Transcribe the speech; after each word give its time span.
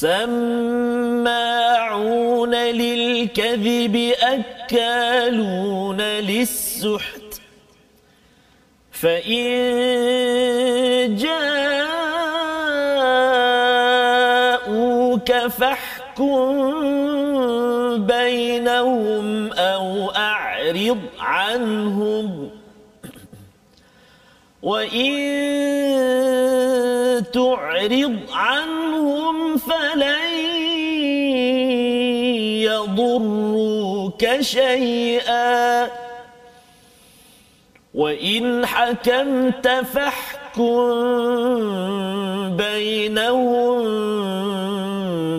سماعون 0.00 1.24
للكذب 2.54 4.12
أكالون 4.22 6.00
للسحت. 6.00 7.40
فإن 8.92 9.48
جاءوك 11.16 11.72
فاحكم 15.32 16.48
بينهم 18.06 19.52
أو 19.52 20.10
أعرض 20.10 20.98
عنهم. 21.20 22.50
وإن 24.62 25.77
تعرض 27.32 28.16
عنهم 28.32 29.56
فلن 29.56 30.28
يضروك 32.62 34.40
شيئا. 34.40 35.88
وإن 37.94 38.66
حكمت 38.66 39.68
فاحكم 39.68 40.78
بينهم 42.56 43.78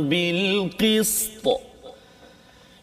بالقسط. 0.09 1.68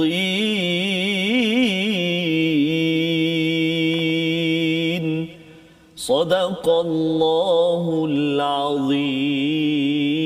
صدق 5.97 6.69
الله 6.69 8.07
العظيم. 8.11 10.26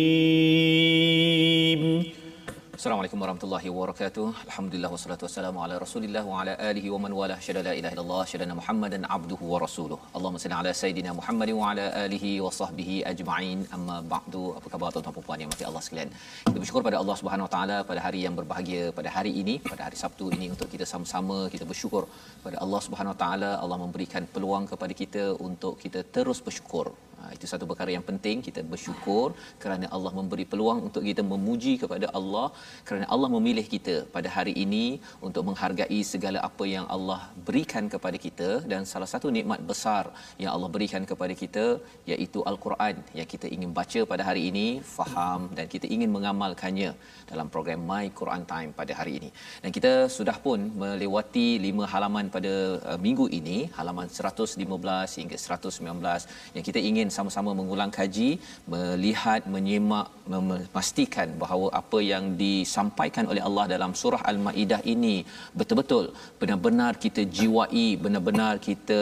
Assalamualaikum 2.80 3.20
warahmatullahi 3.22 3.70
wabarakatuh. 3.72 4.26
Alhamdulillah 4.48 4.90
wassalatu 4.92 5.24
wassalamu 5.26 5.58
ala 5.64 5.74
Rasulillah 5.82 6.22
wa 6.28 6.36
ala 6.42 6.52
alihi 6.68 6.92
wa 6.92 6.98
man 7.04 7.12
wala 7.18 7.34
syada 7.46 7.62
la 7.66 7.72
ilaha 7.78 7.92
illallah 7.94 8.20
syada 8.30 8.54
Muhammadan 8.60 9.02
abduhu 9.16 9.50
wa 9.52 9.58
rasuluh. 9.64 9.98
Allahumma 10.16 10.40
salli 10.42 10.56
ala 10.60 10.72
sayidina 10.80 11.10
Muhammad 11.18 11.50
wa 11.58 11.66
ala 11.72 11.84
alihi 12.04 12.30
wa 12.44 12.52
sahbihi 12.60 12.96
ajma'in. 13.10 13.58
Amma 13.78 13.96
ba'du. 14.12 14.44
Apa 14.60 14.66
khabar 14.74 14.88
tuan-tuan 14.94 15.16
dan 15.18 15.26
puan 15.26 15.42
yang 15.44 15.50
mati 15.52 15.66
Allah 15.70 15.82
sekalian? 15.88 16.10
Kita 16.46 16.56
bersyukur 16.62 16.84
pada 16.88 16.98
Allah 17.02 17.16
Subhanahu 17.20 17.48
wa 17.48 17.52
taala 17.56 17.76
pada 17.90 18.00
hari 18.06 18.22
yang 18.26 18.34
berbahagia 18.40 18.82
pada 19.00 19.12
hari 19.16 19.34
ini, 19.42 19.56
pada 19.72 19.82
hari 19.88 20.00
Sabtu 20.04 20.32
ini 20.38 20.48
untuk 20.54 20.72
kita 20.76 20.88
sama-sama 20.92 21.38
kita 21.56 21.68
bersyukur 21.72 22.02
pada 22.46 22.56
Allah 22.64 22.82
Subhanahu 22.88 23.14
wa 23.14 23.20
taala 23.24 23.52
Allah 23.66 23.80
memberikan 23.84 24.24
peluang 24.36 24.66
kepada 24.72 24.96
kita 25.02 25.26
untuk 25.48 25.76
kita 25.84 26.02
terus 26.16 26.40
bersyukur. 26.48 26.88
Ha, 27.20 27.24
itu 27.36 27.46
satu 27.52 27.64
perkara 27.70 27.90
yang 27.96 28.04
penting 28.10 28.36
kita 28.46 28.60
bersyukur 28.72 29.26
kerana 29.62 29.86
Allah 29.96 30.12
memberi 30.18 30.44
peluang 30.53 30.78
untuk 30.88 31.03
kita 31.08 31.22
memuji 31.32 31.72
kepada 31.82 32.06
Allah 32.19 32.47
kerana 32.88 33.06
Allah 33.14 33.28
memilih 33.34 33.64
kita 33.75 33.97
pada 34.14 34.28
hari 34.36 34.54
ini 34.64 34.84
untuk 35.28 35.42
menghargai 35.48 36.00
segala 36.12 36.38
apa 36.48 36.64
yang 36.75 36.86
Allah 36.94 37.19
berikan 37.48 37.84
kepada 37.94 38.20
kita 38.26 38.48
dan 38.72 38.88
salah 38.92 39.08
satu 39.12 39.28
nikmat 39.36 39.60
besar 39.70 40.04
yang 40.42 40.53
Allah 40.54 40.70
berikan 40.76 41.04
kepada 41.10 41.36
kita 41.42 41.66
iaitu 42.12 42.41
al-Quran 42.53 42.97
yang 43.19 43.28
kita 43.34 43.48
ingin 43.56 43.70
baca 43.81 44.02
pada 44.12 44.25
hari 44.28 44.44
ini 44.52 44.66
faham 44.97 45.42
dan 45.58 45.69
kita 45.75 45.87
ingin 45.97 46.10
mengamalkannya 46.16 46.91
dalam 47.32 47.48
program 47.56 47.84
My 47.91 48.04
Quran 48.20 48.44
Time 48.52 48.72
pada 48.81 48.92
hari 49.00 49.12
ini. 49.20 49.31
Dan 49.62 49.70
kita 49.76 49.92
sudah 50.16 50.37
pun 50.47 50.58
melewati 50.82 51.48
lima 51.66 51.84
halaman 51.92 52.26
pada 52.37 52.54
uh, 52.91 52.98
minggu 53.06 53.28
ini, 53.41 53.58
halaman 53.78 54.08
115 54.08 55.20
hingga 55.20 55.37
119 55.44 56.56
yang 56.56 56.64
kita 56.70 56.81
ingin 56.91 57.09
sama-sama 57.16 57.50
mengulang 57.60 57.93
kaji, 57.98 58.31
melihat, 58.72 59.41
menyimak, 59.54 60.09
memastikan 60.32 61.28
bahawa 61.43 61.69
apa 61.81 61.98
yang 62.12 62.25
disampaikan 62.43 63.26
oleh 63.32 63.43
Allah 63.48 63.66
dalam 63.75 63.93
surah 64.00 64.22
Al-Maidah 64.32 64.81
ini 64.94 65.16
betul-betul 65.59 66.04
benar-benar 66.41 66.93
kita 67.04 67.25
jiwai, 67.38 67.88
benar-benar 68.04 68.54
kita 68.69 69.00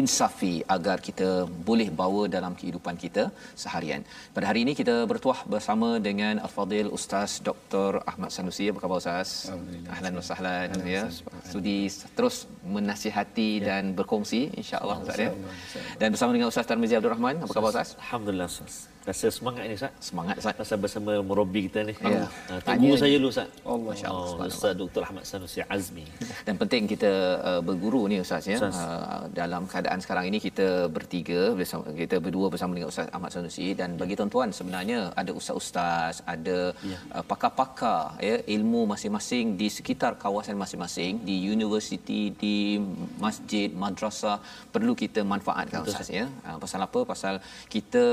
insafi 0.00 0.54
agar 0.76 0.96
kita 1.08 1.28
boleh 1.68 1.88
bawa 2.00 2.22
dalam 2.36 2.52
kehidupan 2.60 2.94
kita 3.04 3.24
seharian. 3.62 4.02
Pada 4.36 4.46
hari 4.50 4.60
ini 4.64 4.72
kita 4.80 4.94
bertuah 5.12 5.40
bersama 5.54 5.88
dengan 6.08 6.34
Al-Fadil 6.46 6.90
Ustaz 6.98 7.30
Dr. 7.48 7.90
Ahmad 8.10 8.30
Sanusi. 8.36 8.66
Apa 8.72 8.80
khabar 8.84 8.98
Ustaz? 9.02 9.30
Ahlan 9.94 10.12
wa 10.20 10.24
sahlan 10.30 10.68
ya. 10.96 11.04
Sudi 11.52 11.78
terus 12.18 12.36
menasihati 12.76 13.50
ya. 13.58 13.66
dan 13.68 13.84
berkongsi 13.98 14.42
insya-Allah 14.60 14.98
Ustaz 15.04 15.18
ya. 15.26 15.32
Dan 16.00 16.08
bersama 16.14 16.30
dengan 16.36 16.48
Ustaz 16.52 16.66
Tarmizi 16.70 16.96
Abdul 17.00 17.14
Rahman. 17.16 17.36
Apa 17.44 17.52
khabar 17.58 17.70
Ustaz? 17.74 17.90
Alhamdulillah 18.04 18.48
Ustaz. 18.54 18.74
Rasa 19.08 19.26
semangat 19.36 19.62
ni 19.68 19.74
Ustaz. 19.80 19.92
Semangat 20.08 20.34
Ustaz. 20.40 20.54
Rasa 20.60 20.74
bersama 20.84 21.12
murabi 21.28 21.60
kita 21.66 21.80
ni. 21.88 21.94
Ya. 21.96 22.28
Uh, 22.52 22.76
guru 22.82 22.94
saya 23.02 23.16
dulu 23.16 23.28
Ustaz. 23.32 23.48
Oh, 23.68 23.78
masya-Allah. 23.80 24.26
Oh, 24.36 24.50
Ustaz 24.52 24.72
Dr. 24.80 25.02
Ahmad 25.08 25.24
Sanusi 25.30 25.60
Azmi. 25.74 26.04
Dan 26.46 26.54
penting 26.60 26.82
kita 26.92 27.12
uh, 27.48 27.60
berguru 27.68 28.02
ni 28.12 28.16
Ustaz 28.24 28.44
ya. 28.52 28.58
Ustaz. 28.60 28.76
Uh, 28.76 29.24
dalam 29.32 29.64
keadaan 29.72 29.98
sekarang 30.04 30.28
ini 30.30 30.38
kita 30.46 30.66
bertiga 30.96 31.40
bersama 31.58 31.84
kita 32.02 32.16
berdua 32.26 32.46
bersama 32.52 32.76
dengan 32.76 32.92
Ustaz 32.92 33.08
Ahmad 33.16 33.32
Sanusi 33.32 33.72
dan 33.80 33.96
bagi 34.02 34.14
tuan-tuan 34.18 34.52
sebenarnya 34.58 34.98
ada 35.20 35.30
ustaz-ustaz, 35.38 36.20
ada 36.34 36.58
Ya. 36.92 36.98
uh, 37.16 37.24
pakar-pakar 37.30 38.00
ya 38.28 38.36
ilmu 38.56 38.80
masing-masing 38.92 39.56
di 39.60 39.68
sekitar 39.76 40.12
kawasan 40.24 40.56
masing-masing 40.62 41.12
di 41.28 41.36
universiti, 41.56 42.20
di 42.42 42.56
masjid, 43.24 43.68
madrasah 43.84 44.36
perlu 44.74 44.92
kita 45.02 45.20
manfaatkan 45.32 45.80
Betul, 45.80 45.92
Ustaz 45.96 46.08
ya. 46.20 46.26
Uh, 46.46 46.58
pasal 46.62 46.80
apa? 46.88 47.00
Pasal 47.12 47.34
kita 47.74 48.04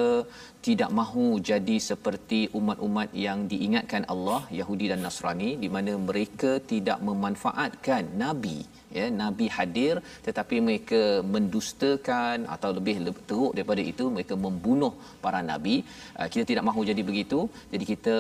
tidak 0.66 0.85
mahu 0.92 1.40
jadi 1.40 1.78
seperti 1.80 2.52
umat-umat 2.52 3.10
yang 3.16 3.46
diingatkan 3.52 4.04
Allah 4.06 4.46
Yahudi 4.50 4.92
dan 4.92 5.02
Nasrani 5.06 5.56
di 5.58 5.70
mana 5.72 5.96
mereka 5.98 6.60
tidak 6.62 7.00
memanfaatkan 7.02 8.18
nabi 8.18 8.66
ya 8.98 9.06
nabi 9.22 9.46
hadir 9.58 9.96
tetapi 10.28 10.58
mereka 10.68 11.02
mendustakan 11.34 12.38
atau 12.56 12.70
lebih 12.78 12.96
teruk 13.30 13.52
daripada 13.58 13.84
itu 13.92 14.06
mereka 14.16 14.36
membunuh 14.46 14.94
para 15.26 15.42
nabi 15.52 15.76
uh, 16.20 16.28
kita 16.34 16.44
tidak 16.52 16.66
mahu 16.70 16.84
jadi 16.92 17.04
begitu 17.10 17.40
jadi 17.74 17.86
kita 17.94 18.18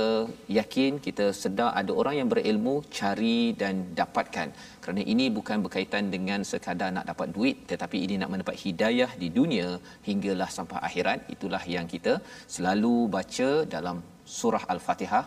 yakin 0.59 0.93
kita 1.07 1.27
sedar 1.41 1.69
ada 1.81 1.91
orang 2.01 2.15
yang 2.19 2.29
berilmu 2.33 2.75
cari 2.99 3.39
dan 3.61 3.75
dapatkan 3.99 4.49
kerana 4.83 5.03
ini 5.13 5.27
bukan 5.37 5.59
berkaitan 5.65 6.05
dengan 6.15 6.41
sekadar 6.51 6.89
nak 6.97 7.07
dapat 7.11 7.29
duit 7.37 7.57
tetapi 7.71 7.99
ini 8.07 8.17
nak 8.21 8.31
mendapat 8.33 8.57
hidayah 8.65 9.11
di 9.21 9.29
dunia 9.39 9.69
hinggalah 10.09 10.49
sampai 10.57 10.79
akhirat 10.89 11.19
itulah 11.35 11.63
yang 11.75 11.87
kita 11.93 12.15
selalu 12.55 12.95
baca 13.15 13.49
dalam 13.75 13.97
surah 14.37 14.63
al-Fatihah 14.73 15.25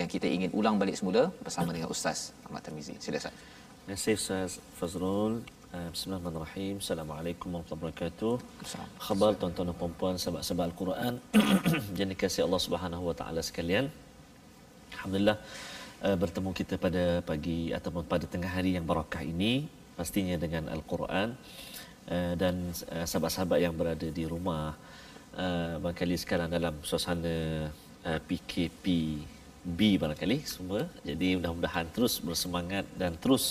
yang 0.00 0.08
kita 0.14 0.26
ingin 0.36 0.50
ulang 0.58 0.76
balik 0.82 0.98
semula 1.00 1.22
bersama 1.46 1.70
dengan 1.76 1.90
ustaz 1.94 2.20
Ahmad 2.46 2.62
Tarmizi. 2.66 2.96
Sila 3.04 3.18
Ustaz. 3.22 3.57
Kasih 3.88 4.20
Ustaz 4.20 4.60
Fazrul. 4.76 5.40
Uh, 5.72 5.88
Bismillahirrahmanirrahim. 5.96 6.76
Assalamualaikum 6.76 7.48
warahmatullahi 7.48 7.88
wabarakatuh. 7.88 8.34
Khabar 9.00 9.32
tuan-tuan 9.40 9.72
dan 9.72 9.76
puan-puan 9.80 10.14
sahabat-sahabat 10.20 10.64
Al-Quran 10.68 11.14
yang 11.98 12.12
dikasihi 12.12 12.44
Allah 12.44 12.60
Subhanahu 12.60 13.08
wa 13.08 13.14
taala 13.16 13.40
sekalian. 13.40 13.88
Alhamdulillah 14.92 15.40
uh, 16.04 16.16
bertemu 16.20 16.50
kita 16.52 16.76
pada 16.76 17.24
pagi 17.24 17.72
ataupun 17.72 18.04
pada 18.04 18.28
tengah 18.28 18.52
hari 18.52 18.76
yang 18.76 18.84
barakah 18.84 19.24
ini 19.24 19.72
pastinya 19.96 20.36
dengan 20.36 20.68
Al-Quran 20.68 21.32
uh, 22.12 22.32
dan 22.36 22.68
uh, 22.92 23.08
sahabat-sahabat 23.08 23.56
yang 23.64 23.72
berada 23.72 24.04
di 24.04 24.24
rumah 24.28 24.76
uh, 25.32 25.80
barangkali 25.80 26.20
sekarang 26.20 26.52
dalam 26.52 26.76
suasana 26.84 27.72
uh, 28.04 28.20
PKP 28.20 28.84
B 29.76 30.00
barangkali 30.02 30.38
semua. 30.54 30.80
Jadi 31.08 31.28
mudah-mudahan 31.38 31.86
terus 31.94 32.14
bersemangat 32.24 32.84
dan 33.00 33.12
terus 33.22 33.44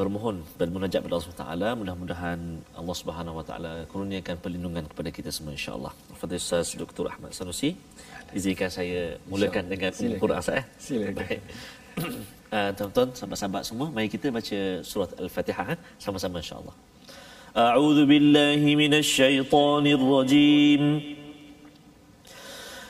bermohon 0.00 0.40
bermunajat 0.56 1.04
kepada 1.04 1.14
Allah 1.20 1.28
SWT 1.28 1.76
mudah-mudahan 1.80 2.40
Allah 2.80 2.96
Subhanahu 2.96 3.36
Wa 3.40 3.44
Taala 3.48 3.72
kurniakan 3.92 4.36
perlindungan 4.40 4.84
kepada 4.88 5.12
kita 5.12 5.28
semua 5.28 5.52
insya-Allah. 5.52 5.92
Ustaz 6.08 6.72
Dr. 6.72 7.04
Ahmad 7.12 7.36
Sanusi 7.36 7.76
izinkan 8.32 8.72
saya 8.72 9.20
mulakan 9.28 9.68
dengan 9.68 9.92
Quran 9.92 10.40
saya. 10.40 10.62
Silakan. 10.80 11.20
Baik. 11.20 11.40
Uh, 12.48 12.70
tuan-tuan, 12.76 13.08
sahabat-sahabat 13.12 13.62
semua, 13.68 13.86
mari 13.92 14.08
kita 14.08 14.32
baca 14.32 14.58
surat 14.90 15.10
Al-Fatihah 15.20 15.76
eh, 15.76 15.78
sama-sama 16.00 16.40
insya-Allah. 16.40 16.74
A'udzu 17.54 18.02
billahi 18.08 18.70
minasy 18.74 19.20
syaithanir 19.20 20.00
rajim. 20.00 20.82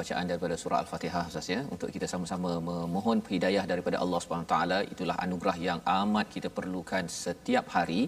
Bacaan 0.00 0.26
daripada 0.30 0.54
surah 0.62 0.78
Al-Fatihah 0.82 1.22
Ustaz 1.30 1.46
ya 1.54 1.60
untuk 1.74 1.88
kita 1.94 2.06
sama-sama 2.12 2.50
memohon 2.68 3.18
hidayah 3.34 3.64
daripada 3.72 3.96
Allah 4.04 4.20
Subhanahu 4.24 4.50
taala. 4.52 4.78
Itulah 4.92 5.16
anugerah 5.24 5.56
yang 5.68 5.80
amat 6.00 6.26
kita 6.34 6.48
perlukan 6.58 7.04
setiap 7.24 7.66
hari 7.76 8.02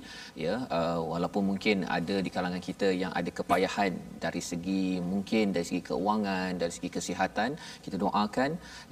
ya. 0.44 0.55
Uh, 0.79 1.00
walaupun 1.12 1.43
mungkin 1.50 1.77
ada 1.99 2.17
di 2.27 2.31
kalangan 2.37 2.62
kita 2.69 2.89
yang 3.03 3.12
ada 3.21 3.31
kepayahan 3.39 3.93
dari 4.25 4.43
segi 4.50 4.85
mungkin 5.12 5.44
dari 5.56 5.67
segi 5.71 5.83
keuangan, 5.91 6.50
dari 6.62 6.73
segi 6.77 6.91
kesihatan, 6.97 7.50
kita 7.87 7.97
doakan. 8.05 8.50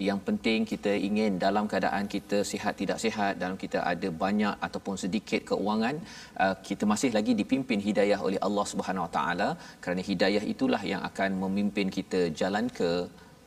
Yang 0.09 0.21
penting 0.29 0.59
kita 0.73 0.95
ingin 1.09 1.41
dalam 1.47 1.65
keadaan 1.73 2.07
kita 2.15 2.41
sihat 2.53 2.75
tidak 2.83 2.99
sihat, 3.05 3.33
dalam 3.45 3.57
kita 3.65 3.81
ada 3.93 4.11
banyak 4.25 4.55
ataupun 4.69 4.97
sedikit 5.05 5.41
keuangan, 5.53 5.97
uh, 6.45 6.55
kita 6.69 6.85
masih 6.93 7.13
lagi 7.19 7.35
dipimpin 7.43 7.81
hidayah 7.89 8.21
oleh 8.29 8.41
Allah 8.49 8.67
Subhanahu 8.75 9.09
taala. 9.19 9.49
Kerana 9.83 10.03
hidayah 10.11 10.45
itulah 10.55 10.83
yang 10.93 11.03
akan 11.11 11.31
memimpin 11.45 11.89
kita 11.99 12.21
jalan 12.41 12.67
ke 12.79 12.90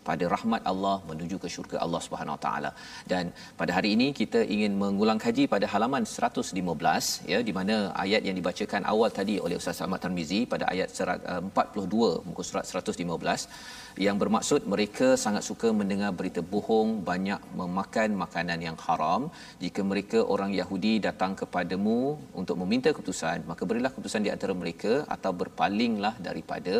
pada 0.07 0.25
rahmat 0.33 0.61
Allah 0.71 0.95
menuju 1.09 1.35
ke 1.43 1.47
syurga 1.53 1.77
Allah 1.85 2.01
Subhanahu 2.05 2.35
Wa 2.37 2.41
Taala. 2.45 2.71
Dan 3.11 3.25
pada 3.59 3.71
hari 3.77 3.89
ini 3.95 4.07
kita 4.21 4.39
ingin 4.55 4.73
mengulang 4.83 5.19
kaji 5.25 5.43
pada 5.53 5.67
halaman 5.73 6.05
115 6.15 7.31
ya 7.33 7.39
di 7.49 7.53
mana 7.59 7.75
ayat 8.05 8.21
yang 8.27 8.35
dibacakan 8.39 8.83
awal 8.93 9.11
tadi 9.19 9.35
oleh 9.45 9.57
Ustaz 9.61 9.83
Ahmad 9.85 10.01
Tarmizi 10.05 10.41
pada 10.53 10.67
ayat 10.73 10.89
42 10.97 12.11
muka 12.27 12.43
surat 12.49 12.65
115 12.81 14.01
yang 14.05 14.17
bermaksud 14.21 14.61
mereka 14.73 15.07
sangat 15.23 15.43
suka 15.49 15.69
mendengar 15.79 16.11
berita 16.19 16.41
bohong 16.53 16.91
banyak 17.09 17.41
memakan 17.59 18.09
makanan 18.23 18.59
yang 18.67 18.77
haram 18.85 19.23
jika 19.63 19.81
mereka 19.91 20.19
orang 20.35 20.51
Yahudi 20.59 20.93
datang 21.07 21.33
kepadamu 21.41 21.97
untuk 22.41 22.55
meminta 22.61 22.89
keputusan 22.95 23.45
maka 23.51 23.63
berilah 23.69 23.91
keputusan 23.93 24.25
di 24.27 24.31
antara 24.35 24.55
mereka 24.61 24.93
atau 25.15 25.31
berpalinglah 25.41 26.15
daripada 26.27 26.75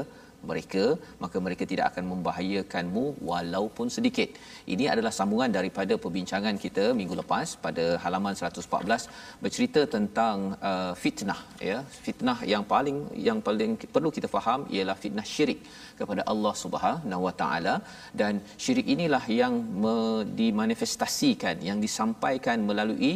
mereka 0.49 0.83
maka 1.23 1.37
mereka 1.45 1.63
tidak 1.71 1.85
akan 1.91 2.03
membahayakanmu 2.11 3.03
walaupun 3.31 3.87
sedikit. 3.95 4.29
Ini 4.73 4.85
adalah 4.93 5.13
sambungan 5.19 5.51
daripada 5.57 5.93
perbincangan 6.03 6.57
kita 6.65 6.85
minggu 6.99 7.17
lepas 7.21 7.47
pada 7.65 7.85
halaman 8.03 8.35
114 8.39 9.09
bercerita 9.43 9.83
tentang 9.95 10.37
uh, 10.71 10.93
fitnah 11.03 11.39
ya. 11.69 11.77
Fitnah 12.05 12.37
yang 12.53 12.65
paling 12.73 12.97
yang 13.27 13.41
paling 13.47 13.73
perlu 13.95 14.11
kita 14.17 14.29
faham 14.35 14.63
ialah 14.75 14.97
fitnah 15.03 15.27
syirik 15.33 15.61
kepada 15.99 16.21
Allah 16.33 16.53
Subhanahu 16.63 17.21
Wa 17.27 17.33
Taala 17.41 17.75
dan 18.21 18.33
syirik 18.63 18.87
inilah 18.95 19.23
yang 19.41 19.55
me- 19.83 20.25
dimanifestasikan 20.41 21.55
yang 21.69 21.79
disampaikan 21.85 22.59
melalui 22.69 23.13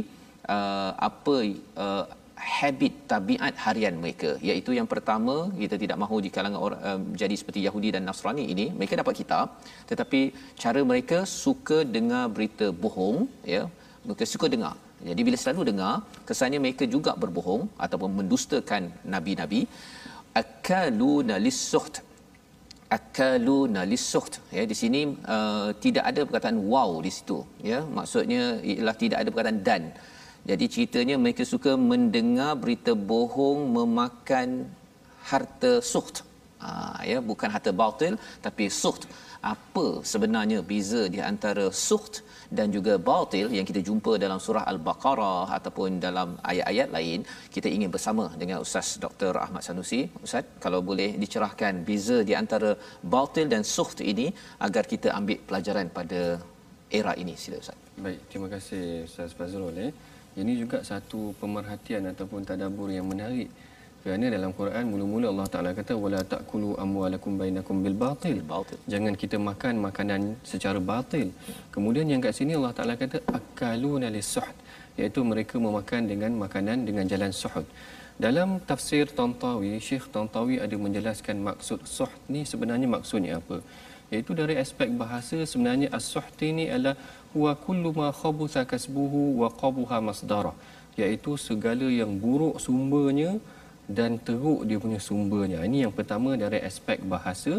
uh, 0.55 0.91
apa 1.09 1.35
uh, 1.85 2.05
habit 2.37 2.93
tabiat 3.11 3.55
harian 3.65 3.95
mereka. 4.03 4.29
Iaitu 4.47 4.71
yang 4.77 4.87
pertama 4.93 5.35
kita 5.61 5.75
tidak 5.83 5.97
mahu 6.03 6.17
di 6.25 6.29
kalangan 6.35 6.59
orang 6.65 6.81
um, 6.89 7.01
jadi 7.21 7.35
seperti 7.41 7.59
Yahudi 7.67 7.89
dan 7.95 8.03
Nasrani 8.09 8.45
ini 8.53 8.65
mereka 8.77 8.99
dapat 9.01 9.15
kitab. 9.21 9.45
Tetapi 9.89 10.21
cara 10.63 10.81
mereka 10.91 11.19
suka 11.43 11.79
dengar 11.97 12.25
berita 12.35 12.67
bohong 12.83 13.19
ya 13.53 13.63
mereka 14.07 14.25
suka 14.33 14.47
dengar. 14.55 14.75
Jadi 15.09 15.21
bila 15.27 15.37
selalu 15.41 15.63
dengar 15.71 15.93
kesannya 16.29 16.59
mereka 16.65 16.83
juga 16.95 17.13
berbohong 17.23 17.63
ataupun 17.85 18.11
mendustakan 18.19 18.83
nabi-nabi. 19.13 19.61
Akaluna 20.41 21.35
lisuht 21.45 22.05
akaluna 22.95 23.81
lisuht 23.91 24.33
ya 24.57 24.63
di 24.71 24.75
sini 24.81 24.99
uh, 25.35 25.69
tidak 25.83 26.03
ada 26.09 26.21
perkataan 26.27 26.57
wow 26.71 26.91
di 27.05 27.11
situ. 27.17 27.39
Ya 27.71 27.79
maksudnya 27.97 28.43
ialah 28.63 28.95
tidak 29.03 29.17
ada 29.21 29.29
perkataan 29.33 29.59
dan 29.69 29.83
jadi 30.49 30.65
ceritanya 30.73 31.15
mereka 31.23 31.43
suka 31.53 31.71
mendengar 31.91 32.51
berita 32.63 32.91
bohong 33.11 33.59
memakan 33.77 34.49
harta 35.29 35.71
suht. 35.91 36.17
Ha, 36.63 36.69
ya 37.09 37.17
bukan 37.29 37.49
harta 37.55 37.71
batil 37.81 38.13
tapi 38.45 38.65
suht. 38.81 39.03
Apa 39.53 39.85
sebenarnya 40.11 40.59
beza 40.69 41.01
di 41.15 41.19
antara 41.31 41.65
suht 41.87 42.13
dan 42.57 42.67
juga 42.75 42.93
batil 43.09 43.47
yang 43.57 43.65
kita 43.69 43.81
jumpa 43.87 44.11
dalam 44.23 44.39
surah 44.45 44.63
Al-Baqarah 44.71 45.47
ataupun 45.57 45.99
dalam 46.05 46.29
ayat-ayat 46.51 46.89
lain 46.95 47.19
kita 47.55 47.67
ingin 47.75 47.91
bersama 47.95 48.25
dengan 48.41 48.57
Ustaz 48.65 48.89
Dr. 49.05 49.33
Ahmad 49.45 49.63
Sanusi. 49.67 50.01
Ustaz, 50.25 50.45
kalau 50.65 50.79
boleh 50.89 51.09
dicerahkan 51.23 51.83
beza 51.89 52.19
di 52.29 52.35
antara 52.41 52.71
batil 53.15 53.47
dan 53.53 53.63
suht 53.75 53.99
ini 54.11 54.27
agar 54.67 54.85
kita 54.93 55.11
ambil 55.19 55.39
pelajaran 55.49 55.89
pada 55.99 56.21
era 56.99 57.13
ini. 57.23 57.35
Sila 57.43 57.59
Ustaz. 57.63 57.77
Baik, 58.05 58.21
terima 58.31 58.47
kasih 58.55 58.83
Ustaz 59.09 59.31
Fazrul. 59.39 59.77
Eh. 59.87 59.91
Ini 60.37 60.53
juga 60.53 60.85
satu 60.85 61.33
pemerhatian 61.41 62.13
ataupun 62.13 62.45
tadabbur 62.45 62.93
yang 62.93 63.09
menarik. 63.09 63.49
Kerana 64.05 64.29
dalam 64.29 64.53
Quran 64.53 64.83
mula-mula 64.93 65.27
Allah 65.33 65.47
Taala 65.49 65.71
kata 65.73 65.93
wala 65.97 66.21
taqulu 66.33 66.77
amwalakum 66.83 67.41
bainakum 67.41 67.81
bil 67.81 67.97
batil. 67.97 68.45
batil. 68.45 68.77
Jangan 68.85 69.17
kita 69.17 69.41
makan 69.41 69.81
makanan 69.81 70.21
secara 70.45 70.77
batil. 70.77 71.33
Kemudian 71.73 72.05
yang 72.05 72.21
kat 72.21 72.37
sini 72.37 72.53
Allah 72.53 72.73
Taala 72.77 72.93
kata 72.93 73.17
akaluna 73.37 74.13
lisuhd 74.13 74.53
iaitu 75.01 75.25
mereka 75.25 75.57
memakan 75.57 76.05
dengan 76.05 76.31
makanan 76.37 76.85
dengan 76.85 77.09
jalan 77.09 77.33
suhud. 77.33 77.65
Dalam 78.17 78.61
tafsir 78.69 79.09
Tantawi, 79.09 79.73
Syekh 79.81 80.05
Tantawi 80.13 80.61
ada 80.61 80.75
menjelaskan 80.85 81.41
maksud 81.41 81.81
suhd 81.97 82.13
ni 82.29 82.45
sebenarnya 82.45 82.85
maksudnya 82.85 83.41
apa. 83.41 83.57
Iaitu 84.13 84.31
dari 84.31 84.55
aspek 84.55 84.87
bahasa 85.01 85.37
sebenarnya 85.43 85.91
as-suhd 85.91 86.39
ini 86.39 86.71
adalah 86.71 86.95
huwa 87.33 87.51
kullu 87.65 87.89
ma 87.99 88.07
khabutha 88.21 88.63
kasbuhu 88.71 89.21
wa 89.41 89.49
qabuha 89.61 89.97
masdarah 90.09 90.55
iaitu 91.01 91.31
segala 91.47 91.87
yang 91.99 92.11
buruk 92.23 92.55
sumbernya 92.65 93.31
dan 93.87 94.19
teruk 94.27 94.67
dia 94.67 94.77
punya 94.83 94.99
sumbernya. 95.07 95.59
Ini 95.67 95.87
yang 95.87 95.93
pertama 95.97 96.35
dari 96.43 96.59
aspek 96.69 96.99
bahasa 97.13 97.53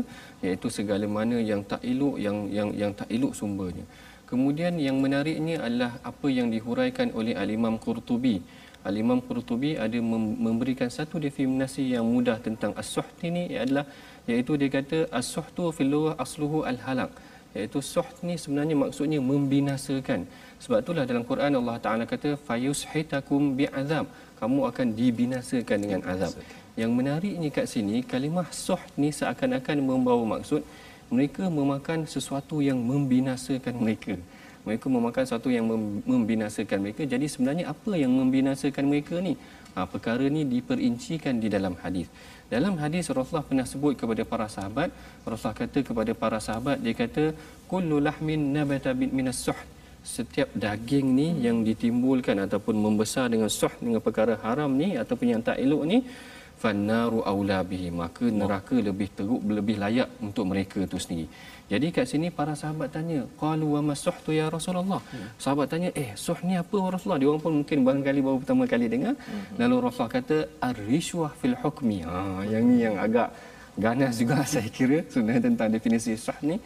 iaitu 0.45 0.69
segala 0.79 1.09
mana 1.17 1.41
yang 1.51 1.65
tak 1.71 1.81
elok 1.93 2.17
yang 2.21 2.39
yang 2.57 2.69
yang 2.81 2.93
tak 2.99 3.09
elok 3.17 3.33
sumbernya. 3.41 3.85
Kemudian 4.29 4.77
yang 4.77 5.01
menariknya 5.01 5.57
adalah 5.67 5.93
apa 6.05 6.29
yang 6.29 6.53
dihuraikan 6.53 7.17
oleh 7.17 7.33
Al-Imam 7.33 7.81
Qurtubi. 7.85 8.45
Al-Imam 8.85 9.25
Qurtubi 9.25 9.81
ada 9.81 9.99
memberikan 10.47 10.93
satu 10.93 11.17
definisi 11.17 11.97
yang 11.97 12.05
mudah 12.05 12.37
tentang 12.47 12.77
as-suht 12.77 13.09
ini 13.25 13.57
adalah 13.57 13.89
iaitu 14.29 14.61
dia 14.61 14.69
kata 14.69 14.99
as-suhtu 15.21 15.73
fil 15.77 16.13
asluhu 16.25 16.61
al-halak 16.69 17.09
iaitu 17.57 17.78
suht 17.93 18.21
ni 18.26 18.35
sebenarnya 18.43 18.76
maksudnya 18.76 19.21
membinasakan. 19.21 20.28
Sebab 20.62 20.78
itulah 20.83 21.05
dalam 21.11 21.25
Quran 21.31 21.52
Allah 21.61 21.76
Taala 21.85 22.05
kata 22.05 22.37
fayushitakum 22.47 23.55
bi'azab. 23.59 24.07
Kamu 24.40 24.71
akan 24.71 24.87
dibinasakan 24.99 25.78
dengan 25.85 26.00
azab. 26.07 26.33
Yang 26.78 26.90
menariknya 26.95 27.49
kat 27.50 27.67
sini 27.67 28.07
kalimah 28.07 28.49
suht 28.55 28.83
ni 29.00 29.11
seakan-akan 29.11 29.76
membawa 29.83 30.38
maksud 30.38 30.62
mereka 31.09 31.49
memakan 31.49 32.05
sesuatu 32.05 32.61
yang 32.61 32.78
membinasakan 32.78 33.75
mereka 33.81 34.14
mereka 34.69 34.87
memakan 34.97 35.23
sesuatu 35.27 35.49
yang 35.57 35.67
membinasakan 36.13 36.79
mereka. 36.85 37.03
Jadi 37.13 37.27
sebenarnya 37.33 37.65
apa 37.75 37.93
yang 38.03 38.13
membinasakan 38.21 38.85
mereka 38.93 39.17
ni? 39.29 39.35
Ha, 39.75 39.87
perkara 39.93 40.25
ni 40.37 40.43
diperincikan 40.55 41.35
di 41.43 41.49
dalam 41.57 41.75
hadis. 41.83 42.07
Dalam 42.55 42.75
hadis 42.83 43.05
Rasulullah 43.17 43.47
pernah 43.51 43.67
sebut 43.73 43.93
kepada 44.01 44.23
para 44.33 44.47
sahabat, 44.55 44.89
Rasulullah 45.29 45.59
kata 45.63 45.81
kepada 45.89 46.13
para 46.23 46.39
sahabat 46.47 46.77
dia 46.85 46.95
kata 47.03 47.25
kullu 47.71 47.97
lahmin 48.07 48.41
nabata 48.57 48.93
minas 49.19 49.41
suh. 49.47 49.61
Setiap 50.17 50.49
daging 50.65 51.07
ni 51.19 51.29
yang 51.47 51.61
ditimbulkan 51.69 52.37
ataupun 52.47 52.75
membesar 52.85 53.27
dengan 53.33 53.51
suh 53.61 53.73
dengan 53.85 54.01
perkara 54.07 54.35
haram 54.45 54.71
ni 54.83 54.89
ataupun 55.03 55.27
yang 55.33 55.43
tak 55.49 55.61
elok 55.65 55.83
ni 55.93 55.99
fannaru 56.62 57.21
aula 57.33 57.59
bihi 57.71 57.88
maka 58.00 58.27
neraka 58.41 58.77
lebih 58.88 59.09
teruk 59.17 59.43
lebih 59.59 59.77
layak 59.83 60.09
untuk 60.27 60.45
mereka 60.50 60.79
itu 60.87 60.99
sendiri. 61.05 61.29
Jadi 61.73 61.87
kat 61.97 62.07
sini 62.11 62.29
para 62.38 62.55
sahabat 62.61 62.88
tanya 62.97 63.19
qalu 63.41 63.67
wa 63.77 63.81
masuhtu 63.91 64.33
ya 64.33 64.47
rasulullah? 64.57 65.00
Sahabat 65.45 65.69
tanya 65.73 65.91
eh 66.03 66.11
suh 66.25 66.38
ni 66.49 66.55
apa 66.62 66.77
rasulullah? 66.95 67.21
Dia 67.21 67.29
orang 67.31 67.43
pun 67.45 67.53
mungkin 67.61 67.79
barangkali 67.87 68.21
baru 68.27 68.37
pertama 68.43 68.65
kali 68.73 68.87
dengar. 68.95 69.15
Lalu 69.61 69.75
rasulullah 69.85 70.12
kata 70.19 70.38
ar-rishwah 70.69 71.33
fil 71.41 71.57
hukmi. 71.62 71.99
Ha 72.09 72.49
yang 72.53 72.65
ni 72.69 72.77
yang 72.87 72.97
agak 73.07 73.29
ganas 73.87 74.17
juga 74.21 74.43
saya 74.53 74.71
kira 74.79 75.05
sebenarnya 75.12 75.43
tentang 75.49 75.69
definisi 75.77 76.17
suh 76.27 76.38
ni. 76.50 76.57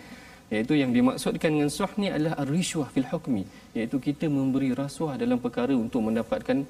Iaitu 0.52 0.76
yang 0.78 0.90
dimaksudkan 0.96 1.50
dengan 1.50 1.70
suh 1.78 1.92
ni 2.00 2.06
adalah 2.14 2.34
ar-rishwah 2.42 2.88
fil 2.94 3.08
hukmi. 3.10 3.42
Iaitu 3.74 3.98
kita 4.06 4.30
memberi 4.30 4.70
rasuah 4.82 5.18
dalam 5.18 5.42
perkara 5.42 5.74
untuk 5.74 6.00
mendapatkan 6.06 6.62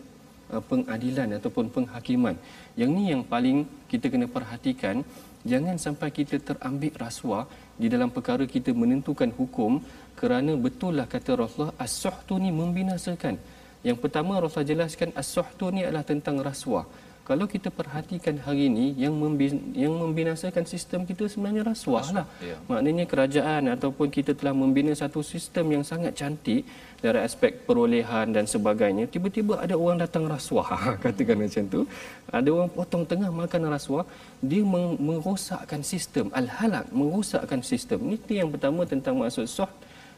uh, 0.53 0.63
pengadilan 0.71 1.41
ataupun 1.41 1.73
penghakiman. 1.75 2.37
Yang 2.77 2.91
ni 2.97 3.05
yang 3.13 3.23
paling 3.25 3.65
kita 3.91 4.07
kena 4.13 4.29
perhatikan, 4.29 5.01
jangan 5.43 5.77
sampai 5.81 6.09
kita 6.13 6.37
terambil 6.39 6.93
rasuah 6.95 7.45
di 7.81 7.89
dalam 7.89 8.13
perkara 8.13 8.45
kita 8.45 8.71
menentukan 8.77 9.33
hukum 9.35 9.81
kerana 10.15 10.53
betul 10.55 10.93
lah 11.01 11.09
kata 11.09 11.35
Rasulullah 11.35 11.75
as-suhtu 11.81 12.37
ni 12.39 12.53
membinasakan. 12.53 13.35
Yang 13.83 13.99
pertama 13.99 14.39
Rasulullah 14.39 14.71
jelaskan 14.73 15.11
as-suhtu 15.19 15.75
ni 15.75 15.83
adalah 15.83 16.07
tentang 16.07 16.39
rasuah. 16.39 16.87
Kalau 17.23 17.47
kita 17.47 17.71
perhatikan 17.71 18.35
hari 18.43 18.67
ini 18.67 18.99
yang 18.99 19.15
membin, 19.15 19.55
yang 19.79 19.95
membinasakan 19.95 20.67
sistem 20.67 21.07
kita 21.07 21.31
sebenarnya 21.31 21.63
rasuah 21.71 22.07
lah. 22.17 22.27
ya. 22.43 22.59
Maknanya 22.67 23.05
kerajaan 23.07 23.71
ataupun 23.79 24.11
kita 24.11 24.35
telah 24.35 24.51
membina 24.51 24.91
satu 24.91 25.23
sistem 25.23 25.71
yang 25.79 25.85
sangat 25.87 26.19
cantik 26.19 26.67
dari 26.99 27.23
aspek 27.23 27.63
perolehan 27.63 28.35
dan 28.35 28.51
sebagainya. 28.51 29.07
Tiba-tiba 29.07 29.63
ada 29.63 29.79
orang 29.79 30.03
datang 30.03 30.27
rasuah, 30.27 30.67
katakan 31.05 31.39
macam 31.39 31.63
tu. 31.71 31.81
Ada 32.27 32.49
orang 32.51 32.71
potong 32.75 33.07
tengah 33.07 33.31
makan 33.31 33.71
rasuah, 33.71 34.05
dia 34.43 34.67
merosakkan 35.07 35.87
sistem. 35.87 36.27
Al-halak 36.35 36.91
merosakkan 36.91 37.63
sistem. 37.63 38.03
Ini 38.03 38.43
yang 38.43 38.51
pertama 38.51 38.83
tentang 38.83 39.15
maksud 39.23 39.47
suh 39.47 39.71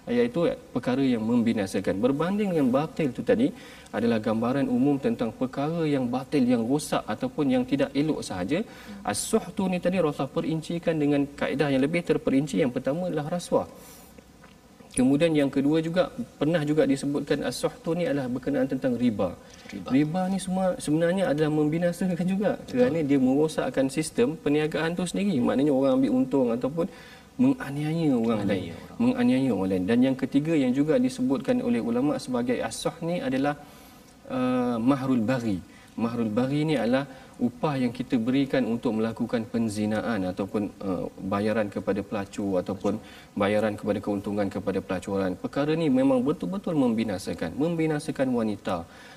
iaitu 0.09 0.53
perkara 0.75 1.01
yang 1.01 1.25
membinasakan. 1.25 1.97
Berbanding 2.05 2.53
dengan 2.53 2.69
batil 2.69 3.09
itu 3.09 3.23
tadi 3.25 3.49
adalah 3.89 4.19
gambaran 4.21 4.67
umum 4.69 4.97
tentang 5.01 5.31
perkara 5.33 5.87
yang 5.89 6.05
batil, 6.11 6.45
yang 6.45 6.63
rosak 6.69 7.01
ataupun 7.09 7.47
yang 7.55 7.65
tidak 7.65 7.91
elok 7.97 8.21
sahaja. 8.21 8.61
As-suhtu 9.07 9.65
ni 9.73 9.79
tadi 9.81 9.97
Rasulullah 10.03 10.35
perincikan 10.37 10.97
dengan 11.01 11.25
kaedah 11.41 11.69
yang 11.73 11.83
lebih 11.87 12.05
terperinci. 12.05 12.61
Yang 12.61 12.73
pertama 12.77 13.09
adalah 13.09 13.39
rasuah. 13.39 13.69
Kemudian 14.95 15.35
yang 15.35 15.51
kedua 15.51 15.83
juga 15.83 16.07
pernah 16.39 16.63
juga 16.63 16.87
disebutkan 16.87 17.43
as-suhtu 17.51 17.99
ni 17.99 18.07
adalah 18.07 18.31
berkenaan 18.31 18.71
tentang 18.71 18.95
riba. 18.95 19.35
Riba. 19.67 19.89
Riba 19.91 20.23
ni 20.31 20.39
semua 20.39 20.79
sebenarnya 20.79 21.35
adalah 21.35 21.51
membinasakan 21.51 22.27
juga 22.31 22.55
kerana 22.71 23.03
dia 23.03 23.19
merosakkan 23.19 23.91
sistem 23.91 24.39
perniagaan 24.39 24.95
tu 24.95 25.03
sendiri. 25.03 25.35
Maknanya 25.43 25.75
orang 25.75 25.99
ambil 25.99 26.11
untung 26.15 26.49
ataupun 26.55 26.87
menganiaya 27.35 28.15
orang 28.15 28.43
lain, 28.47 28.75
menganiaya 29.03 29.51
orang 29.51 29.71
lain. 29.75 29.85
Dan 29.91 29.99
yang 30.07 30.17
ketiga 30.23 30.55
yang 30.55 30.71
juga 30.71 30.95
disebutkan 31.03 31.59
oleh 31.69 31.83
ulama 31.83 32.15
sebagai 32.25 32.57
as-suh 32.63 32.95
ni 33.03 33.19
adalah 33.19 33.55
uh, 34.31 34.77
mahrul 34.79 35.23
bari. 35.31 35.59
Mahrul 35.99 36.31
bari 36.31 36.61
ni 36.67 36.75
adalah 36.79 37.07
upah 37.47 37.75
yang 37.83 37.91
kita 37.91 38.15
berikan 38.27 38.63
untuk 38.71 38.95
melakukan 38.99 39.43
penzinaan 39.53 40.23
ataupun 40.31 40.63
uh, 40.87 41.07
bayaran 41.33 41.67
kepada 41.67 42.01
pelacur 42.07 42.63
ataupun 42.63 43.03
bayaran 43.35 43.75
kepada 43.75 43.99
keuntungan 43.99 44.47
kepada 44.47 44.79
pelacuran. 44.79 45.35
Perkara 45.35 45.75
ni 45.75 45.91
memang 45.91 46.23
betul-betul 46.23 46.79
membinasakan, 46.79 47.51
membinasakan 47.59 48.31
wanita, 48.31 48.77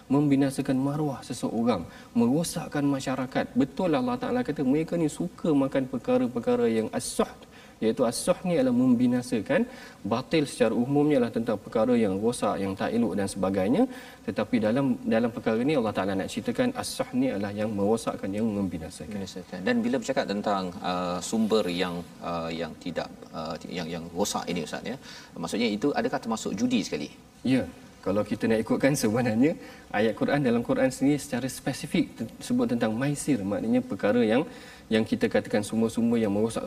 membinasakan 0.09 0.77
maruah 0.87 1.21
seseorang, 1.21 1.85
merosakkan 2.17 2.85
masyarakat. 2.95 3.45
Betul 3.53 3.93
lah 3.93 4.01
Allah 4.01 4.17
Taala 4.17 4.41
kata 4.41 4.65
mereka 4.65 4.97
ni 4.97 5.09
suka 5.19 5.53
makan 5.53 5.85
perkara-perkara 5.93 6.65
yang 6.65 6.89
as-suh 6.99 7.29
iaitu 7.83 8.03
as-suh 8.09 8.37
ni 8.47 8.53
adalah 8.57 8.75
membinasakan 8.83 9.61
batil 10.13 10.43
secara 10.51 10.73
umumnya 10.83 11.15
adalah 11.19 11.33
tentang 11.37 11.57
perkara 11.65 11.93
yang 12.05 12.13
rosak 12.23 12.55
yang 12.63 12.73
tak 12.79 12.89
elok 12.97 13.13
dan 13.19 13.27
sebagainya 13.35 13.83
tetapi 14.27 14.55
dalam 14.67 14.85
dalam 15.13 15.29
perkara 15.35 15.59
ni 15.69 15.73
Allah 15.79 15.93
Taala 15.97 16.13
nak 16.19 16.29
ceritakan 16.33 16.69
as-suh 16.81 17.09
ni 17.19 17.27
adalah 17.33 17.51
yang 17.59 17.69
merosakkan 17.77 18.29
yang 18.37 18.47
membinasakan. 18.59 19.19
Dan 19.67 19.75
bila 19.85 19.95
bercakap 20.01 20.25
tentang 20.33 20.63
uh, 20.91 21.17
sumber 21.29 21.63
yang 21.81 21.95
uh, 22.29 22.49
yang 22.61 22.71
tidak 22.83 23.07
uh, 23.31 23.55
yang 23.77 23.87
yang 23.93 24.03
rosak 24.17 24.43
ini 24.51 24.61
ustaz 24.67 24.83
ya. 24.91 24.97
Maksudnya 25.43 25.69
itu 25.77 25.87
adakah 25.99 26.19
termasuk 26.23 26.51
judi 26.59 26.79
sekali? 26.87 27.07
Ya, 27.53 27.63
kalau 28.07 28.23
kita 28.29 28.43
nak 28.51 28.59
ikutkan 28.63 28.93
sebenarnya 29.03 29.51
ayat 29.99 30.13
Quran 30.19 30.39
dalam 30.47 30.61
Quran 30.69 30.91
sendiri 30.95 31.19
secara 31.23 31.47
spesifik 31.59 32.05
sebut 32.47 32.67
tentang 32.73 32.91
maisir 33.01 33.39
maknanya 33.51 33.81
perkara 33.91 34.21
yang 34.33 34.43
yang 34.87 35.03
kita 35.03 35.27
katakan 35.27 35.67
semua-semua 35.67 36.15
yang 36.15 36.31
merosak 36.31 36.63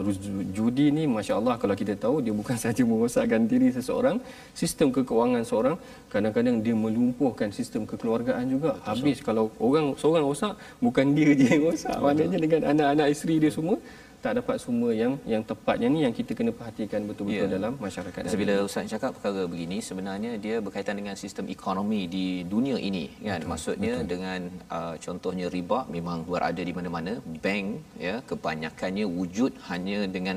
judi 0.53 0.93
ni 0.93 1.09
masya-Allah 1.09 1.57
kalau 1.57 1.73
kita 1.73 1.97
tahu 1.97 2.21
dia 2.21 2.35
bukan 2.37 2.57
saja 2.65 2.83
merosakkan 2.85 3.49
diri 3.49 3.73
seseorang 3.73 4.21
sistem 4.53 4.93
kekeuangan 4.93 5.43
seorang 5.51 5.77
kadang-kadang 6.13 6.61
dia 6.61 6.77
melumpuhkan 6.77 7.49
sistem 7.49 7.89
kekeluargaan 7.89 8.45
juga. 8.53 8.77
Habis 8.85 9.25
kalau 9.25 9.49
orang 9.57 9.97
seorang 9.97 10.25
rosak 10.29 10.55
bukan 10.85 11.17
dia 11.17 11.33
je 11.39 11.47
yang 11.49 11.63
rosak. 11.73 11.97
Maknanya 11.97 12.39
dengan 12.45 12.63
anak-anak 12.77 13.07
isteri 13.09 13.41
dia 13.41 13.53
semua 13.53 13.81
tak 14.25 14.33
dapat 14.39 14.57
semua 14.65 14.91
yang 15.01 15.13
yang 15.33 15.43
tepatnya 15.51 15.89
ni 15.95 16.01
yang 16.05 16.15
kita 16.19 16.33
kena 16.39 16.53
perhatikan 16.59 17.01
betul-betul 17.09 17.49
Ya. 17.49 17.53
dalam 17.57 17.73
masyarakat 17.85 18.37
bila 18.43 18.55
ustaz 18.69 18.91
cakap 18.93 19.11
perkara 19.17 19.43
begini 19.53 19.77
sebenarnya 19.89 20.31
dia 20.45 20.57
berkaitan 20.67 20.97
dengan 21.01 21.15
sistem 21.23 21.47
ekonomi 21.55 22.01
di 22.15 22.27
dunia 22.53 22.77
ini 22.89 23.05
kan 23.29 23.45
maksudnya 23.53 23.95
betul. 23.97 24.09
dengan 24.13 24.41
uh, 24.79 24.95
contohnya 25.05 25.47
riba 25.57 25.79
memang 25.97 26.19
berada 26.29 26.63
di 26.69 26.73
mana-mana 26.79 27.13
bank 27.45 27.67
ya 28.07 28.15
kebanyakannya 28.31 29.07
wujud 29.19 29.53
hanya 29.71 29.99
dengan 30.17 30.37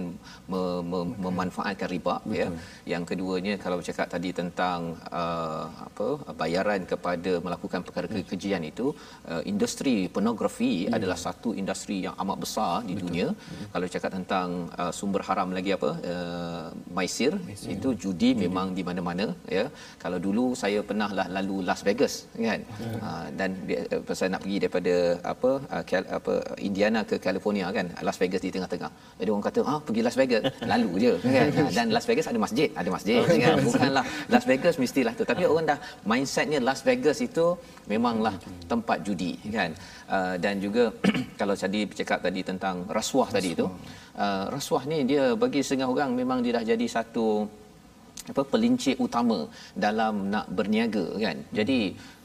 me, 0.52 0.62
me, 0.92 1.00
memanfaatkan 1.26 1.90
riba 1.96 2.16
betul. 2.24 2.38
ya 2.40 2.48
yang 2.94 3.04
keduanya 3.10 3.56
kalau 3.64 3.78
bercakap 3.82 4.08
tadi 4.16 4.32
tentang 4.42 4.96
uh, 5.22 5.66
apa 5.88 6.08
bayaran 6.42 6.82
kepada 6.94 7.34
melakukan 7.48 7.84
perkara 7.88 8.08
kekejian 8.16 8.64
itu 8.72 8.88
uh, 9.32 9.44
industri 9.54 9.96
pornografi 10.16 10.74
ya. 10.88 10.96
adalah 11.00 11.20
satu 11.28 11.52
industri 11.64 11.98
yang 12.08 12.16
amat 12.24 12.38
besar 12.46 12.74
di 12.88 12.96
betul. 12.96 13.04
dunia 13.04 13.28
kalau 13.74 13.88
cakap 13.94 14.12
tentang 14.16 14.50
uh, 14.82 14.92
sumber 14.98 15.22
haram 15.28 15.50
lagi 15.58 15.72
apa 15.78 15.90
uh, 16.12 16.66
maisir, 16.98 17.32
maisir. 17.48 17.70
itu 17.76 17.90
judi 18.04 18.30
hmm. 18.32 18.42
memang 18.46 18.68
di 18.78 18.84
mana-mana 18.90 19.26
ya. 19.58 19.66
Kalau 20.04 20.20
dulu 20.26 20.46
saya 20.62 20.80
pernah 20.90 21.10
lah 21.18 21.26
lalu 21.38 21.58
Las 21.70 21.82
Vegas 21.88 22.14
kan? 22.48 22.62
Hmm. 22.80 22.98
uh, 23.08 23.26
dan 23.40 23.50
uh, 23.96 24.16
saya 24.18 24.30
nak 24.34 24.42
pergi 24.46 24.58
daripada 24.64 24.94
apa 25.34 25.52
uh, 25.76 25.84
Cal, 25.90 26.06
apa 26.20 26.34
Indiana 26.70 27.02
ke 27.12 27.18
California 27.28 27.68
kan? 27.78 27.90
Las 28.08 28.20
Vegas 28.22 28.44
di 28.46 28.52
tengah-tengah. 28.56 28.92
Jadi 29.20 29.30
orang 29.34 29.46
kata 29.50 29.60
ah 29.74 29.80
pergi 29.88 30.02
Las 30.08 30.18
Vegas. 30.22 30.44
Lalu 30.72 30.92
je 31.06 31.14
kan? 31.36 31.48
Uh, 31.64 31.72
dan 31.78 31.88
Las 31.98 32.06
Vegas 32.10 32.30
ada 32.32 32.40
masjid 32.46 32.70
ada 32.82 32.90
masjid 32.98 33.20
kan? 33.46 33.58
Bukanlah 33.68 34.06
Las 34.34 34.46
Vegas 34.52 34.78
mestilah 34.84 35.14
tu 35.20 35.26
tapi 35.32 35.50
orang 35.52 35.66
dah 35.74 35.80
mindsetnya 36.12 36.62
Las 36.70 36.82
Vegas 36.88 37.18
itu 37.28 37.48
memanglah 37.92 38.36
tempat 38.72 38.98
judi 39.08 39.32
kan 39.58 39.72
uh, 40.14 40.36
dan 40.38 40.62
juga 40.62 40.94
kalau 41.40 41.58
tadi 41.58 41.90
bercakap 41.90 42.20
tadi 42.22 42.46
tentang 42.46 42.86
rasuah 42.98 43.30
tadi 43.34 43.50
itu 43.58 43.66
uh, 43.66 44.46
rasuah 44.54 44.84
ni 44.86 45.02
dia 45.10 45.34
bagi 45.34 45.66
setengah 45.66 45.90
orang 45.90 46.14
memang 46.14 46.46
dia 46.46 46.62
dah 46.62 46.66
jadi 46.72 46.86
satu 46.86 47.50
apa 48.32 48.42
pelincir 48.52 48.96
utama 49.06 49.40
dalam 49.86 50.32
nak 50.34 50.46
berniaga 50.58 51.06
kan. 51.24 51.38
Jadi 51.58 51.80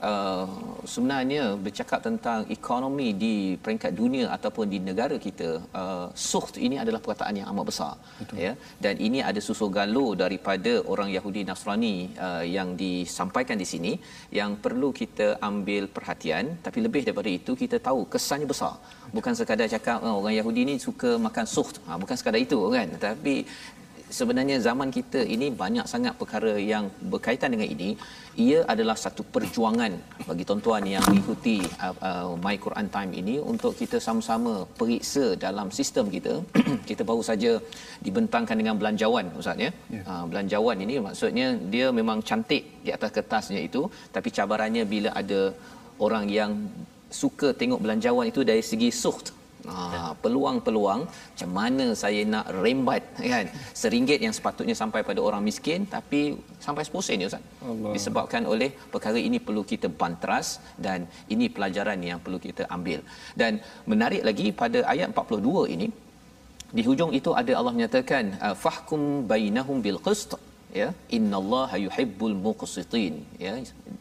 uh, 0.09 0.47
sebenarnya 0.93 1.45
bercakap 1.64 2.00
tentang 2.07 2.40
ekonomi 2.57 3.09
di 3.23 3.35
peringkat 3.64 3.93
dunia 4.00 4.26
ataupun 4.37 4.67
di 4.75 4.78
negara 4.88 5.17
kita 5.26 5.49
uh, 5.81 6.07
suht 6.28 6.55
ini 6.67 6.78
adalah 6.83 7.00
perkataan 7.02 7.38
yang 7.40 7.49
amat 7.52 7.67
besar 7.71 7.93
Betul. 8.21 8.37
ya? 8.45 8.52
Dan 8.85 8.95
ini 9.07 9.19
ada 9.31 9.40
susul 9.49 9.71
galuh 9.78 10.12
daripada 10.23 10.73
orang 10.93 11.11
Yahudi 11.17 11.43
Nasrani 11.49 11.97
uh, 12.26 12.45
yang 12.57 12.78
disampaikan 12.85 13.59
di 13.62 13.67
sini 13.73 13.93
yang 14.40 14.55
perlu 14.64 14.90
kita 15.00 15.28
ambil 15.50 15.90
perhatian. 15.97 16.45
Tapi 16.67 16.78
lebih 16.87 17.02
daripada 17.07 17.31
itu 17.38 17.55
kita 17.62 17.78
tahu 17.88 18.07
kesannya 18.12 18.49
besar. 18.55 18.75
Bukan 19.17 19.33
sekadar 19.38 19.69
cakap 19.75 19.99
oh, 20.05 20.21
orang 20.21 20.37
Yahudi 20.38 20.62
ni 20.69 20.75
suka 20.87 21.11
makan 21.26 21.47
suht. 21.55 21.76
Ha, 21.88 21.97
bukan 22.02 22.17
sekadar 22.21 22.40
itu 22.47 22.59
kan? 22.76 22.88
Tapi 23.00 23.35
sebenarnya 24.19 24.57
zaman 24.67 24.88
kita 24.97 25.21
ini 25.35 25.47
banyak 25.62 25.87
sangat 25.93 26.15
perkara 26.21 26.53
yang 26.73 26.85
berkaitan 27.12 27.53
dengan 27.55 27.69
ini. 27.75 27.91
Ia 28.38 28.62
adalah 28.73 28.95
satu 29.05 29.23
perjuangan 29.35 29.93
bagi 30.29 30.45
tuan-tuan 30.49 30.83
yang 30.87 31.03
mengikuti 31.11 31.59
uh, 31.85 31.95
uh, 32.09 32.27
My 32.45 32.55
Quran 32.65 32.88
Time 32.97 33.12
ini 33.21 33.35
untuk 33.53 33.75
kita 33.81 33.99
sama-sama 34.07 34.53
periksa 34.79 35.35
dalam 35.47 35.69
sistem 35.79 36.07
kita. 36.17 36.35
Kita 36.88 37.03
baru 37.05 37.23
saja 37.31 37.50
dibentangkan 38.07 38.57
dengan 38.61 38.75
belanjawan 38.81 39.27
ustaz 39.41 39.61
ya? 39.65 39.71
Yeah. 39.93 40.05
uh, 40.09 40.25
belanjawan 40.31 40.77
ini 40.85 40.95
maksudnya 41.07 41.47
dia 41.73 41.87
memang 41.99 42.25
cantik 42.29 42.62
di 42.87 42.91
atas 42.97 43.11
kertasnya 43.17 43.61
itu 43.69 43.83
tapi 44.15 44.29
cabarannya 44.37 44.85
bila 44.93 45.11
ada 45.21 45.41
orang 46.07 46.25
yang 46.38 46.53
suka 47.21 47.49
tengok 47.61 47.81
belanjawan 47.85 48.29
itu 48.33 48.41
dari 48.50 48.62
segi 48.71 48.88
suht 49.03 49.38
Ha, 49.67 50.15
peluang-peluang 50.23 51.00
macam 51.11 51.50
mana 51.59 51.87
saya 52.03 52.21
nak 52.33 52.47
rembat 52.65 53.03
kan 53.33 53.47
seringgit 53.81 54.23
yang 54.25 54.35
sepatutnya 54.37 54.77
sampai 54.81 55.00
pada 55.09 55.21
orang 55.29 55.43
miskin 55.49 55.83
tapi 55.95 56.21
sampai 56.67 56.83
10 56.87 57.07
sen 57.07 57.23
ya 57.25 57.29
ustaz. 57.31 57.43
Allah. 57.71 57.93
Disebabkan 57.97 58.43
oleh 58.53 58.71
perkara 58.95 59.19
ini 59.29 59.38
perlu 59.47 59.62
kita 59.73 59.91
bantras 60.00 60.49
dan 60.87 61.11
ini 61.35 61.49
pelajaran 61.57 61.99
yang 62.11 62.21
perlu 62.25 62.38
kita 62.47 62.65
ambil. 62.77 63.03
Dan 63.41 63.59
menarik 63.93 64.23
lagi 64.29 64.47
pada 64.62 64.81
ayat 64.95 65.11
42 65.11 65.75
ini 65.75 65.88
di 66.77 66.83
hujung 66.88 67.12
itu 67.19 67.31
ada 67.41 67.53
Allah 67.59 67.75
menyatakan 67.77 68.25
fahkum 68.65 69.03
bainahum 69.31 69.79
bil 69.87 69.99
qist 70.07 70.33
ya. 70.81 70.89
Innallaha 71.17 71.77
yuhibbul 71.87 72.37
muqsitin. 72.47 73.15
Ya. 73.45 73.55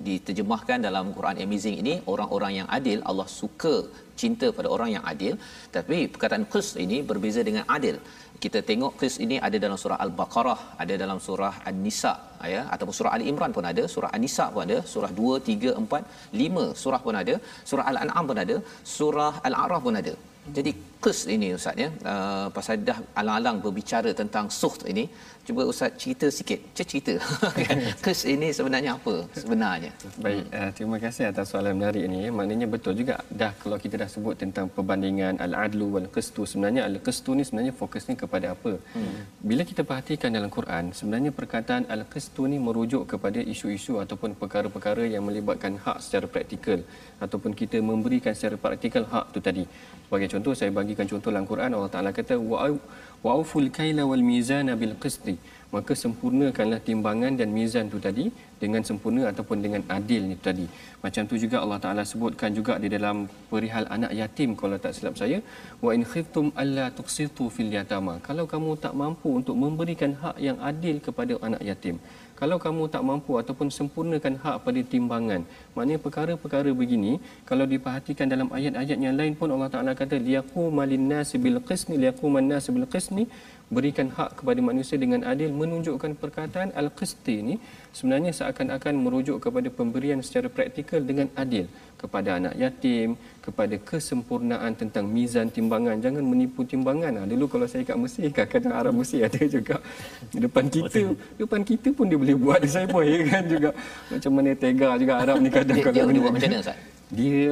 Diterjemahkan 0.08 0.80
dalam 0.88 1.06
Quran 1.18 1.40
Amazing 1.46 1.78
ini 1.84 1.94
orang-orang 2.14 2.54
yang 2.60 2.68
adil 2.78 3.00
Allah 3.10 3.28
suka 3.40 3.76
cinta 4.22 4.48
pada 4.58 4.70
orang 4.76 4.92
yang 4.96 5.04
adil. 5.14 5.34
Tapi 5.76 5.98
perkataan 6.14 6.46
qist 6.54 6.76
ini 6.86 7.00
berbeza 7.10 7.44
dengan 7.50 7.66
adil. 7.78 7.98
Kita 8.44 8.60
tengok 8.70 8.94
qist 9.02 9.18
ini 9.26 9.36
ada 9.48 9.58
dalam 9.64 9.78
surah 9.84 9.98
al-baqarah 10.06 10.60
ada 10.84 10.94
dalam 11.04 11.20
surah 11.28 11.54
an-nisa 11.70 12.14
ya. 12.54 12.62
Ataupun 12.74 12.96
surah 13.00 13.14
ali 13.16 13.26
imran 13.32 13.54
pun 13.58 13.66
ada 13.72 13.84
surah 13.94 14.12
an-nisa 14.18 14.46
pun 14.56 14.62
ada 14.68 14.78
surah 14.94 15.12
2 15.20 15.40
3 15.52 15.74
4 15.84 16.42
5 16.42 16.66
surah 16.84 17.02
pun 17.06 17.18
ada 17.22 17.36
surah 17.70 17.86
al-an'am 17.92 18.26
pun 18.32 18.40
ada 18.46 18.58
surah 18.96 19.34
al-a'raf 19.50 19.82
pun 19.88 19.98
ada. 20.02 20.14
Jadi 20.58 20.72
kes 21.04 21.20
ini 21.36 21.48
ustaz 21.58 21.76
ya 21.84 21.90
uh, 22.12 22.48
pasal 22.58 22.82
dah 22.90 22.98
alang-alang 23.20 23.58
berbicara 23.66 24.12
tentang 24.22 24.46
suht 24.60 24.82
ini 24.92 25.06
cuba 25.48 25.64
ustaz 25.72 25.92
cerita 26.02 26.28
sikit 26.38 26.60
cerita 26.78 27.14
kes 28.06 28.22
ini 28.36 28.50
sebenarnya 28.60 28.92
apa 29.00 29.16
sebenarnya 29.44 29.92
Baik, 30.26 30.46
uh, 30.60 30.70
terima 30.78 30.98
kasih 31.04 31.24
atas 31.32 31.46
soalan 31.52 31.74
menarik 31.80 32.04
ini. 32.10 32.22
Maknanya 32.38 32.68
betul 32.74 32.94
juga 33.00 33.16
dah 33.42 33.52
kalau 33.62 33.78
kita 33.84 33.96
dah 34.02 34.10
sebut 34.14 34.36
tentang 34.44 34.66
perbandingan 34.76 35.36
al-adlu 35.46 35.88
wal 35.96 36.08
qistu 36.16 36.42
sebenarnya 36.52 36.82
al-qistu 36.90 37.32
ni 37.38 37.44
sebenarnya 37.48 37.74
fokusnya 37.82 38.16
kepada 38.24 38.46
apa? 38.56 38.74
Hmm. 38.96 39.20
Bila 39.50 39.64
kita 39.72 39.82
perhatikan 39.90 40.34
dalam 40.38 40.52
Quran, 40.58 40.90
sebenarnya 41.00 41.32
perkataan 41.40 41.84
al-qistu 41.96 42.50
ni 42.52 42.58
merujuk 42.68 43.04
kepada 43.14 43.40
isu-isu 43.54 43.94
ataupun 44.04 44.34
perkara-perkara 44.42 45.06
yang 45.14 45.24
melibatkan 45.28 45.76
hak 45.86 45.98
secara 46.06 46.26
praktikal 46.36 46.82
ataupun 47.26 47.54
kita 47.62 47.78
memberikan 47.92 48.34
secara 48.38 48.58
praktikal 48.66 49.06
hak 49.14 49.26
tu 49.36 49.42
tadi. 49.50 49.66
Sebagai 50.08 50.30
contoh 50.34 50.54
saya 50.60 50.72
bagikan 50.98 51.14
contoh 51.14 51.30
dalam 51.30 51.46
Quran 51.52 51.70
Allah 51.78 51.92
Taala 51.94 52.10
kata 52.20 52.36
wa'au 52.52 52.76
wa'uful 53.26 53.70
kaila 53.78 54.04
wal 54.10 54.26
mizana 54.30 54.74
bil 54.82 54.96
qisti 55.04 55.36
maka 55.76 55.94
sempurnakanlah 56.04 56.80
timbangan 56.88 57.34
dan 57.40 57.50
mizan 57.58 57.86
tu 57.94 58.00
tadi 58.06 58.26
dengan 58.62 58.82
sempurna 58.90 59.24
ataupun 59.32 59.58
dengan 59.66 59.82
adil 59.98 60.22
ni 60.30 60.36
tadi. 60.46 60.66
Macam 61.04 61.24
tu 61.30 61.36
juga 61.44 61.58
Allah 61.64 61.80
Taala 61.84 62.04
sebutkan 62.12 62.56
juga 62.58 62.74
di 62.84 62.88
dalam 62.94 63.28
perihal 63.52 63.86
anak 63.96 64.12
yatim 64.20 64.56
kalau 64.62 64.80
tak 64.84 64.96
silap 64.96 65.20
saya 65.22 65.40
wa 65.84 65.92
in 65.98 66.08
khiftum 66.12 66.56
alla 66.62 66.86
tuqsitu 67.00 67.52
fil 67.56 67.72
yatama. 67.78 68.16
Kalau 68.28 68.48
kamu 68.54 68.80
tak 68.86 68.96
mampu 69.02 69.30
untuk 69.40 69.60
memberikan 69.64 70.16
hak 70.24 70.40
yang 70.48 70.58
adil 70.72 71.04
kepada 71.08 71.36
anak 71.50 71.62
yatim. 71.70 71.98
Kalau 72.40 72.58
kamu 72.66 72.86
tak 72.94 73.04
mampu 73.10 73.32
ataupun 73.42 73.68
sempurnakan 73.78 74.34
hak 74.44 74.56
pada 74.66 74.82
timbangan. 74.94 75.42
Maknanya 75.74 76.00
perkara-perkara 76.06 76.70
begini 76.82 77.18
kalau 77.50 77.66
diperhatikan 77.74 78.30
dalam 78.34 78.48
ayat-ayat 78.58 78.98
yang 79.06 79.18
lain 79.20 79.34
pun 79.40 79.50
Allah 79.50 79.70
Taala 79.74 79.92
kata 80.02 80.22
liyaqumal 80.28 80.94
nas 81.12 81.34
bil 81.44 81.58
qismi 81.70 81.98
liyaquman 82.04 82.46
nas 82.52 82.70
bil 82.70 82.86
qismi 82.94 83.26
berikan 83.68 84.08
hak 84.18 84.40
kepada 84.40 84.60
manusia 84.64 84.96
dengan 84.96 85.22
adil 85.32 85.52
menunjukkan 85.52 86.16
perkataan 86.22 86.72
al-qisti 86.72 87.36
ini 87.44 87.56
sebenarnya 87.92 88.32
seakan-akan 88.32 88.96
merujuk 88.96 89.44
kepada 89.44 89.68
pemberian 89.68 90.24
secara 90.24 90.48
praktikal 90.48 91.04
dengan 91.04 91.28
adil 91.36 91.68
kepada 92.00 92.40
anak 92.40 92.54
yatim 92.64 93.20
kepada 93.44 93.76
kesempurnaan 93.90 94.72
tentang 94.72 95.04
mizan 95.16 95.52
timbangan. 95.52 96.00
Jangan 96.00 96.24
menipu 96.24 96.64
timbangan 96.64 97.12
ha, 97.20 97.22
dulu 97.28 97.46
kalau 97.52 97.68
saya 97.68 97.84
kat 97.84 97.98
Mesir 98.00 98.32
kadang-kadang 98.32 98.74
Arab 98.80 98.94
Mesir 98.96 99.28
ada 99.28 99.42
juga. 99.56 99.76
Depan 100.32 100.66
kita 100.72 101.02
depan 101.36 101.62
kita 101.68 101.88
pun 101.92 102.08
dia 102.08 102.20
boleh 102.24 102.38
buat. 102.40 102.60
Saya 102.64 102.88
pun 102.88 103.04
ya 103.04 103.20
kan 103.28 103.44
juga. 103.52 103.70
Macam 104.12 104.32
mana 104.32 104.56
tega 104.56 104.90
juga 104.96 105.14
Arab 105.20 105.36
ni 105.44 105.50
kadang 105.52 105.76
dia, 105.76 105.92
dia, 105.92 106.04
dia 106.08 106.22
buat 106.24 106.34
macam 106.36 106.52
mana 106.56 106.64
ustaz? 106.64 106.78
Dia 107.12 107.44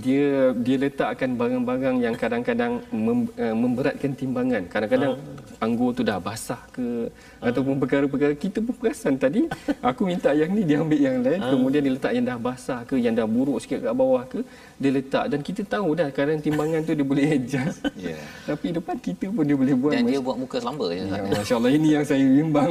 dia 0.00 0.56
dia 0.56 0.76
letakkan 0.80 1.36
barang-barang 1.36 1.96
yang 2.00 2.14
kadang-kadang 2.16 2.80
mem, 2.88 3.28
uh, 3.36 3.56
memberatkan 3.56 4.12
timbangan. 4.16 4.64
Kadang-kadang 4.68 5.12
uh. 5.20 5.64
anggur 5.64 5.92
tu 5.92 6.00
dah 6.00 6.16
basah 6.16 6.60
ke. 6.72 7.12
Ataupun 7.42 7.74
perkara-perkara 7.82 8.34
kita 8.38 8.62
pun 8.62 8.74
perasan 8.78 9.18
tadi 9.18 9.50
aku 9.88 10.06
minta 10.06 10.30
yang 10.30 10.54
ni 10.54 10.62
dia 10.62 10.78
ambil 10.78 11.00
yang 11.02 11.18
lain 11.20 11.40
uh. 11.42 11.50
kemudian 11.50 11.82
dia 11.82 11.92
letak 11.98 12.12
yang 12.14 12.24
dah 12.30 12.38
basah 12.38 12.80
ke 12.86 12.94
yang 12.96 13.14
dah 13.18 13.26
buruk 13.26 13.58
sikit 13.58 13.82
kat 13.82 13.94
bawah 13.94 14.22
ke 14.30 14.40
dia 14.82 14.90
letak 14.90 15.24
dan 15.30 15.40
kita 15.46 15.62
tahu 15.62 15.94
dah 15.94 16.10
kadang 16.10 16.42
timbangan 16.42 16.82
tu 16.82 16.92
dia 16.98 17.06
boleh 17.06 17.24
adjust. 17.38 17.78
Yeah. 17.94 18.18
Tapi 18.50 18.74
depan 18.74 18.98
kita 18.98 19.30
pun 19.30 19.46
dia 19.46 19.54
boleh 19.54 19.74
buat 19.78 19.92
dan 19.94 20.02
dia 20.10 20.18
buat 20.18 20.36
muka 20.42 20.58
selamba 20.58 20.90
je 20.90 21.06
ya, 21.06 21.22
Masya-Allah 21.22 21.70
ini 21.70 21.88
yang 21.94 22.04
saya 22.04 22.24
bimbang. 22.26 22.70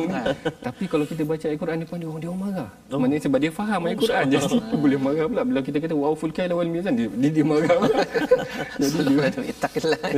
Tapi 0.59 0.83
kalau 0.91 1.05
kita 1.07 1.23
baca 1.23 1.45
Al-Quran 1.47 1.77
depan 1.87 1.97
dia 2.03 2.07
orang 2.11 2.19
dia 2.19 2.29
orang 2.29 2.41
marah. 2.43 2.69
Oh. 2.91 2.99
Maknanya 2.99 3.21
sebab 3.23 3.39
dia 3.39 3.51
faham 3.55 3.79
oh, 3.79 3.87
Al-Quran 3.87 4.23
jadi 4.27 4.45
dia 4.51 4.77
boleh 4.83 4.99
marah 4.99 5.25
pula 5.31 5.41
bila 5.47 5.59
kita 5.63 5.77
kata 5.79 5.93
wa 5.95 6.11
ful 6.11 6.33
kaila 6.35 6.53
wal 6.59 6.67
mizan 6.67 6.93
dia, 6.99 7.07
dia, 7.07 7.31
dia 7.31 7.45
marah 7.47 7.75
pula. 7.79 8.03
jadi 8.75 8.97
dia 9.07 9.55
taklah. 9.63 10.11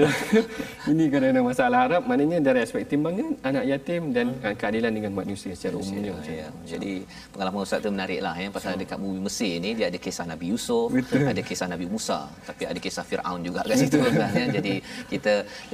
ini 0.89 1.05
kerana 1.13 1.39
masalah 1.45 1.79
Arab 1.85 2.01
maknanya 2.09 2.41
dari 2.41 2.59
aspek 2.65 2.89
timbangan 2.89 3.37
anak 3.45 3.63
yatim 3.69 4.09
dan. 4.09 4.27
Keadilan 4.61 4.91
dengan 4.97 5.11
manusia 5.19 5.51
secara 5.57 5.75
umumnya. 5.83 6.13
Ya. 6.41 6.47
Jadi 6.71 6.93
pengalaman 7.33 7.61
ustaz 7.65 7.83
tu 7.85 7.91
menariklah 7.95 8.35
ya 8.43 8.47
pasal 8.57 8.79
dekat 8.83 8.97
bumi 9.03 9.19
Mesir 9.27 9.53
ni 9.65 9.69
dia 9.77 9.87
ada 9.91 9.99
kisah 10.05 10.25
Nabi 10.33 10.45
Yusuf, 10.53 10.87
Betul. 10.97 11.25
ada 11.31 11.41
kisah 11.49 11.67
Nabi 11.73 11.85
Musa, 11.93 12.19
tapi 12.49 12.63
ada 12.71 12.79
kisah 12.85 13.05
Firaun 13.09 13.41
juga 13.47 13.61
kat 13.67 13.79
situ 13.83 13.99
kan 14.05 14.31
ya. 14.41 14.45
Jadi 14.57 14.73
kita 15.13 15.33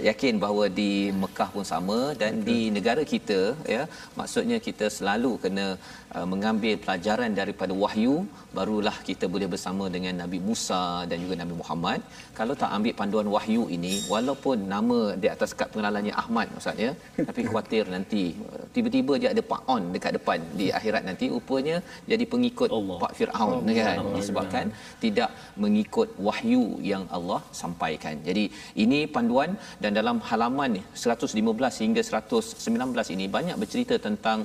yakin 0.09 0.33
bahawa 0.43 0.65
di 0.81 0.91
Mekah 1.23 1.49
pun 1.55 1.65
sama 1.73 1.99
dan 2.21 2.31
Betul. 2.39 2.47
di 2.49 2.59
negara 2.77 3.03
kita 3.13 3.39
ya 3.75 3.83
maksudnya 4.19 4.57
kita 4.67 4.85
selalu 4.97 5.31
kena 5.43 5.65
uh, 6.15 6.27
mengambil 6.33 6.73
pelajaran 6.83 7.31
daripada 7.39 7.73
wahyu 7.83 8.15
barulah 8.57 8.95
kita 9.09 9.25
boleh 9.33 9.47
bersama 9.53 9.85
dengan 9.95 10.13
Nabi 10.23 10.39
Musa 10.47 10.83
dan 11.09 11.17
juga 11.23 11.35
Nabi 11.41 11.55
Muhammad 11.61 11.99
kalau 12.39 12.53
tak 12.61 12.71
ambil 12.77 12.93
panduan 12.99 13.27
wahyu 13.35 13.63
ini 13.77 13.93
walaupun 14.13 14.57
nama 14.73 14.99
di 15.23 15.27
atas 15.35 15.51
kad 15.59 15.69
pengenalannya 15.73 16.13
Ahmad 16.23 16.47
ustaz 16.59 16.85
ya 16.85 16.91
tapi 17.29 17.41
khawatir 17.49 17.83
nanti 17.95 18.23
tiba-tiba 18.75 19.13
dia 19.21 19.29
ada 19.33 19.43
pak 19.51 19.61
on 19.73 19.83
dekat 19.95 20.13
depan 20.17 20.39
di 20.59 20.67
akhirat 20.79 21.03
nanti 21.09 21.25
rupanya 21.35 21.77
jadi 22.11 22.25
pengikut 22.33 22.69
Allah. 22.77 22.97
Pak 23.03 23.13
Firaun 23.17 23.55
Allah. 23.57 23.75
kan 23.87 23.97
Allah. 24.03 24.15
disebabkan 24.17 24.65
Allah. 24.69 24.99
tidak 25.03 25.29
mengikut 25.63 26.09
wahyu 26.27 26.63
yang 26.91 27.03
Allah 27.17 27.41
sampaikan 27.61 28.15
jadi 28.29 28.45
ini 28.83 29.01
panduan 29.15 29.51
dan 29.83 29.91
dalam 29.99 30.19
halaman 30.29 30.75
115 31.07 31.83
hingga 31.83 32.03
119 32.11 33.15
ini 33.17 33.27
banyak 33.37 33.57
bercerita 33.63 33.97
tentang 34.07 34.39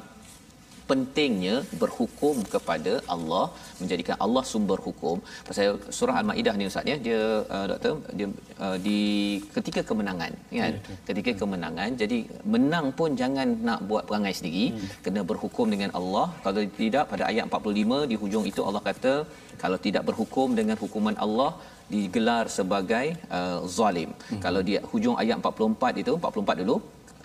pentingnya 0.90 1.56
berhukum 1.82 2.36
kepada 2.54 2.92
Allah 3.14 3.44
menjadikan 3.80 4.16
Allah 4.24 4.42
sumber 4.52 4.78
hukum 4.86 5.16
pasal 5.48 5.78
surah 5.98 6.16
al-maidah 6.20 6.54
ni 6.60 6.66
ustaz 6.70 6.90
ya 6.92 6.96
dia 7.06 7.20
uh, 7.56 7.66
doktor 7.70 7.94
dia 8.18 8.26
uh, 8.64 8.76
di 8.86 9.00
ketika 9.56 9.82
kemenangan 9.90 10.32
kan 10.60 10.74
ya, 10.78 10.96
ketika 11.08 11.32
kemenangan 11.42 11.90
jadi 12.02 12.18
menang 12.54 12.88
pun 12.98 13.12
jangan 13.22 13.48
nak 13.68 13.80
buat 13.90 14.04
perangai 14.10 14.34
sendiri 14.40 14.64
hmm. 14.72 14.90
kena 15.06 15.22
berhukum 15.30 15.68
dengan 15.74 15.92
Allah 16.00 16.26
kalau 16.46 16.64
tidak 16.82 17.06
pada 17.12 17.24
ayat 17.30 17.46
45 17.60 18.10
di 18.12 18.18
hujung 18.24 18.46
itu 18.52 18.60
Allah 18.68 18.82
kata 18.90 19.14
kalau 19.62 19.78
tidak 19.86 20.04
berhukum 20.10 20.48
dengan 20.60 20.76
hukuman 20.84 21.16
Allah 21.26 21.50
digelar 21.92 22.44
sebagai 22.56 23.06
uh, 23.36 23.58
zalim. 23.76 24.10
Hmm. 24.28 24.40
Kalau 24.44 24.60
dia 24.68 24.80
hujung 24.92 25.16
ayat 25.22 25.36
44 25.40 26.02
itu 26.02 26.12
44 26.20 26.60
dulu 26.62 26.76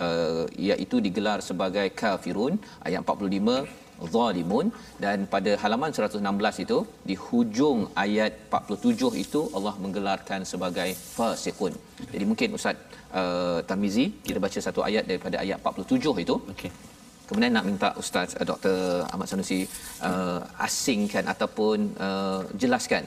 uh, 0.07 0.45
iaitu 0.69 0.97
digelar 1.05 1.39
sebagai 1.49 1.87
kafirun 2.01 2.55
ayat 2.87 2.99
45 3.03 3.87
zalimun 4.15 4.67
dan 5.03 5.17
pada 5.33 5.51
halaman 5.61 5.91
116 5.95 6.63
itu 6.65 6.77
di 7.09 7.15
hujung 7.25 7.79
ayat 8.03 8.33
47 8.59 9.23
itu 9.23 9.41
Allah 9.57 9.73
menggelarkan 9.83 10.41
sebagai 10.51 10.89
fasiqun. 11.15 11.73
Jadi 12.13 12.23
mungkin 12.29 12.55
Ustaz 12.59 12.77
uh, 13.21 13.59
Tamizi 13.69 14.05
kita 14.27 14.39
baca 14.45 14.59
satu 14.67 14.83
ayat 14.89 15.03
daripada 15.09 15.37
ayat 15.43 15.57
47 15.59 16.25
itu. 16.25 16.37
Okey. 16.53 16.71
Kemudian 17.29 17.51
nak 17.55 17.65
minta 17.69 17.89
Ustaz 18.01 18.29
uh, 18.39 18.45
Dr. 18.51 18.77
Ahmad 19.13 19.27
Sanusi 19.31 19.59
uh, 20.09 20.39
asingkan 20.67 21.25
ataupun 21.33 21.77
uh, 22.07 22.41
jelaskan 22.61 23.03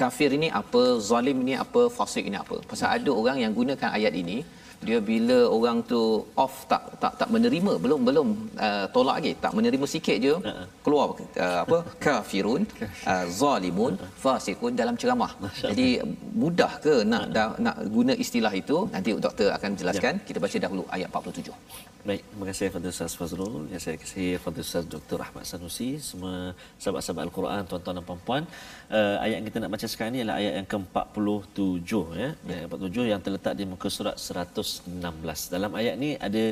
kafir 0.00 0.30
ini 0.38 0.48
apa, 0.60 0.82
zalim 1.08 1.38
ini 1.44 1.54
apa, 1.64 1.82
fasik 1.98 2.24
ini 2.28 2.36
apa. 2.44 2.56
Pasal 2.70 2.88
ada 2.96 3.10
orang 3.20 3.38
yang 3.44 3.52
gunakan 3.58 3.90
ayat 3.98 4.12
ini 4.22 4.38
dia 4.86 4.98
bila 5.10 5.38
orang 5.56 5.78
tu 5.90 6.00
off 6.44 6.56
tak 6.70 6.82
tak 7.02 7.12
tak 7.20 7.28
menerima 7.34 7.72
belum 7.84 8.00
belum 8.08 8.28
uh, 8.66 8.86
tolak 8.94 9.16
lagi 9.18 9.32
tak 9.44 9.52
menerima 9.56 9.86
sikit 9.94 10.16
je 10.26 10.34
keluar. 10.84 11.06
Uh, 11.16 11.58
apa? 11.64 11.78
Kafirun 12.04 12.62
uh, 13.12 13.24
zalimun 13.40 13.94
fasikun 14.24 14.72
dalam 14.80 14.94
ceramah. 15.00 15.32
Jadi 15.64 15.88
mudah 16.42 16.72
ke 16.84 16.94
nak 17.12 17.24
da, 17.36 17.44
nak 17.66 17.76
guna 17.96 18.12
istilah 18.24 18.52
itu? 18.62 18.78
Nanti 18.94 19.10
doktor 19.26 19.48
akan 19.56 19.70
jelaskan. 19.80 20.14
Ya. 20.20 20.24
kita 20.28 20.38
baca 20.44 20.56
dahulu 20.64 20.84
ayat 20.96 21.08
47 21.08 21.95
Baik, 22.06 22.22
terima 22.30 22.46
kasih 22.48 22.66
kepada 22.70 22.88
Ustaz 22.94 23.14
Fazrul. 23.18 23.54
Yang 23.72 23.80
saya 23.84 23.96
kasih 24.02 24.26
kepada 24.38 24.58
Ustaz 24.64 24.84
Dr. 24.92 25.18
Ahmad 25.24 25.44
Sanusi, 25.50 25.88
semua 26.08 26.34
sahabat-sahabat 26.82 27.22
Al-Quran, 27.26 27.62
tuan-tuan 27.70 27.98
dan 27.98 28.04
puan-puan. 28.08 28.42
Uh, 28.96 29.16
ayat 29.24 29.34
yang 29.38 29.46
kita 29.48 29.58
nak 29.62 29.70
baca 29.74 29.86
sekarang 29.92 30.12
ini 30.14 30.20
adalah 30.22 30.36
ayat 30.42 30.52
yang 30.58 30.68
ke-47 30.72 31.90
ya. 32.22 32.28
Ayat 32.52 32.62
47 32.70 33.10
yang 33.10 33.20
terletak 33.26 33.54
di 33.58 33.64
muka 33.72 33.90
surat 33.96 34.16
116. 34.22 35.50
Dalam 35.54 35.72
ayat 35.80 35.94
ini 35.98 36.10
ada 36.28 36.44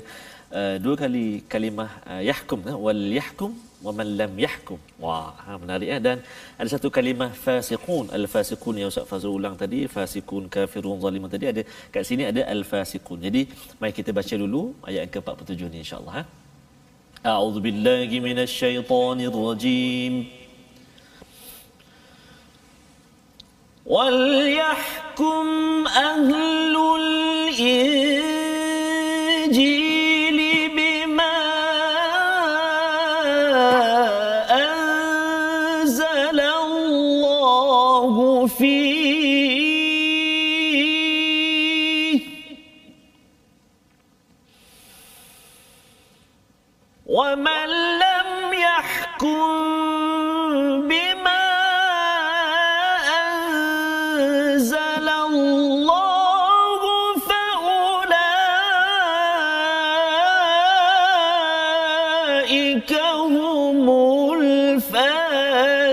uh, 0.58 0.76
dua 0.82 0.94
kali 1.02 1.26
kalimah 1.54 1.90
uh, 2.10 2.22
yahkum 2.30 2.58
ya, 2.70 2.74
wal 2.86 3.04
yahkum 3.20 3.54
wa 3.85 3.91
man 3.97 4.07
lam 4.19 4.33
yahkum. 4.45 4.79
Wah, 5.03 5.29
ha, 5.43 5.51
menarik 5.61 5.87
ya 5.93 5.97
dan 6.07 6.17
ada 6.59 6.69
satu 6.73 6.87
kalimah 6.97 7.31
fasiqun. 7.45 8.05
Al-fasiqun 8.17 8.73
yang 8.81 8.89
Ustaz 8.91 9.05
Fazrul 9.11 9.35
ulang 9.39 9.55
tadi, 9.63 9.79
fasiqun 9.95 10.43
kafirun 10.55 10.97
zalimun 11.05 11.31
tadi 11.35 11.45
ada 11.53 11.61
kat 11.93 12.03
sini 12.09 12.23
ada 12.31 12.41
al-fasiqun. 12.55 13.19
Jadi 13.27 13.41
mari 13.79 13.93
kita 13.99 14.11
baca 14.19 14.35
dulu 14.43 14.63
ayat 14.89 15.01
yang 15.05 15.13
ke-47 15.15 15.61
ni 15.73 15.79
insya-Allah. 15.83 16.13
Ha? 16.19 16.23
A'udzu 17.33 17.59
billahi 17.67 18.17
minasyaitonir 18.27 19.35
rajim. 19.47 20.15
وليحكم 23.89 25.47
أهل 25.87 26.75
الإنجيل 27.01 28.22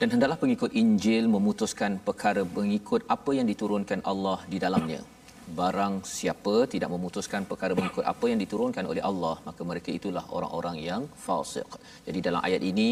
Dan 0.00 0.08
hendaklah 0.16 0.40
pengikut 0.40 0.72
Injil 0.72 1.28
memutuskan 1.28 2.00
perkara 2.00 2.40
mengikut 2.40 3.04
apa 3.04 3.36
yang 3.36 3.44
diturunkan 3.44 4.00
Allah 4.00 4.40
di 4.48 4.56
dalamnya. 4.56 5.04
Barang 5.45 6.01
siapa 6.01 6.53
tidak 6.73 6.89
memutuskan 6.93 7.45
perkara 7.49 7.73
mengikut 7.77 8.05
apa 8.11 8.25
yang 8.31 8.39
diturunkan 8.43 8.85
oleh 8.91 9.03
Allah, 9.09 9.35
maka 9.47 9.61
mereka 9.71 9.89
itulah 9.97 10.23
orang-orang 10.37 10.77
yang 10.81 11.01
fasik. 11.25 11.69
Jadi 12.07 12.19
dalam 12.27 12.41
ayat 12.47 12.61
ini 12.69 12.87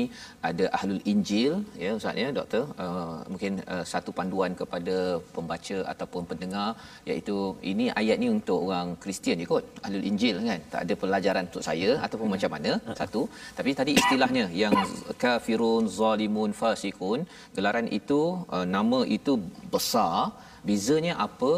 ada 0.50 0.66
ahlul 0.78 1.02
Injil, 1.14 1.66
ya 1.84 1.92
Ustaz 1.98 2.22
ya, 2.24 2.28
doktor, 2.38 2.64
uh, 2.86 3.26
mungkin 3.32 3.58
uh, 3.74 3.82
satu 3.94 4.14
panduan 4.20 4.54
kepada 4.62 4.96
pembaca 5.36 5.78
ataupun 5.94 6.30
pendengar 6.30 6.70
iaitu 7.10 7.38
ini 7.72 7.88
ayat 8.02 8.22
ni 8.22 8.30
untuk 8.38 8.70
orang 8.70 8.94
Kristian 9.02 9.42
je 9.42 9.50
kot, 9.54 9.66
ahlul 9.86 10.06
Injil 10.12 10.38
kan. 10.46 10.62
Tak 10.74 10.82
ada 10.86 10.94
pelajaran 11.04 11.44
untuk 11.50 11.66
saya 11.70 11.92
ataupun 12.06 12.30
macam 12.36 12.54
mana. 12.56 12.72
Satu, 13.02 13.22
tapi 13.58 13.74
tadi 13.82 13.92
istilahnya 14.02 14.46
yang 14.64 14.78
kafirun, 15.26 15.90
zalimun, 16.00 16.54
fasikun, 16.62 17.26
gelaran 17.58 17.90
itu 18.00 18.22
uh, 18.54 18.66
nama 18.78 19.02
itu 19.18 19.36
besar 19.74 20.18
bezanya 20.68 21.14
apa 21.28 21.54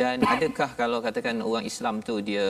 dan 0.00 0.16
adakah 0.34 0.70
kalau 0.80 0.98
katakan 1.06 1.44
orang 1.50 1.64
Islam 1.70 2.00
tu 2.08 2.14
dia 2.28 2.46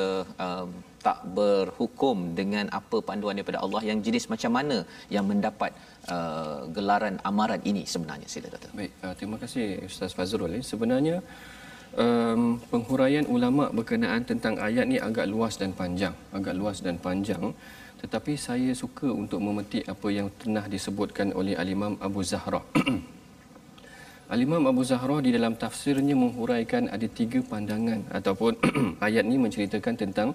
um, 0.47 0.69
tak 1.07 1.19
berhukum 1.39 2.17
dengan 2.39 2.67
apa 2.79 2.99
panduan 3.09 3.39
daripada 3.39 3.61
Allah 3.65 3.83
yang 3.89 3.99
jenis 4.07 4.25
macam 4.33 4.53
mana 4.59 4.77
yang 5.15 5.25
mendapat 5.31 5.71
uh, 6.15 6.61
gelaran 6.77 7.17
amaran 7.31 7.61
ini 7.71 7.83
sebenarnya 7.93 8.29
sila 8.35 8.51
doktor 8.55 8.71
Baik, 8.79 8.93
uh, 9.07 9.15
terima 9.19 9.37
kasih 9.43 9.67
Ustaz 9.91 10.15
Fazrul. 10.19 10.55
Eh. 10.59 10.63
Sebenarnya 10.73 11.17
um, 12.05 12.43
penghuraian 12.73 13.27
ulama 13.37 13.67
berkenaan 13.79 14.23
tentang 14.31 14.57
ayat 14.69 14.87
ni 14.93 14.99
agak 15.09 15.27
luas 15.35 15.55
dan 15.63 15.73
panjang, 15.81 16.15
agak 16.39 16.55
luas 16.61 16.79
dan 16.87 16.99
panjang. 17.07 17.43
Tetapi 18.03 18.33
saya 18.49 18.71
suka 18.83 19.09
untuk 19.23 19.41
memetik 19.47 19.85
apa 19.93 20.09
yang 20.19 20.29
pernah 20.39 20.65
disebutkan 20.75 21.29
oleh 21.41 21.55
Al-Imam 21.63 21.95
Abu 22.07 22.21
Zahra. 22.33 22.63
Al-Imam 24.27 24.59
Abu 24.67 24.83
Zahra 24.83 25.23
di 25.23 25.31
dalam 25.31 25.55
tafsirnya 25.55 26.19
menghuraikan 26.19 26.91
ada 26.91 27.07
tiga 27.07 27.39
pandangan 27.47 28.03
ataupun 28.11 28.59
ayat 29.07 29.23
ni 29.23 29.39
menceritakan 29.39 29.95
tentang 29.95 30.29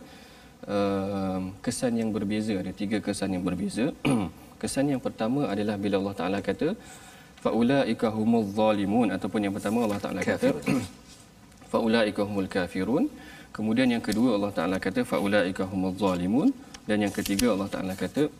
uh, 0.63 1.51
kesan 1.59 1.99
yang 1.99 2.15
berbeza. 2.15 2.55
Ada 2.55 2.71
tiga 2.71 3.03
kesan 3.03 3.35
yang 3.35 3.43
berbeza. 3.43 3.91
kesan 4.63 4.95
yang 4.95 5.03
pertama 5.03 5.51
adalah 5.51 5.75
bila 5.75 5.99
Allah 5.99 6.15
Ta'ala 6.15 6.39
kata 6.39 6.71
faulaika 7.43 8.07
humul 8.15 8.47
zalimun 8.47 9.11
ataupun 9.11 9.43
yang 9.43 9.53
pertama 9.57 9.83
Allah 9.83 9.99
Taala 9.99 10.23
kata 10.23 10.55
faulaika 11.71 12.23
humul 12.23 12.47
kafirun. 12.47 13.11
Kemudian 13.51 13.91
yang 13.91 13.99
kedua 13.99 14.39
Allah 14.39 14.55
Taala 14.55 14.79
kata 14.79 15.03
faulaika 15.03 15.67
humul 15.67 15.91
zalimun. 15.99 16.55
Dan 16.87 17.03
yang 17.03 17.11
ketiga 17.11 17.51
Allah 17.51 17.67
Taala 17.67 17.93
kata 17.99 18.31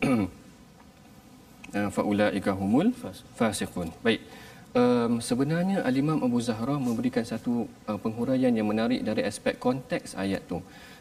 faulaika 1.92 2.56
humul 2.56 2.96
fasiqun. 3.36 3.92
Baik 4.00 4.24
um, 4.80 5.12
sebenarnya 5.28 5.84
al-Imam 5.88 6.18
Abu 6.26 6.38
Zahra 6.48 6.76
memberikan 6.86 7.24
satu 7.32 7.68
uh, 7.90 7.98
penghuraian 8.04 8.52
yang 8.52 8.68
menarik 8.72 9.00
dari 9.08 9.22
aspek 9.30 9.56
konteks 9.66 10.16
ayat 10.24 10.42
tu. 10.50 10.58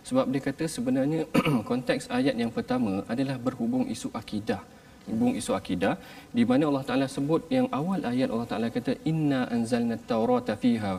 Sebab 0.07 0.25
dia 0.34 0.41
kata 0.47 0.65
sebenarnya 0.65 1.21
konteks 1.71 2.10
ayat 2.19 2.36
yang 2.41 2.51
pertama 2.57 2.93
adalah 3.13 3.38
berhubung 3.47 3.86
isu 3.95 4.10
akidah. 4.21 4.62
Hubung 5.10 5.34
isu 5.39 5.51
akidah 5.57 5.97
di 6.38 6.43
mana 6.49 6.69
Allah 6.69 6.86
Taala 6.86 7.07
sebut 7.10 7.49
yang 7.57 7.67
awal 7.79 8.05
ayat 8.12 8.29
Allah 8.34 8.49
Taala 8.51 8.67
kata 8.77 8.93
inna 9.12 9.49
anzalna 9.55 9.97
taurata 10.12 10.53
fiha 10.63 10.93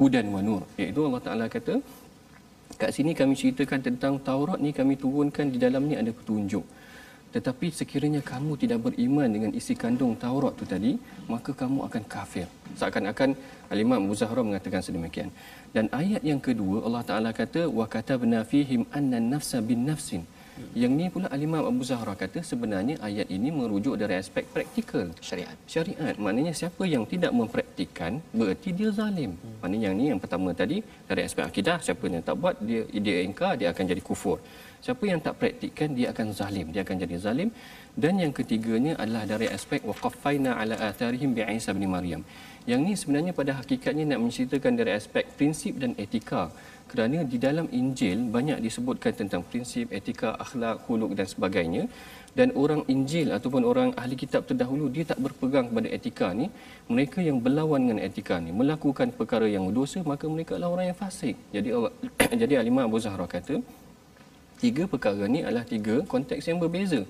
hudan 0.00 0.26
wa 0.34 0.40
nur. 0.46 0.62
Iaitu 0.80 1.00
Allah 1.08 1.22
Taala 1.26 1.46
kata 1.56 1.74
kat 2.80 2.90
sini 2.96 3.12
kami 3.18 3.34
ceritakan 3.38 3.80
tentang 3.86 4.14
Taurat 4.28 4.58
ni 4.64 4.70
kami 4.78 4.94
turunkan 4.98 5.46
di 5.54 5.58
dalam 5.64 5.82
ni 5.86 5.94
ada 5.94 6.10
petunjuk 6.10 6.64
tetapi 7.34 7.66
sekiranya 7.78 8.20
kamu 8.30 8.52
tidak 8.62 8.78
beriman 8.86 9.28
dengan 9.34 9.50
isi 9.60 9.74
kandung 9.82 10.12
Taurat 10.24 10.54
tu 10.60 10.66
tadi 10.74 10.92
maka 11.32 11.50
kamu 11.62 11.78
akan 11.88 12.02
kafir. 12.14 12.46
Seakan-akan 12.80 13.30
Al-Imam 13.74 13.98
Abu 14.06 14.14
Zahra 14.20 14.42
mengatakan 14.48 14.82
sedemikian. 14.86 15.30
Dan 15.74 15.90
ayat 16.02 16.22
yang 16.30 16.38
kedua 16.46 16.86
Allah 16.86 17.02
Taala 17.10 17.30
kata 17.40 17.62
wa 17.78 17.86
katabna 17.94 18.40
fihim 18.52 18.82
anna 18.98 19.18
nafsa 19.32 19.58
bin 19.70 19.82
nafsin. 19.90 20.22
Yang 20.80 20.92
ni 20.98 21.06
pula 21.14 21.28
Al-Imam 21.34 21.64
Abu 21.70 21.82
Zahra 21.88 22.14
kata 22.22 22.40
sebenarnya 22.50 22.94
ayat 23.08 23.26
ini 23.36 23.48
merujuk 23.58 23.94
dari 24.02 24.14
aspek 24.22 24.44
praktikal 24.54 25.06
syariat. 25.28 25.56
Syariat 25.72 26.14
maknanya 26.24 26.52
siapa 26.60 26.86
yang 26.94 27.02
tidak 27.12 27.32
mempraktikkan 27.38 28.22
bererti 28.38 28.70
dia 28.78 28.90
zalim. 28.98 29.32
Hmm. 29.34 29.56
maknanya 29.62 29.86
yang 29.90 29.96
ni 30.00 30.06
yang 30.12 30.20
pertama 30.24 30.54
tadi 30.60 30.78
dari 31.10 31.22
aspek 31.26 31.44
akidah 31.50 31.78
siapa 31.86 32.04
yang 32.14 32.22
tak 32.28 32.38
buat 32.42 32.54
dia 32.68 32.82
dia 33.06 33.18
ingkar 33.26 33.52
dia 33.60 33.68
akan 33.74 33.84
jadi 33.92 34.02
kufur 34.10 34.38
siapa 34.84 35.04
yang 35.10 35.20
tak 35.26 35.34
praktikkan 35.40 35.96
dia 35.96 36.12
akan 36.12 36.28
zalim 36.40 36.66
dia 36.74 36.84
akan 36.84 36.96
jadi 37.04 37.16
zalim. 37.26 37.48
Dan 38.02 38.18
yang 38.22 38.32
ketiganya 38.38 38.92
adalah 39.02 39.24
dari 39.32 39.46
aspek 39.56 39.80
waqaffaina 39.90 40.58
ala 40.60 40.74
atharihim 40.88 41.30
bi 41.36 41.42
Isa 41.58 41.70
bin 41.78 41.86
Maryam. 41.94 42.22
Yang 42.70 42.80
ni 42.86 42.92
sebenarnya 43.00 43.32
pada 43.38 43.52
hakikatnya 43.60 44.04
nak 44.10 44.20
menceritakan 44.24 44.72
dari 44.80 44.92
aspek 44.98 45.24
prinsip 45.38 45.78
dan 45.82 45.92
etika. 46.04 46.50
Kerana 46.90 47.18
di 47.32 47.38
dalam 47.46 47.66
Injil 47.80 48.18
banyak 48.34 48.58
disebutkan 48.66 49.12
tentang 49.20 49.42
prinsip 49.50 49.94
etika 49.98 50.34
akhlak 50.44 50.82
huluk 50.86 51.12
dan 51.18 51.26
sebagainya. 51.34 51.84
Dan 52.38 52.50
orang 52.62 52.82
Injil 52.90 53.30
ataupun 53.36 53.62
orang 53.70 53.90
ahli 53.94 54.18
kitab 54.18 54.42
terdahulu 54.50 54.90
dia 54.94 55.04
tak 55.06 55.22
berpegang 55.22 55.70
kepada 55.70 55.88
etika 55.96 56.28
ni. 56.40 56.46
Mereka 56.90 57.22
yang 57.28 57.38
berlawan 57.44 57.80
dengan 57.86 58.02
etika 58.08 58.42
ni 58.42 58.50
melakukan 58.50 59.14
perkara 59.18 59.46
yang 59.56 59.70
dosa 59.78 60.02
maka 60.02 60.26
mereka 60.26 60.58
adalah 60.58 60.74
orang 60.74 60.86
yang 60.90 60.98
fasik. 60.98 61.38
Jadi 61.54 61.68
Allah, 61.76 61.92
jadi 62.42 62.54
Alimah 62.58 62.90
Abu 62.90 62.98
Zahra 63.06 63.28
kata 63.30 63.62
tiga 64.62 64.84
perkara 64.92 65.24
ni 65.34 65.40
adalah 65.46 65.64
tiga 65.74 65.96
konteks 66.12 66.44
yang 66.50 66.58
berbeza. 66.64 67.00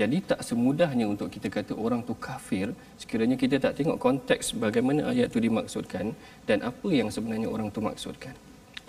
Jadi 0.00 0.16
tak 0.30 0.40
semudahnya 0.48 1.06
untuk 1.12 1.28
kita 1.34 1.48
kata 1.56 1.72
orang 1.84 2.00
tu 2.08 2.14
kafir 2.26 2.66
sekiranya 3.02 3.36
kita 3.42 3.56
tak 3.64 3.72
tengok 3.78 3.98
konteks 4.04 4.54
bagaimana 4.64 5.10
ayat 5.12 5.28
tu 5.34 5.42
dimaksudkan 5.46 6.14
dan 6.48 6.58
apa 6.70 6.88
yang 6.98 7.08
sebenarnya 7.16 7.48
orang 7.54 7.68
tu 7.74 7.82
maksudkan. 7.88 8.34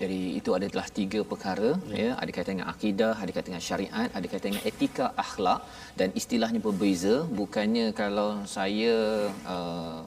Jadi 0.02 0.20
itu 0.40 0.50
adalah 0.58 0.86
tiga 1.00 1.20
perkara 1.32 1.70
ya, 1.92 1.96
ya 2.02 2.12
ada 2.22 2.32
kaitan 2.36 2.54
dengan 2.56 2.70
akidah, 2.74 3.14
ada 3.22 3.32
kaitan 3.36 3.52
dengan 3.52 3.66
syariat, 3.70 4.08
ada 4.18 4.26
kaitan 4.32 4.50
dengan 4.54 4.66
etika 4.72 5.06
akhlak 5.24 5.60
dan 6.00 6.10
istilahnya 6.20 6.60
berbeza. 6.68 7.16
Bukannya 7.42 7.86
kalau 8.02 8.30
saya 8.56 8.96
uh, 9.56 10.00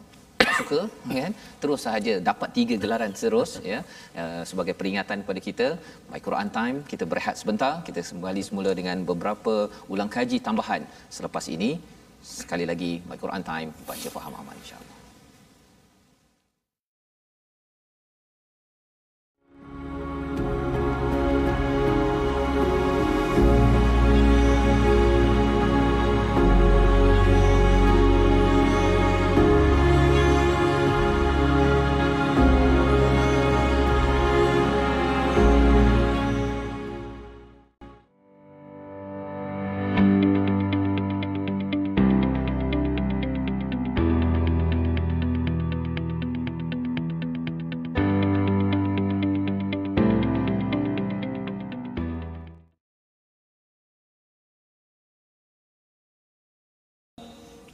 suka 0.61 0.81
kan? 1.19 1.33
Terus 1.63 1.81
sahaja 1.87 2.13
dapat 2.31 2.49
tiga 2.59 2.75
gelaran 2.85 3.13
terus 3.23 3.53
ya. 3.73 3.81
Uh, 4.23 4.43
sebagai 4.51 4.75
peringatan 4.81 5.19
kepada 5.25 5.41
kita 5.49 5.69
by 6.13 6.21
Quran 6.29 6.51
time 6.59 6.79
kita 6.93 7.05
berehat 7.13 7.37
sebentar. 7.43 7.75
Kita 7.89 8.01
kembali 8.13 8.43
semula 8.49 8.73
dengan 8.81 8.99
beberapa 9.13 9.55
ulang 9.93 10.11
kaji 10.17 10.39
tambahan. 10.49 10.85
Selepas 11.19 11.47
ini 11.57 11.71
sekali 12.23 12.65
lagi 12.71 12.93
My 13.11 13.19
Quran 13.23 13.43
Time 13.53 13.71
baca 13.91 14.09
faham 14.17 14.35
aman 14.41 14.57
insya-Allah. 14.63 15.02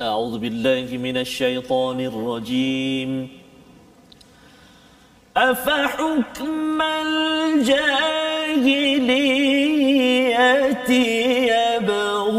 أعوذ 0.02 0.38
بالله 0.38 0.96
من 0.96 1.16
الشيطان 1.16 2.00
الرجيم. 2.00 3.28
أفحكم 5.36 6.82
الجاهلية 6.82 7.98
يبغون؟ 11.50 12.38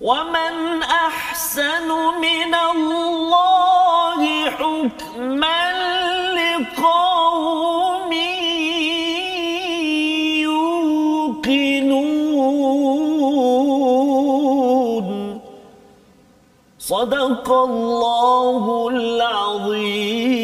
ومن 0.00 0.82
أحسن 0.82 1.88
من 2.20 2.54
الله 2.54 4.50
حكما 4.50 5.13
صدق 17.43 17.51
الله 17.51 18.65
العظيم 18.95 20.39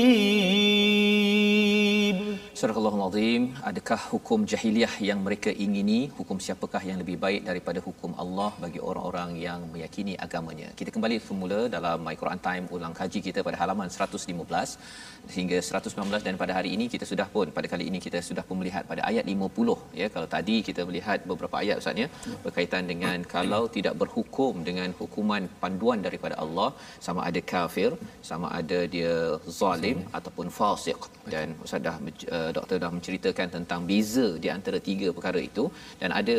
Surah 2.55 2.75
Allahul 2.75 3.03
Azim, 3.11 3.43
adakah 3.90 4.10
hukum 4.14 4.40
jahiliah 4.50 4.92
yang 5.06 5.20
mereka 5.26 5.50
ingini, 5.64 5.96
hukum 6.18 6.38
siapakah 6.44 6.82
yang 6.88 6.98
lebih 7.02 7.16
baik 7.24 7.40
daripada 7.48 7.78
hukum 7.86 8.12
Allah 8.22 8.50
bagi 8.64 8.80
orang-orang 8.88 9.30
yang 9.44 9.60
meyakini 9.72 10.12
agamanya. 10.26 10.68
Kita 10.80 10.90
kembali 10.94 11.16
semula 11.28 11.58
dalam 11.74 11.98
My 12.06 12.14
Quran 12.20 12.40
Time 12.44 12.64
ulang 12.76 12.94
kaji 12.98 13.20
kita 13.26 13.42
pada 13.46 13.56
halaman 13.62 13.88
115 13.96 15.34
hingga 15.36 15.58
119 15.70 16.26
dan 16.26 16.36
pada 16.42 16.52
hari 16.58 16.70
ini 16.76 16.86
kita 16.94 17.08
sudah 17.12 17.26
pun 17.34 17.46
pada 17.56 17.66
kali 17.72 17.86
ini 17.90 18.00
kita 18.06 18.20
sudah 18.28 18.44
pun 18.50 18.58
melihat 18.60 18.84
pada 18.90 19.02
ayat 19.10 19.24
50 19.32 19.98
ya. 20.00 20.06
Kalau 20.14 20.28
tadi 20.36 20.56
kita 20.68 20.86
melihat 20.90 21.26
beberapa 21.30 21.56
ayat 21.62 21.82
ustaz 21.82 22.02
ya 22.04 22.08
berkaitan 22.46 22.86
dengan 22.92 23.26
kalau 23.34 23.62
tidak 23.78 23.96
berhukum 24.04 24.62
dengan 24.68 24.94
hukuman 25.00 25.50
panduan 25.64 25.98
daripada 26.06 26.38
Allah 26.44 26.70
sama 27.08 27.22
ada 27.30 27.42
kafir 27.54 27.90
sama 28.30 28.46
ada 28.60 28.80
dia 28.94 29.16
zalim 29.60 29.98
ataupun 30.20 30.46
fasik 30.60 31.10
dan 31.34 31.58
ustaz 31.66 31.82
dah 31.88 31.96
uh, 32.36 32.50
doktor 32.58 32.78
dah 32.86 32.92
menceritakan 32.98 33.48
tentang 33.58 33.79
beza 33.90 34.26
di 34.44 34.48
antara 34.56 34.78
tiga 34.88 35.08
perkara 35.16 35.40
itu 35.48 35.64
dan 36.00 36.10
ada 36.20 36.36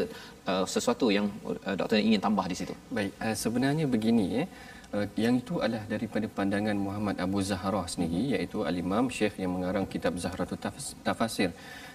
uh, 0.51 0.65
sesuatu 0.73 1.07
yang 1.17 1.25
uh, 1.47 1.75
doktor 1.79 1.97
ingin 2.09 2.21
tambah 2.25 2.45
di 2.51 2.55
situ 2.61 2.73
Baik, 2.97 3.11
uh, 3.25 3.35
sebenarnya 3.43 3.85
begini 3.95 4.25
ya. 4.37 4.45
Uh, 4.91 5.07
yang 5.23 5.35
itu 5.39 5.55
adalah 5.63 5.83
daripada 5.93 6.27
pandangan 6.37 6.75
Muhammad 6.75 7.15
Abu 7.25 7.39
Zahra 7.49 7.83
sendiri 7.93 8.35
iaitu 8.35 8.67
al-Imam 8.69 9.05
Syekh 9.17 9.35
yang 9.43 9.51
mengarang 9.55 9.85
kitab 9.93 10.13
Zahratul 10.23 10.59
Tafs- 10.65 10.95
Tafasir. 11.05 11.51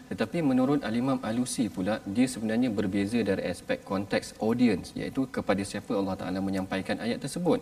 Tetapi 0.06 0.38
menurut 0.38 0.86
al-Imam 0.86 1.18
Alusi 1.28 1.66
pula 1.66 1.98
dia 2.06 2.26
sebenarnya 2.30 2.70
berbeza 2.70 3.18
dari 3.26 3.42
aspek 3.52 3.82
konteks 3.82 4.38
audience 4.38 4.94
iaitu 4.94 5.26
kepada 5.36 5.62
siapa 5.66 5.92
Allah 5.98 6.14
Taala 6.20 6.38
menyampaikan 6.38 7.02
ayat 7.02 7.18
tersebut. 7.24 7.58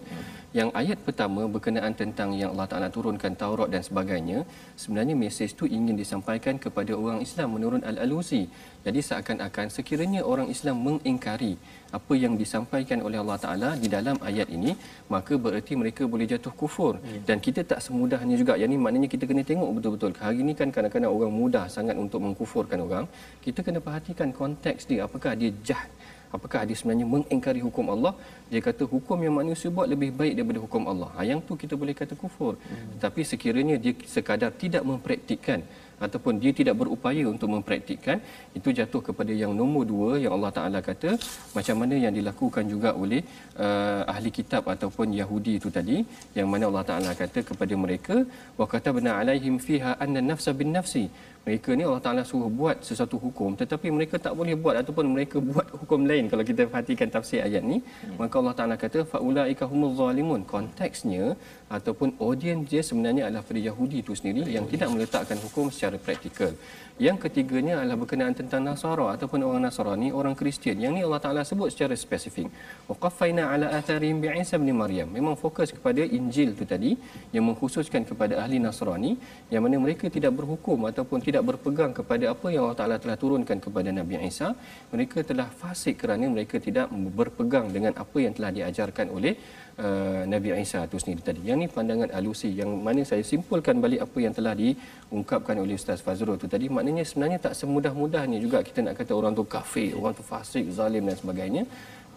Yang 0.52 0.68
ayat 0.80 0.98
pertama 1.06 1.48
berkenaan 1.48 1.96
tentang 1.96 2.36
yang 2.36 2.52
Allah 2.52 2.68
Taala 2.68 2.88
turunkan 2.92 3.32
Taurat 3.32 3.72
dan 3.72 3.80
sebagainya, 3.80 4.44
sebenarnya 4.76 5.16
mesej 5.16 5.56
tu 5.56 5.64
ingin 5.64 5.96
disampaikan 5.96 6.60
kepada 6.60 6.92
orang 6.92 7.24
Islam 7.24 7.56
menurut 7.56 7.80
al-Alusi. 7.80 8.44
Jadi 8.84 9.00
seakan-akan 9.00 9.72
sekiranya 9.72 10.20
orang 10.20 10.52
Islam 10.52 10.84
mengingkari 10.84 11.56
apa 11.98 12.14
yang 12.24 12.34
disampaikan 12.42 12.98
oleh 13.06 13.18
Allah 13.22 13.38
Taala 13.44 13.70
di 13.82 13.88
dalam 13.96 14.16
ayat 14.28 14.48
ini 14.56 14.72
maka 15.14 15.34
bererti 15.44 15.72
mereka 15.82 16.02
boleh 16.14 16.26
jatuh 16.32 16.54
kufur. 16.62 16.94
Ya. 17.04 17.20
dan 17.28 17.36
kita 17.46 17.60
tak 17.70 17.80
semudahnya 17.86 18.36
juga. 18.40 18.54
Yang 18.60 18.70
ni 18.72 18.78
maknanya 18.84 19.08
kita 19.14 19.24
kena 19.30 19.42
tengok 19.50 19.70
betul-betul. 19.76 20.10
Hari 20.24 20.38
ini 20.44 20.52
kan 20.60 20.68
kadang-kadang 20.74 21.12
orang 21.16 21.32
mudah 21.40 21.64
sangat 21.76 21.96
untuk 22.04 22.20
mengkufurkan 22.26 22.78
orang. 22.86 23.06
Kita 23.44 23.60
kena 23.66 23.80
perhatikan 23.86 24.28
konteks 24.40 24.90
dia. 24.90 25.00
Apakah 25.08 25.32
dia 25.40 25.52
jahat 25.68 25.90
apakah 26.36 26.60
dia 26.68 26.76
sebenarnya 26.78 27.06
mengingkari 27.14 27.60
hukum 27.66 27.86
Allah? 27.94 28.12
Dia 28.50 28.60
kata 28.68 28.84
hukum 28.94 29.18
yang 29.26 29.34
manusia 29.40 29.68
buat 29.76 29.88
lebih 29.92 30.10
baik 30.20 30.34
daripada 30.38 30.60
hukum 30.64 30.82
Allah. 30.92 31.10
Ha, 31.16 31.26
yang 31.30 31.40
tu 31.48 31.54
kita 31.62 31.74
boleh 31.82 31.94
kata 32.00 32.14
kufur. 32.22 32.54
Hmm. 32.58 32.98
tapi 33.04 33.22
sekiranya 33.30 33.76
dia 33.84 33.92
sekadar 34.14 34.50
tidak 34.62 34.82
mempraktikkan 34.90 35.60
ataupun 36.06 36.34
dia 36.42 36.52
tidak 36.60 36.76
berupaya 36.80 37.24
untuk 37.32 37.48
mempraktikkan 37.54 38.18
itu 38.58 38.68
jatuh 38.78 39.02
kepada 39.08 39.32
yang 39.42 39.52
nombor 39.60 39.84
dua 39.92 40.10
yang 40.22 40.32
Allah 40.36 40.52
Taala 40.58 40.80
kata 40.88 41.10
macam 41.56 41.76
mana 41.82 41.96
yang 42.04 42.14
dilakukan 42.18 42.64
juga 42.72 42.92
oleh 43.02 43.20
uh, 43.64 44.02
ahli 44.14 44.32
kitab 44.38 44.64
ataupun 44.74 45.14
Yahudi 45.20 45.54
itu 45.60 45.70
tadi 45.78 45.98
yang 46.38 46.48
mana 46.52 46.66
Allah 46.70 46.86
Taala 46.90 47.12
kata 47.22 47.42
kepada 47.50 47.74
mereka 47.84 48.16
wa 48.60 48.66
katabna 48.74 49.12
alaihim 49.20 49.56
fiha 49.68 49.94
anna 50.06 50.22
nafsa 50.32 50.52
bin 50.60 50.72
nafsi. 50.78 51.06
Mereka 51.46 51.70
ni 51.78 51.84
Allah 51.88 52.02
Taala 52.04 52.22
suruh 52.28 52.48
buat 52.60 52.76
sesuatu 52.88 53.16
hukum 53.24 53.50
tetapi 53.62 53.88
mereka 53.96 54.16
tak 54.26 54.32
boleh 54.38 54.54
buat 54.64 54.76
ataupun 54.82 55.06
mereka 55.14 55.36
buat 55.48 55.66
hukum 55.80 56.00
lain. 56.10 56.24
Kalau 56.32 56.44
kita 56.50 56.62
perhatikan 56.70 57.08
tafsir 57.16 57.40
ayat 57.46 57.62
ni 57.72 57.78
hmm. 57.84 58.16
maka 58.20 58.34
Allah 58.40 58.54
Taala 58.58 58.76
kata 58.84 59.00
faulaika 59.12 59.64
humuz 59.72 59.92
zalimun. 60.00 60.40
Konteksnya 60.52 61.24
ataupun 61.68 62.20
audience 62.20 62.68
dia 62.70 62.82
sebenarnya 62.84 63.28
adalah 63.28 63.44
pada 63.44 63.60
Yahudi 63.60 64.04
itu 64.04 64.12
sendiri 64.12 64.50
yang 64.52 64.68
tidak 64.68 64.88
meletakkan 64.92 65.38
hukum 65.40 65.72
secara 65.72 65.96
praktikal 65.96 66.52
yang 66.94 67.18
ketiganya 67.18 67.82
adalah 67.82 67.98
berkenaan 67.98 68.34
tentang 68.38 68.62
Nasara 68.62 69.18
ataupun 69.18 69.42
orang 69.42 69.66
Nasrani, 69.66 70.14
orang 70.14 70.38
Kristian. 70.38 70.78
Yang 70.78 70.92
ni 70.94 71.00
Allah 71.02 71.18
Taala 71.24 71.42
sebut 71.42 71.74
secara 71.74 71.94
spesifik. 71.98 72.46
Waqafaina 72.86 73.50
ala 73.50 73.66
atharihim 73.78 74.22
bi 74.22 74.30
Isa 74.30 74.62
bin 74.62 74.70
Maryam. 74.78 75.10
Memang 75.10 75.34
fokus 75.34 75.74
kepada 75.74 76.06
Injil 76.18 76.54
tu 76.54 76.62
tadi 76.62 76.94
yang 77.34 77.50
mengkhususkan 77.50 78.06
kepada 78.06 78.38
ahli 78.38 78.62
Nasrani 78.62 79.18
yang 79.50 79.66
mana 79.66 79.74
mereka 79.82 80.06
tidak 80.06 80.38
berhukum 80.38 80.86
ataupun 80.86 81.18
tidak 81.18 81.42
berpegang 81.42 81.90
kepada 81.90 82.30
apa 82.30 82.46
yang 82.54 82.62
Allah 82.70 82.78
Taala 82.78 82.96
telah 83.02 83.18
turunkan 83.18 83.58
kepada 83.58 83.90
Nabi 83.90 84.14
Isa. 84.30 84.54
Mereka 84.94 85.26
telah 85.26 85.50
fasik 85.50 85.98
kerana 85.98 86.30
mereka 86.30 86.62
tidak 86.62 86.94
berpegang 86.94 87.74
dengan 87.74 87.98
apa 87.98 88.18
yang 88.22 88.38
telah 88.38 88.54
diajarkan 88.54 89.10
oleh 89.10 89.34
uh, 89.78 90.22
Nabi 90.32 90.48
Isa 90.64 90.86
itu 90.86 90.96
sendiri 91.02 91.22
tadi. 91.28 91.40
Yang 91.48 91.56
ni 91.62 91.66
pandangan 91.76 92.10
alusi 92.18 92.50
yang 92.60 92.70
mana 92.86 93.02
saya 93.10 93.22
simpulkan 93.26 93.78
balik 93.84 94.00
apa 94.06 94.18
yang 94.24 94.34
telah 94.38 94.54
diungkapkan 94.62 95.56
oleh 95.62 95.74
Ustaz 95.80 96.00
Fazrul 96.06 96.38
itu 96.38 96.48
tadi. 96.54 96.66
Maknanya 96.76 97.04
sebenarnya 97.08 97.38
tak 97.46 97.54
semudah-mudahnya 97.58 98.38
juga 98.44 98.60
kita 98.68 98.80
nak 98.86 98.94
kata 99.00 99.12
orang 99.20 99.34
tu 99.38 99.44
kafir, 99.56 99.90
orang 99.98 100.14
tu 100.18 100.24
fasik, 100.32 100.66
zalim 100.78 101.04
dan 101.10 101.16
sebagainya. 101.18 101.64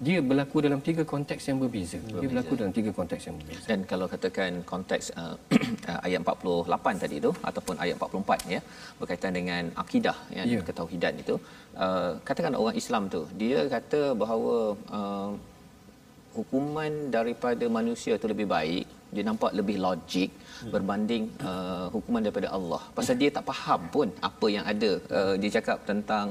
Dia 0.05 0.21
berlaku 0.29 0.61
dalam 0.61 0.77
tiga 0.87 1.01
konteks 1.11 1.43
yang 1.49 1.57
berbeza. 1.61 1.97
berbeza. 1.97 2.21
Dia 2.21 2.29
berlaku 2.31 2.53
dalam 2.61 2.73
tiga 2.77 2.91
konteks 2.93 3.23
yang 3.27 3.35
berbeza. 3.41 3.65
Dan 3.65 3.79
kalau 3.91 4.05
katakan 4.13 4.61
konteks 4.71 5.05
uh, 5.17 5.35
ayat 6.05 6.21
48 6.21 7.03
tadi 7.03 7.15
itu 7.21 7.31
ataupun 7.49 7.75
ayat 7.81 7.95
44 7.97 8.53
ya 8.53 8.61
berkaitan 9.01 9.33
dengan 9.39 9.63
akidah 9.83 10.17
ya 10.37 10.43
yeah. 10.45 10.61
ketauhidan 10.67 11.13
itu 11.23 11.35
uh, 11.85 12.11
katakan 12.27 12.53
orang 12.61 12.77
Islam 12.77 13.09
tu 13.09 13.25
dia 13.41 13.65
kata 13.75 14.13
bahawa 14.21 14.77
uh, 14.97 15.31
hukuman 16.37 17.09
daripada 17.09 17.65
manusia 17.65 18.13
itu 18.13 18.29
lebih 18.29 18.45
baik 18.45 18.85
dia 19.17 19.25
nampak 19.29 19.51
lebih 19.59 19.77
logik 19.85 20.29
hmm. 20.37 20.71
berbanding 20.73 21.23
uh, 21.49 21.85
hukuman 21.95 22.21
daripada 22.27 22.49
Allah 22.57 22.81
pasal 22.97 23.17
dia 23.21 23.31
tak 23.37 23.45
faham 23.51 23.81
pun 23.95 24.07
apa 24.29 24.47
yang 24.55 24.65
ada 24.73 24.91
uh, 25.19 25.33
dia 25.41 25.51
cakap 25.57 25.77
tentang 25.89 26.27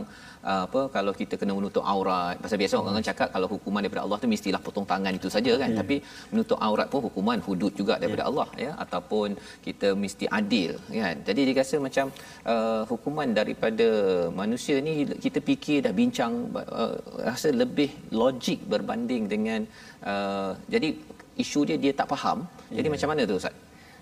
uh, 0.50 0.62
apa 0.66 0.80
kalau 0.96 1.12
kita 1.20 1.34
kena 1.40 1.52
menutup 1.58 1.84
aurat 1.94 2.36
pasal 2.44 2.58
biasa 2.62 2.74
orang 2.80 2.96
hmm. 2.98 3.08
cakap 3.10 3.28
kalau 3.34 3.48
hukuman 3.54 3.82
daripada 3.84 4.02
Allah 4.06 4.18
tu 4.22 4.30
mestilah 4.34 4.60
potong 4.66 4.86
tangan 4.92 5.12
itu 5.18 5.28
saja 5.36 5.52
kan 5.62 5.70
hmm. 5.72 5.80
tapi 5.80 5.96
menutup 6.32 6.58
aurat 6.68 6.88
pun 6.92 7.02
hukuman 7.06 7.38
hudud 7.46 7.72
juga 7.80 7.94
daripada 8.02 8.24
hmm. 8.24 8.30
Allah 8.30 8.48
ya 8.64 8.72
ataupun 8.84 9.28
kita 9.66 9.90
mesti 10.04 10.26
adil 10.40 10.72
kan 11.02 11.16
jadi 11.28 11.40
dia 11.48 11.56
rasa 11.62 11.76
macam 11.86 12.06
uh, 12.52 12.82
hukuman 12.92 13.28
daripada 13.40 13.88
manusia 14.42 14.76
ni 14.88 14.94
kita 15.26 15.38
fikir 15.50 15.78
dah 15.86 15.94
bincang 16.00 16.34
uh, 16.80 16.96
rasa 17.30 17.48
lebih 17.62 17.90
logik 18.22 18.60
berbanding 18.72 19.24
dengan 19.34 19.60
uh, 20.12 20.52
jadi 20.74 20.90
isu 21.36 21.60
dia 21.68 21.76
dia 21.84 21.92
tak 21.92 22.08
faham. 22.12 22.48
Jadi 22.72 22.86
yeah. 22.88 22.94
macam 22.96 23.08
mana 23.12 23.22
tu 23.28 23.36
ustaz? 23.40 23.54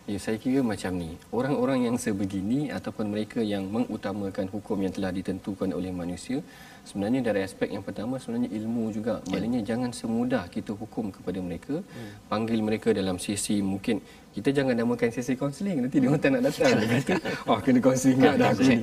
Ya, 0.05 0.21
saya 0.21 0.37
kira 0.37 0.61
macam 0.61 0.93
ni. 1.01 1.17
Orang-orang 1.33 1.89
yang 1.89 1.97
sebegini 1.97 2.69
ataupun 2.69 3.09
mereka 3.09 3.41
yang 3.41 3.65
mengutamakan 3.73 4.53
hukum 4.53 4.77
yang 4.85 4.93
telah 4.93 5.09
ditentukan 5.09 5.73
oleh 5.73 5.89
manusia, 5.97 6.45
sebenarnya 6.85 7.25
dari 7.25 7.41
aspek 7.41 7.73
yang 7.73 7.81
pertama 7.81 8.21
sebenarnya 8.21 8.53
ilmu 8.53 8.93
juga. 8.93 9.25
Ya. 9.25 9.41
Maknanya 9.41 9.61
jangan 9.65 9.97
semudah 9.97 10.45
kita 10.53 10.77
hukum 10.77 11.09
kepada 11.09 11.41
mereka, 11.41 11.81
hmm. 11.81 12.29
panggil 12.29 12.61
mereka 12.61 12.93
dalam 12.93 13.17
sesi 13.17 13.65
mungkin 13.65 14.05
kita 14.35 14.51
jangan 14.51 14.75
namakan 14.75 15.15
sesi 15.15 15.39
kaunseling 15.39 15.79
nanti 15.87 16.03
dia 16.03 16.11
orang 16.11 16.19
tak 16.19 16.31
nak 16.35 16.43
datang. 16.51 16.75
Dia 16.91 16.99
kata 17.07 17.31
oh 17.47 17.59
kena 17.63 17.79
kaunseling 17.79 18.19
dah 18.19 18.51
aku 18.51 18.63
ni. 18.67 18.77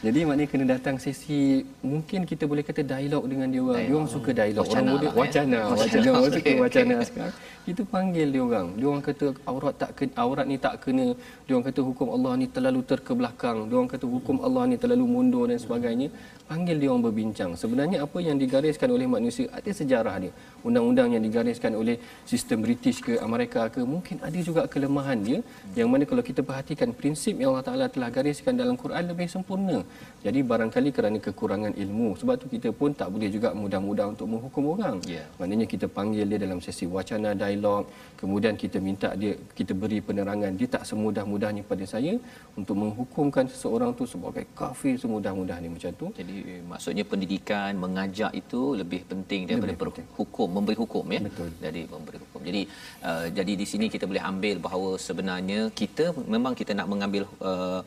Jadi 0.00 0.18
maknanya 0.24 0.48
kena 0.48 0.64
datang 0.64 0.96
sesi 0.96 1.60
mungkin 1.84 2.24
kita 2.24 2.48
boleh 2.48 2.64
kata 2.64 2.80
dialog 2.80 3.28
dengan 3.28 3.52
dia 3.52 3.60
orang. 3.60 3.84
Dia 3.84 3.94
orang 4.00 4.08
suka 4.08 4.30
dialog. 4.32 4.64
Orang 4.64 4.86
muda 4.96 5.08
lah, 5.08 5.12
wacana 5.12 5.58
ya? 5.60 5.76
wacana 5.76 6.08
orang 6.08 6.32
suka 6.32 6.52
wacana 6.64 6.94
sekarang. 7.04 7.34
Kita 7.68 7.82
panggil 7.84 8.28
dia 8.32 8.42
orang. 8.48 8.66
Dia 8.80 8.86
orang 8.88 9.04
kata 9.04 9.24
aurat 9.44 9.74
tak 9.76 9.90
kena, 9.92 10.12
aurat 10.24 10.46
ni 10.48 10.56
tak 10.56 10.74
kena. 10.80 11.06
Dia 11.44 11.52
orang 11.52 11.66
kata 11.68 11.80
hukum 11.84 12.08
Allah 12.16 12.32
ni 12.40 12.46
terlalu 12.48 12.80
terkebelakang. 12.88 13.58
Dia 13.68 13.76
orang 13.76 13.90
kata 13.92 14.06
hukum 14.08 14.36
Allah 14.40 14.62
ni 14.72 14.76
terlalu 14.80 15.04
mundur 15.04 15.44
dan 15.52 15.60
sebagainya. 15.60 16.08
Panggil 16.48 16.80
dia 16.80 16.88
orang 16.88 17.04
berbincang. 17.12 17.52
Sebenarnya 17.60 18.00
apa 18.08 18.18
yang 18.24 18.40
digariskan 18.40 18.88
oleh 18.88 19.04
manusia 19.04 19.52
ada 19.52 19.68
sejarah 19.68 20.16
dia 20.16 20.32
undang-undang 20.68 21.08
yang 21.14 21.22
digariskan 21.26 21.72
oleh 21.80 21.96
sistem 22.32 22.58
British 22.64 22.98
ke 23.06 23.20
Amerika 23.26 23.68
ke 23.74 23.80
mungkin 23.94 24.16
ada 24.26 24.38
juga 24.48 24.62
kelemahan 24.72 25.18
dia 25.26 25.38
yang 25.78 25.88
mana 25.92 26.08
kalau 26.10 26.24
kita 26.28 26.40
perhatikan 26.48 26.90
prinsip 27.00 27.36
yang 27.40 27.52
Allah 27.52 27.66
Taala 27.68 27.86
telah 27.94 28.08
gariskan 28.16 28.56
dalam 28.62 28.76
Quran 28.82 29.04
lebih 29.12 29.28
sempurna. 29.34 29.78
Jadi 30.24 30.40
barangkali 30.50 30.90
kerana 30.96 31.18
kekurangan 31.26 31.72
ilmu 31.84 32.08
sebab 32.20 32.34
tu 32.42 32.48
kita 32.54 32.72
pun 32.80 32.96
tak 33.00 33.12
boleh 33.14 33.28
juga 33.36 33.52
mudah-mudah 33.62 34.06
untuk 34.16 34.26
menghukum 34.32 34.64
orang. 34.74 34.96
Yeah. 35.04 35.28
Maknanya 35.38 35.68
kita 35.72 35.86
panggil 35.98 36.24
dia 36.32 36.40
dalam 36.44 36.58
sesi 36.64 36.88
wacana 36.88 37.36
dialog, 37.42 37.84
kemudian 38.16 38.56
kita 38.56 38.80
minta 38.80 39.12
dia 39.20 39.36
kita 39.58 39.76
beri 39.76 40.00
penerangan 40.00 40.56
dia 40.56 40.68
tak 40.76 40.88
semudah-mudahnya 40.88 41.62
pada 41.68 41.84
saya 41.84 42.16
untuk 42.56 42.76
menghukumkan 42.82 43.44
seseorang 43.52 43.92
tu 43.92 44.08
sebagai 44.08 44.48
kafir 44.56 44.96
semudah-mudahnya 44.96 45.68
macam 45.76 45.92
tu. 46.00 46.06
Jadi 46.16 46.64
maksudnya 46.72 47.04
pendidikan 47.12 47.76
mengajak 47.84 48.32
itu 48.32 48.60
lebih 48.80 49.04
penting 49.12 49.44
daripada 49.44 49.76
lebih 49.76 50.08
hukum 50.16 50.48
memberi 50.56 50.76
hukum 50.82 51.04
ya. 51.16 51.20
Betul. 51.28 51.50
Jadi 51.66 51.82
memberi 51.94 52.18
hukum. 52.22 52.40
Jadi 52.48 52.62
uh, 53.08 53.26
jadi 53.38 53.52
di 53.62 53.66
sini 53.72 53.88
kita 53.96 54.04
boleh 54.12 54.24
ambil 54.32 54.56
bahawa 54.68 54.90
sebenarnya 55.08 55.60
kita 55.82 56.06
memang 56.36 56.54
kita 56.62 56.74
nak 56.80 56.90
mengambil 56.94 57.24
uh, 57.50 57.82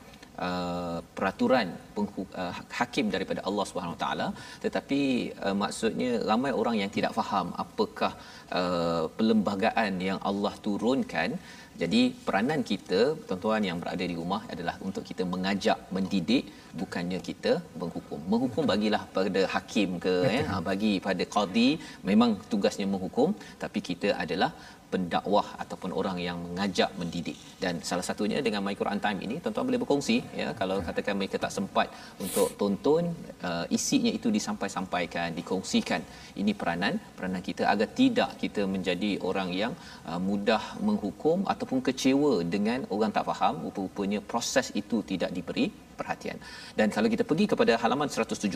Uh, 0.47 0.99
peraturan 1.17 1.67
penghu- 1.95 2.34
uh, 2.41 2.53
hakim 2.80 3.06
daripada 3.13 3.41
Allah 3.49 3.65
Subhanahu 3.69 3.97
taala 4.01 4.27
tetapi 4.63 4.99
uh, 5.45 5.56
maksudnya 5.62 6.10
ramai 6.30 6.51
orang 6.60 6.75
yang 6.82 6.91
tidak 6.95 7.13
faham 7.19 7.47
apakah 7.63 8.12
uh, 8.60 9.03
perlembagaan 9.17 9.93
yang 10.10 10.19
Allah 10.30 10.53
turunkan 10.65 11.32
jadi 11.81 12.01
peranan 12.25 12.61
kita 12.69 12.99
tuan-tuan 13.27 13.63
yang 13.69 13.77
berada 13.81 14.03
di 14.11 14.15
rumah 14.19 14.41
adalah 14.53 14.75
untuk 14.87 15.03
kita 15.09 15.23
mengajak 15.33 15.77
mendidik 15.95 16.43
bukannya 16.79 17.19
kita 17.27 17.51
menghukum. 17.81 18.19
Menghukum 18.31 18.63
bagilah 18.71 19.01
pada 19.17 19.41
hakim 19.53 19.89
ke 20.05 20.13
ya 20.35 20.57
bagi 20.69 20.93
pada 21.07 21.23
qadi 21.35 21.69
memang 22.09 22.31
tugasnya 22.51 22.87
menghukum 22.93 23.29
tapi 23.63 23.81
kita 23.89 24.09
adalah 24.23 24.49
pendakwah 24.93 25.47
ataupun 25.63 25.91
orang 26.00 26.17
yang 26.28 26.38
mengajak 26.45 26.89
mendidik. 27.00 27.38
Dan 27.63 27.84
salah 27.89 28.06
satunya 28.10 28.39
dengan 28.45 28.62
My 28.65 28.76
Quran 28.82 29.00
Time 29.06 29.19
ini 29.26 29.36
tuan-tuan 29.43 29.65
boleh 29.69 29.82
berkongsi 29.84 30.17
ya 30.39 30.47
kalau 30.60 30.78
katakan 30.88 31.15
mereka 31.19 31.38
tak 31.45 31.52
sempat 31.58 31.88
untuk 32.26 32.47
tonton 32.60 33.04
uh, 33.47 33.65
isinya 33.78 34.12
itu 34.17 34.30
disampai-sampaikan 34.38 35.36
dikongsikan. 35.39 36.02
Ini 36.41 36.54
peranan 36.60 36.95
peranan 37.17 37.43
kita 37.50 37.65
agar 37.73 37.89
tidak 38.02 38.32
kita 38.43 38.63
menjadi 38.76 39.12
orang 39.30 39.52
yang 39.62 39.73
uh, 40.10 40.19
mudah 40.30 40.63
menghukum 40.88 41.43
ataupun 41.54 41.82
kecewa 41.89 42.34
dengan 42.56 42.80
orang 42.95 43.12
tak 43.17 43.28
faham. 43.32 43.56
Rupa-rupanya 43.67 44.21
proses 44.32 44.69
itu 44.82 45.00
tidak 45.12 45.32
diberi 45.38 45.67
perhatian. 46.00 46.38
Dan 46.80 46.88
kalau 46.95 47.10
kita 47.13 47.23
pergi 47.30 47.45
kepada 47.52 47.76
halaman 47.84 48.08
117 48.08 48.54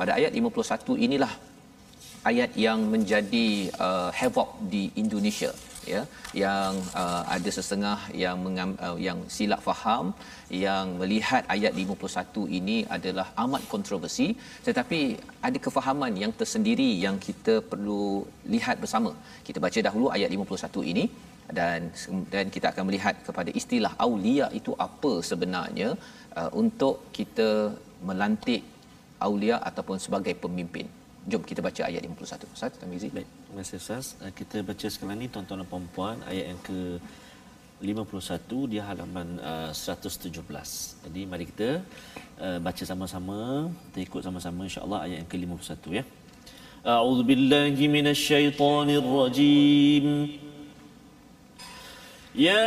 pada 0.00 0.12
ayat 0.18 0.32
51 0.32 1.06
inilah 1.06 1.32
ayat 2.30 2.50
yang 2.66 2.80
menjadi 2.94 3.46
uh, 3.86 4.10
havoc 4.20 4.50
di 4.72 4.82
Indonesia 5.02 5.52
ya. 5.92 6.02
Yang 6.42 6.72
uh, 7.00 7.22
ada 7.36 7.50
sesetengah 7.56 7.98
yang 8.22 8.36
mengam, 8.44 8.70
uh, 8.86 8.96
yang 9.06 9.18
silap 9.36 9.60
faham 9.68 10.06
yang 10.66 10.86
melihat 11.00 11.42
ayat 11.54 11.72
51 11.82 12.58
ini 12.58 12.76
adalah 12.96 13.26
amat 13.44 13.62
kontroversi 13.74 14.28
tetapi 14.68 15.00
ada 15.48 15.58
kefahaman 15.66 16.14
yang 16.22 16.32
tersendiri 16.40 16.90
yang 17.04 17.18
kita 17.26 17.56
perlu 17.72 18.04
lihat 18.54 18.78
bersama. 18.84 19.12
Kita 19.48 19.60
baca 19.66 19.80
dahulu 19.88 20.08
ayat 20.16 20.30
51 20.38 20.92
ini 20.94 21.06
dan 21.58 21.80
dan 22.32 22.46
kita 22.54 22.66
akan 22.72 22.84
melihat 22.88 23.14
kepada 23.28 23.50
istilah 23.60 23.92
aulia 24.06 24.46
itu 24.60 24.72
apa 24.86 25.12
sebenarnya 25.30 25.88
uh, 26.40 26.50
untuk 26.62 26.96
kita 27.18 27.50
melantik 28.08 28.62
aulia 29.26 29.56
ataupun 29.68 29.98
sebagai 30.04 30.34
pemimpin 30.44 30.86
Jom 31.22 31.42
kita 31.46 31.62
baca 31.62 31.82
ayat 31.86 32.02
51. 32.02 32.50
Ustaz, 32.50 32.74
Tamizi. 32.82 33.06
Baik, 33.14 33.28
terima 33.46 33.62
kasih 33.62 33.78
Ustaz. 33.78 34.06
Eh, 34.26 34.32
kita 34.34 34.58
baca 34.66 34.86
sekarang 34.90 35.22
ni 35.22 35.30
tuan-tuan 35.30 35.62
dan 35.62 35.68
puan-puan 35.70 36.16
ayat 36.26 36.50
yang 36.50 36.60
ke 36.66 36.98
51 37.78 38.70
di 38.72 38.78
halaman 38.82 39.38
uh, 39.38 39.70
117. 39.70 40.34
Jadi 41.06 41.20
mari 41.30 41.46
kita 41.46 41.78
uh, 42.42 42.58
baca 42.58 42.82
sama-sama, 42.82 43.70
kita 43.90 43.98
ikut 44.06 44.22
sama-sama 44.26 44.66
insya-Allah 44.66 44.98
ayat 45.06 45.16
yang 45.22 45.30
ke 45.30 45.38
51 45.38 45.98
ya. 45.98 46.04
A'udzu 46.82 47.22
billahi 47.22 47.84
minasyaitonir 47.86 49.06
rajim. 49.06 50.06
Ya 52.34 52.66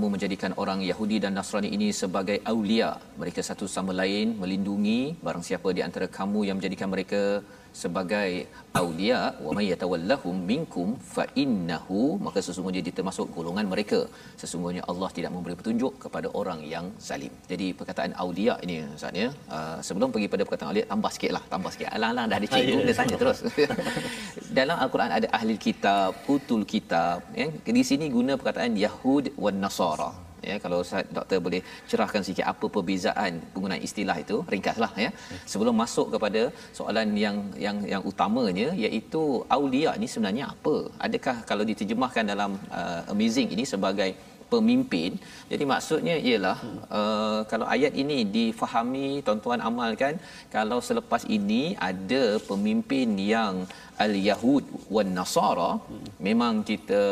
kamu 0.00 0.16
menjadikan 0.16 0.52
orang 0.56 0.80
Yahudi 0.80 1.16
dan 1.20 1.36
Nasrani 1.36 1.68
ini 1.76 1.92
sebagai 1.92 2.40
aulia. 2.50 2.96
Mereka 3.20 3.44
satu 3.44 3.68
sama 3.68 3.92
lain 3.92 4.32
melindungi 4.40 5.20
barang 5.20 5.44
siapa 5.44 5.76
di 5.76 5.84
antara 5.84 6.08
kamu 6.08 6.48
yang 6.48 6.56
menjadikan 6.56 6.88
mereka 6.88 7.44
sebagai 7.82 8.30
aulia 8.80 9.18
wa 9.44 9.52
may 9.56 9.66
yatawallahum 9.70 10.36
minkum 10.50 10.88
fa 11.14 11.24
innahu 11.42 12.00
maka 12.26 12.38
sesungguhnya 12.46 12.82
dia 12.86 12.94
termasuk 12.98 13.26
golongan 13.36 13.66
mereka. 13.72 14.00
Sesungguhnya 14.42 14.82
Allah 14.90 15.10
tidak 15.16 15.32
memberi 15.36 15.56
petunjuk 15.60 15.92
kepada 16.04 16.30
orang 16.40 16.60
yang 16.74 16.86
zalim. 17.08 17.34
Jadi 17.50 17.68
perkataan 17.80 18.14
aulia 18.24 18.54
ini 18.64 18.76
ustaz 18.98 19.20
ya 19.22 19.28
uh, 19.56 19.78
sebelum 19.88 20.08
pergi 20.14 20.28
pada 20.34 20.42
perkataan 20.46 20.70
aulia 20.72 20.86
tambah 20.92 21.12
sikitlah 21.16 21.44
tambah 21.52 21.72
sikit. 21.74 21.90
Alang-alang 21.98 22.26
dah 22.30 22.38
ada 22.40 22.48
cikgu 22.54 22.78
dia 22.88 22.96
tanya 23.00 23.16
terus. 23.22 23.38
Dalam 24.58 24.76
al-Quran 24.84 25.12
ada 25.18 25.28
ahli 25.38 25.56
kitab 25.66 26.10
utul 26.34 26.64
kitab 26.74 27.22
ya. 27.42 27.48
Di 27.80 27.84
sini 27.92 28.08
guna 28.16 28.34
perkataan 28.40 28.74
yahud 28.86 29.26
wan 29.44 29.58
nasara 29.66 30.29
ya 30.50 30.56
kalau 30.64 30.78
Ustaz 30.84 31.06
doktor 31.16 31.38
boleh 31.46 31.60
cerahkan 31.90 32.22
sikit 32.28 32.46
apa 32.52 32.66
perbezaan 32.76 33.32
penggunaan 33.52 33.82
istilah 33.88 34.16
itu 34.24 34.36
ringkaslah 34.52 34.92
ya 35.04 35.10
sebelum 35.52 35.76
masuk 35.82 36.06
kepada 36.14 36.42
soalan 36.78 37.08
yang 37.24 37.36
yang 37.66 37.78
yang 37.92 38.02
utamanya 38.10 38.68
iaitu 38.84 39.22
aulia 39.56 39.92
ni 40.02 40.08
sebenarnya 40.14 40.44
apa 40.54 40.74
adakah 41.06 41.36
kalau 41.50 41.66
diterjemahkan 41.70 42.26
dalam 42.32 42.52
uh, 42.80 43.02
amazing 43.14 43.48
ini 43.56 43.66
sebagai 43.74 44.10
pemimpin. 44.52 45.10
Jadi 45.50 45.64
maksudnya 45.72 46.16
ialah 46.28 46.58
uh, 46.98 47.40
kalau 47.50 47.66
ayat 47.74 47.94
ini 48.02 48.18
difahami 48.36 49.08
tuan-tuan 49.26 49.62
amalkan 49.70 50.14
kalau 50.56 50.78
selepas 50.88 51.24
ini 51.38 51.62
ada 51.90 52.24
pemimpin 52.50 53.08
yang 53.34 53.54
al-yahud 54.04 54.64
wan 54.94 55.12
nasara 55.18 55.70
memang 56.28 56.54
kita 56.70 57.02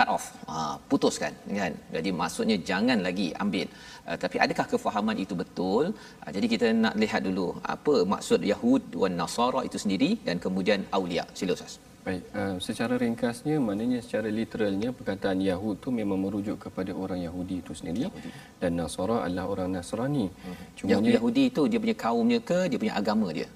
cut 0.00 0.08
off 0.16 0.26
ha, 0.50 0.56
putuskan 0.90 1.34
kan 1.60 1.74
jadi 1.96 2.10
maksudnya 2.20 2.56
jangan 2.70 2.98
lagi 3.08 3.28
ambil 3.44 3.66
uh, 4.08 4.16
tapi 4.24 4.36
adakah 4.46 4.66
kefahaman 4.72 5.18
itu 5.24 5.36
betul 5.42 5.84
uh, 6.22 6.30
jadi 6.36 6.46
kita 6.54 6.66
nak 6.84 6.96
lihat 7.04 7.22
dulu 7.28 7.46
apa 7.74 7.94
maksud 8.14 8.42
yahud 8.52 8.82
wan 9.02 9.16
nasara 9.20 9.62
itu 9.68 9.80
sendiri 9.84 10.10
dan 10.26 10.38
kemudian 10.46 10.82
aulia 10.98 11.26
sila 11.40 11.54
ustaz 11.58 11.76
Baik, 12.04 12.22
uh, 12.40 12.56
secara 12.66 12.94
ringkasnya 13.02 13.56
maknanya 13.64 13.98
secara 14.04 14.28
literalnya 14.36 14.88
perkataan 14.98 15.38
Yahud 15.48 15.84
tu 15.84 15.88
memang 15.98 16.18
merujuk 16.24 16.56
kepada 16.64 16.92
orang 17.02 17.20
Yahudi 17.26 17.56
itu 17.62 17.72
sendiri 17.76 18.08
Yahudi. 18.08 18.30
dan 18.60 18.70
Nasara 18.80 19.16
adalah 19.26 19.44
orang 19.52 19.68
Nasrani. 19.76 20.26
Hmm. 20.32 20.56
Cuma 20.80 20.96
Yahudi 21.16 21.42
itu 21.52 21.62
dia 21.68 21.78
punya 21.84 21.96
kaumnya 22.04 22.38
ke 22.50 22.58
dia 22.72 22.78
punya 22.82 22.94
agama 23.00 23.28
dia? 23.38 23.48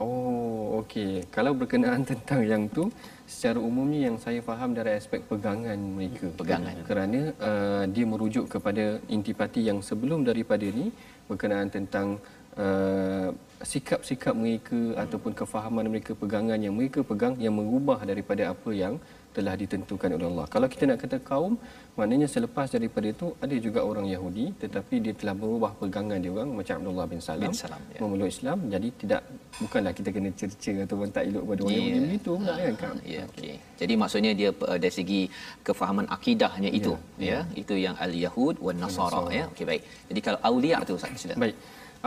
Oh, 0.00 0.80
okey. 0.80 1.28
Kalau 1.28 1.52
berkenaan 1.52 2.00
tentang 2.10 2.40
yang 2.52 2.64
tu 2.76 2.88
secara 3.30 3.58
umumnya 3.62 4.00
yang 4.10 4.16
saya 4.18 4.40
faham 4.42 4.74
dari 4.78 4.90
aspek 4.98 5.22
pegangan 5.30 5.78
mereka. 5.78 6.26
Pegangan. 6.34 6.74
Kerana 6.88 7.20
uh, 7.38 7.84
dia 7.94 8.04
merujuk 8.12 8.50
kepada 8.50 8.98
intipati 9.06 9.60
yang 9.70 9.78
sebelum 9.88 10.26
daripada 10.26 10.66
ini 10.66 10.90
berkenaan 11.30 11.70
tentang 11.70 12.18
uh, 12.58 13.30
sikap-sikap 13.62 14.34
mereka 14.34 14.74
hmm. 14.74 15.02
ataupun 15.04 15.32
kefahaman 15.40 15.86
mereka 15.86 16.12
pegangan 16.22 16.58
yang 16.58 16.74
mereka 16.74 17.06
pegang 17.06 17.38
yang 17.38 17.54
mengubah 17.54 18.02
daripada 18.02 18.50
apa 18.50 18.70
yang 18.74 18.98
telah 19.36 19.54
ditentukan 19.62 20.10
oleh 20.16 20.26
Allah. 20.30 20.46
Kalau 20.54 20.66
kita 20.72 20.84
nak 20.90 20.98
kata 21.02 21.18
kaum, 21.30 21.54
maknanya 21.98 22.28
selepas 22.34 22.66
daripada 22.74 23.06
itu 23.14 23.26
ada 23.44 23.56
juga 23.66 23.80
orang 23.90 24.06
Yahudi 24.14 24.46
tetapi 24.62 24.94
dia 25.04 25.14
telah 25.20 25.34
berubah 25.42 25.72
pegangan 25.80 26.18
dia 26.22 26.30
orang 26.34 26.50
macam 26.60 26.74
Abdullah 26.80 27.06
bin 27.12 27.20
Salam, 27.22 27.50
bin 27.50 27.54
Salam 27.62 27.82
ya. 27.94 27.98
memeluk 28.02 28.28
Islam. 28.34 28.58
Jadi 28.74 28.88
tidak 29.02 29.20
bukanlah 29.62 29.92
kita 29.98 30.08
kena 30.14 30.30
cerca 30.40 30.72
ataupun 30.86 31.08
tak 31.16 31.24
elok 31.30 31.44
pada 31.50 31.60
orang 31.66 31.74
yeah. 31.74 31.86
Yahudi 31.86 32.00
begitu 32.06 32.30
pula 32.38 32.54
kan. 32.82 32.94
Ya, 33.02 33.12
yeah, 33.14 33.24
okey. 33.30 33.54
Jadi 33.80 33.94
maksudnya 34.02 34.32
dia 34.40 34.50
uh, 34.50 34.78
dari 34.82 34.94
segi 34.98 35.20
kefahaman 35.66 36.06
akidahnya 36.16 36.70
itu 36.78 36.94
yeah. 37.18 37.20
ya, 37.20 37.30
yeah. 37.30 37.42
itu 37.62 37.74
yang 37.86 37.96
al-Yahud 38.06 38.54
wan 38.64 38.78
Nasara 38.82 39.24
ya. 39.38 39.44
Okey 39.52 39.64
baik. 39.70 39.82
Jadi 40.10 40.20
kalau 40.26 40.38
aulia 40.48 40.78
tu 40.82 40.94
sila. 40.98 41.36
Baik. 41.38 41.56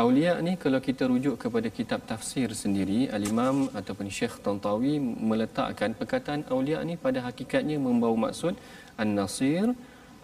Aulia 0.02 0.32
ni 0.46 0.54
kalau 0.62 0.80
kita 0.86 1.06
rujuk 1.10 1.36
kepada 1.42 1.70
kitab 1.78 2.00
tafsir 2.12 2.50
sendiri 2.62 3.00
al-Imam 3.16 3.58
ataupun 3.80 4.08
Syekh 4.16 4.36
Tantawi 4.46 4.94
meletakkan 5.30 5.94
perkataan 6.00 6.42
aulia 6.54 6.80
ni 6.90 6.96
pada 7.04 7.22
hakikatnya 7.26 7.78
membawa 7.78 8.16
maksud 8.26 8.58
an-nasir 9.04 9.66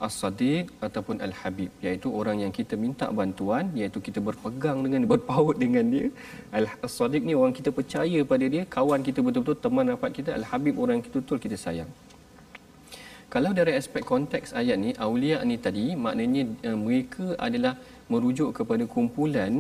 as-sadiq 0.07 0.74
ataupun 0.88 1.22
al-habib 1.28 1.70
iaitu 1.86 2.09
orang 2.20 2.41
yang 2.43 2.53
kita 2.59 2.74
minta 2.86 3.13
bantuan 3.20 3.70
iaitu 3.80 4.01
kita 4.07 4.17
berpegang 4.28 4.82
dengan 4.86 5.05
berpaut 5.11 5.53
dengan 5.63 5.86
dia. 5.93 6.09
Al-sadiq 6.59 7.22
ni 7.30 7.38
orang 7.41 7.53
kita 7.59 7.70
percaya 7.80 8.20
pada 8.34 8.45
dia 8.53 8.65
kawan 8.78 9.05
kita 9.05 9.22
betul-betul 9.22 9.61
teman 9.67 9.93
rapat 9.93 10.17
kita 10.17 10.34
al-habib 10.39 10.82
orang 10.82 10.97
yang 10.97 11.05
kita 11.09 11.17
betul 11.22 11.41
kita 11.45 11.59
sayang. 11.65 11.91
Kalau 13.34 13.53
dari 13.53 13.78
aspek 13.78 14.01
konteks 14.11 14.57
ayat 14.59 14.78
ni 14.82 14.91
aulia 15.05 15.38
ni 15.49 15.61
tadi 15.65 15.88
maknanya 16.05 16.43
uh, 16.65 16.78
mereka 16.84 17.26
adalah 17.47 17.78
merujuk 18.12 18.49
kepada 18.57 18.84
kumpulan 18.93 19.53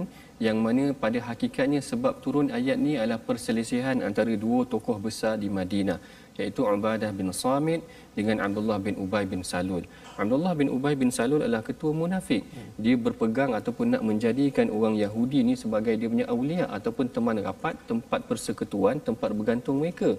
yang 0.45 0.57
mana 0.65 0.83
pada 1.03 1.19
hakikatnya 1.29 1.81
sebab 1.89 2.13
turun 2.23 2.47
ayat 2.59 2.77
ni 2.85 2.93
adalah 3.01 3.19
perselisihan 3.27 3.97
antara 4.09 4.33
dua 4.43 4.59
tokoh 4.73 4.97
besar 5.07 5.33
di 5.43 5.47
Madinah 5.57 5.99
iaitu 6.39 6.61
Ubadah 6.63 7.11
bin 7.19 7.29
Samit 7.35 7.81
dengan 8.17 8.37
Abdullah 8.45 8.79
bin 8.85 8.95
Ubay 9.03 9.23
bin 9.31 9.41
Salul. 9.49 9.83
Abdullah 10.21 10.53
bin 10.59 10.67
Ubay 10.75 10.95
bin 11.01 11.11
Salul 11.17 11.43
adalah 11.45 11.63
ketua 11.69 11.91
munafik. 12.01 12.43
Dia 12.83 12.95
berpegang 13.05 13.51
ataupun 13.59 13.85
nak 13.93 14.03
menjadikan 14.09 14.67
orang 14.77 14.95
Yahudi 15.03 15.39
ni 15.49 15.53
sebagai 15.63 15.93
dia 15.99 16.07
punya 16.13 16.27
awliya 16.33 16.65
ataupun 16.77 17.11
teman 17.15 17.37
rapat, 17.47 17.75
tempat 17.91 18.23
persekutuan, 18.29 19.03
tempat 19.09 19.35
bergantung 19.39 19.77
mereka. 19.83 20.11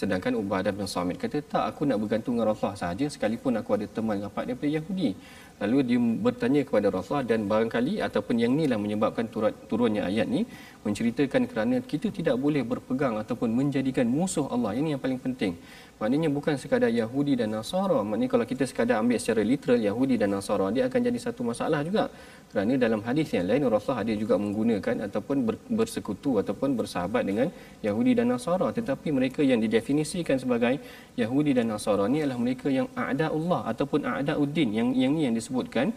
Sedangkan 0.00 0.34
Ubadah 0.40 0.74
bin 0.74 0.90
Samit 0.94 1.18
kata, 1.22 1.38
tak 1.54 1.64
aku 1.70 1.86
nak 1.90 1.98
bergantung 2.02 2.34
dengan 2.34 2.50
Rasulullah 2.50 2.82
sahaja 2.82 3.06
sekalipun 3.14 3.54
aku 3.62 3.70
ada 3.78 3.86
teman 3.98 4.18
rapat 4.26 4.50
daripada 4.50 4.70
Yahudi. 4.78 5.10
Lalu 5.58 5.76
dia 5.88 5.98
bertanya 5.98 6.60
kepada 6.62 6.86
Rasulullah 6.94 7.26
dan 7.26 7.50
barangkali 7.50 7.98
ataupun 8.06 8.34
yang 8.38 8.54
inilah 8.54 8.78
menyebabkan 8.78 9.26
turut, 9.26 9.54
turunnya 9.66 10.06
ayat 10.06 10.30
ni 10.30 10.46
menceritakan 10.86 11.50
kerana 11.50 11.76
kita 11.82 12.14
tidak 12.14 12.38
boleh 12.38 12.62
berpegang 12.62 13.18
ataupun 13.18 13.50
menjadikan 13.50 14.06
musuh 14.06 14.46
Allah. 14.54 14.78
Ini 14.78 14.94
yang 14.94 15.02
paling 15.02 15.18
penting. 15.18 15.58
Maknanya 15.98 16.28
bukan 16.30 16.54
sekadar 16.62 16.90
Yahudi 16.94 17.34
dan 17.40 17.50
Nasara. 17.54 17.98
Maknanya 18.06 18.30
kalau 18.34 18.46
kita 18.46 18.64
sekadar 18.70 18.96
ambil 19.02 19.18
secara 19.22 19.42
literal 19.42 19.78
Yahudi 19.82 20.14
dan 20.14 20.30
Nasara, 20.30 20.66
dia 20.76 20.86
akan 20.88 21.00
jadi 21.08 21.18
satu 21.26 21.42
masalah 21.50 21.80
juga. 21.88 22.04
Kerana 22.50 22.78
dalam 22.84 23.00
hadis 23.06 23.28
yang 23.36 23.46
lain 23.50 23.66
Rasulullah 23.66 24.02
ada 24.06 24.14
juga 24.22 24.34
menggunakan 24.44 25.10
ataupun 25.10 25.36
bersekutu 25.78 26.38
ataupun 26.42 26.78
bersahabat 26.78 27.22
dengan 27.30 27.50
Yahudi 27.86 28.14
dan 28.18 28.30
Nasara. 28.32 28.68
Tetapi 28.78 29.08
mereka 29.18 29.42
yang 29.50 29.58
didefinisikan 29.64 30.38
sebagai 30.38 30.74
Yahudi 31.18 31.52
dan 31.58 31.66
Nasara 31.74 32.06
ni 32.06 32.22
adalah 32.22 32.38
mereka 32.46 32.70
yang 32.78 32.86
a'da'ullah 32.94 33.60
ataupun 33.72 34.06
a'da'uddin. 34.06 34.70
Yang 34.78 34.88
yang 35.02 35.12
ni 35.18 35.22
yang 35.26 35.34
disebutkan 35.34 35.90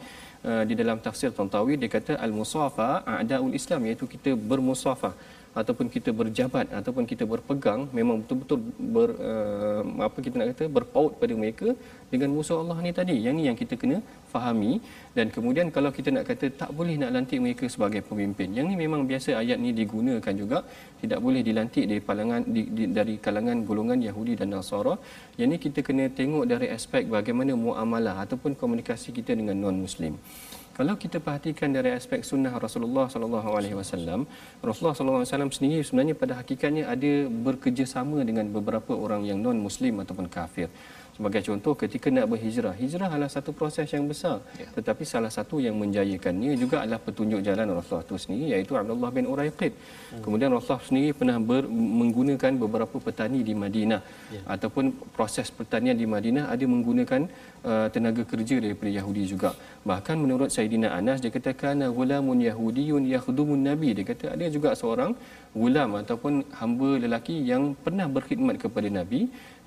uh, 0.49 0.64
di 0.66 0.74
dalam 0.82 0.97
tafsir 1.06 1.30
Tantawi 1.30 1.78
dia 1.78 1.89
kata 1.97 2.18
al-musafa 2.26 3.06
a'da'ul 3.06 3.54
Islam 3.54 3.86
iaitu 3.86 4.10
kita 4.10 4.34
bermusafah 4.34 5.14
ataupun 5.60 5.88
kita 5.95 6.10
berjabat 6.20 6.66
ataupun 6.80 7.04
kita 7.12 7.24
berpegang 7.32 7.82
memang 7.97 8.18
betul-betul 8.22 8.60
ber 8.95 9.10
uh, 9.30 9.82
apa 10.08 10.18
kita 10.26 10.36
nak 10.39 10.47
kata 10.52 10.66
berpaut 10.78 11.12
pada 11.22 11.34
mereka 11.41 11.68
dengan 12.12 12.30
musuh 12.36 12.58
Allah 12.62 12.78
ni 12.86 12.91
tadi. 12.99 13.16
Yang 13.26 13.36
ni 13.38 13.43
yang 13.49 13.58
kita 13.62 13.76
kena 13.82 13.97
fahami. 14.34 14.74
Dan 15.18 15.28
kemudian 15.36 15.68
kalau 15.76 15.91
kita 15.97 16.10
nak 16.16 16.26
kata 16.30 16.47
tak 16.62 16.72
boleh 16.78 16.95
nak 17.02 17.12
lantik 17.16 17.39
mereka 17.45 17.66
sebagai 17.74 18.02
pemimpin 18.10 18.47
yang 18.58 18.68
ni 18.72 18.76
memang 18.84 19.04
biasa 19.12 19.36
ayat 19.41 19.60
ni 19.64 19.72
digunakan 19.82 20.36
juga. 20.41 20.60
Tidak 21.02 21.20
boleh 21.26 21.41
dilantik 21.49 21.86
dari 21.91 22.02
kalangan 22.10 22.41
di, 22.56 22.64
di, 22.78 22.84
dari 22.99 23.16
kalangan 23.26 23.58
golongan 23.68 23.99
Yahudi 24.08 24.36
dan 24.39 24.56
Nasara. 24.56 24.95
Yang 25.39 25.49
ni 25.52 25.58
kita 25.66 25.80
kena 25.88 26.06
tengok 26.20 26.45
dari 26.54 26.70
aspek 26.78 27.04
bagaimana 27.18 27.52
muamalah 27.66 28.16
ataupun 28.24 28.56
komunikasi 28.64 29.12
kita 29.20 29.36
dengan 29.39 29.58
non 29.64 29.78
muslim 29.86 30.16
kalau 30.78 30.96
kita 31.04 31.18
perhatikan 31.26 31.70
dari 31.78 31.92
aspek 32.00 32.24
sunnah 32.24 32.54
Rasulullah 32.66 33.06
sallallahu 33.14 33.50
alaihi 33.58 33.76
wasallam, 33.80 34.24
Rasulullah 34.70 34.96
sallallahu 34.96 35.22
alaihi 35.22 35.32
wasallam 35.32 35.52
sendiri 35.58 35.82
sebenarnya 35.88 36.16
pada 36.22 36.34
hakikatnya 36.40 36.84
ada 36.94 37.12
bekerjasama 37.48 38.24
dengan 38.30 38.48
beberapa 38.56 38.96
orang 38.96 39.28
yang 39.30 39.40
non 39.46 39.60
muslim 39.68 40.00
ataupun 40.04 40.28
kafir. 40.38 40.70
Sebagai 41.16 41.41
contoh 41.47 41.74
ketika 41.82 42.07
nak 42.16 42.26
berhijrah, 42.32 42.74
hijrah 42.82 43.09
adalah 43.12 43.30
satu 43.36 43.51
proses 43.59 43.88
yang 43.95 44.05
besar. 44.12 44.38
Ya. 44.62 44.68
Tetapi 44.76 45.03
salah 45.03 45.32
satu 45.38 45.59
yang 45.66 45.76
menjayakannya 45.82 46.55
juga 46.64 46.76
adalah 46.84 47.01
petunjuk 47.03 47.39
jalan 47.47 47.68
Rasulullah 47.78 48.05
itu 48.07 48.18
sendiri 48.24 48.45
iaitu 48.55 48.74
Abdullah 48.80 49.12
bin 49.18 49.26
Uraiqid. 49.34 49.74
Hmm. 49.76 50.24
Kemudian 50.24 50.49
Rasulullah 50.55 50.88
sendiri 50.89 51.12
pernah 51.20 51.38
ber, 51.49 51.64
menggunakan 52.01 52.51
beberapa 52.64 52.97
petani 53.07 53.41
di 53.49 53.53
Madinah 53.64 54.01
ya. 54.36 54.41
ataupun 54.55 54.86
proses 55.18 55.47
pertanian 55.59 55.97
di 55.99 56.07
Madinah 56.07 56.45
ada 56.53 56.66
menggunakan 56.74 57.22
uh, 57.70 57.88
tenaga 57.93 58.24
kerja 58.32 58.55
daripada 58.64 58.91
Yahudi 58.99 59.24
juga. 59.34 59.51
Bahkan 59.89 60.16
menurut 60.24 60.49
Saidina 60.55 60.89
Anas 60.99 61.20
dia 61.24 61.32
katakan 61.38 61.82
gulamun 61.97 62.39
yahudiyun 62.49 63.03
yakhdumun 63.14 63.62
nabi 63.70 63.89
dia 63.97 64.05
kata 64.12 64.26
ada 64.36 64.45
juga 64.55 64.70
seorang 64.82 65.12
gulam 65.51 65.99
ataupun 66.01 66.34
hamba 66.59 66.89
lelaki 67.03 67.36
yang 67.51 67.64
pernah 67.86 68.07
berkhidmat 68.16 68.55
kepada 68.64 68.88
nabi 68.99 69.22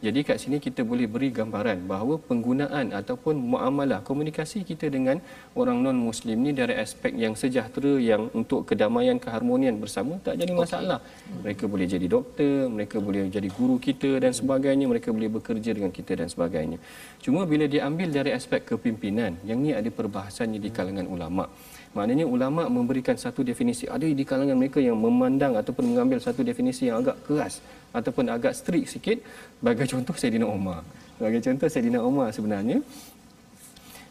jadi 0.05 0.21
kat 0.29 0.37
sini 0.43 0.57
kita 0.67 0.81
boleh 0.91 1.07
beri 1.15 1.29
gambaran 1.39 1.79
bahawa 1.91 2.15
penggunaan 2.29 2.93
ataupun 3.01 3.35
muamalah 3.53 4.01
komunikasi 4.09 4.61
kita 4.71 4.93
dengan 4.97 5.17
orang 5.61 5.79
non 5.85 5.97
muslim 6.09 6.37
ni 6.45 6.53
dari 6.61 6.75
aspek 6.85 7.13
yang 7.25 7.33
sejahtera 7.43 7.93
yang 8.11 8.29
untuk 8.41 8.69
kedamaian 8.69 9.17
keharmonian 9.25 9.81
bersama 9.83 10.21
tak 10.27 10.37
jadi 10.41 10.53
masalah. 10.53 10.99
Okay. 11.01 11.41
Mereka 11.45 11.65
boleh 11.73 11.87
jadi 11.95 12.07
doktor, 12.17 12.69
mereka 12.77 12.97
boleh 13.07 13.33
jadi 13.37 13.49
guru 13.49 13.77
kita 13.87 14.11
dan 14.21 14.37
sebagainya, 14.41 14.85
mereka 14.93 15.09
boleh 15.17 15.31
bekerja 15.39 15.71
dengan 15.77 15.93
kita 15.99 16.13
dan 16.21 16.29
sebagainya. 16.35 16.79
Cuma 17.25 17.49
bila 17.49 17.65
diambil 17.65 18.13
dari 18.13 18.31
aspek 18.37 18.61
kepimpinan, 18.69 19.41
yang 19.49 19.59
ni 19.65 19.73
ada 19.73 19.89
perbahasannya 19.89 20.61
di 20.61 20.69
kalangan 20.69 21.09
ulama. 21.09 21.49
Maknanya 21.97 22.27
ulama 22.27 22.67
memberikan 22.67 23.15
satu 23.15 23.47
definisi. 23.47 23.87
Ada 23.87 24.05
di 24.11 24.25
kalangan 24.27 24.59
mereka 24.59 24.83
yang 24.83 24.99
memandang 24.99 25.55
ataupun 25.55 25.95
mengambil 25.95 26.19
satu 26.19 26.43
definisi 26.43 26.91
yang 26.91 26.99
agak 27.01 27.23
keras 27.23 27.63
ataupun 27.95 28.26
agak 28.34 28.53
strict 28.59 28.90
sikit. 28.95 29.18
Bagi 29.62 29.86
contoh 29.92 30.12
Sayyidina 30.18 30.47
Umar. 30.51 30.82
Bagi 31.22 31.38
contoh 31.47 31.70
Sayyidina 31.70 32.03
Umar 32.03 32.28
sebenarnya. 32.36 32.82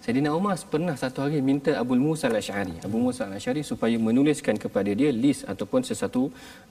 Sayyidina 0.04 0.36
Umar 0.36 0.60
pernah 0.72 0.96
satu 1.00 1.24
hari 1.24 1.40
minta 1.40 1.72
Abu 1.82 1.96
Musa 1.96 2.28
al-Ash'ari. 2.28 2.76
Abu 2.88 2.98
Musa 3.04 3.24
al-Ash'ari 3.24 3.62
supaya 3.64 3.96
menuliskan 4.08 4.56
kepada 4.64 4.92
dia 5.00 5.12
list 5.16 5.48
ataupun 5.48 5.80
sesuatu 5.90 6.28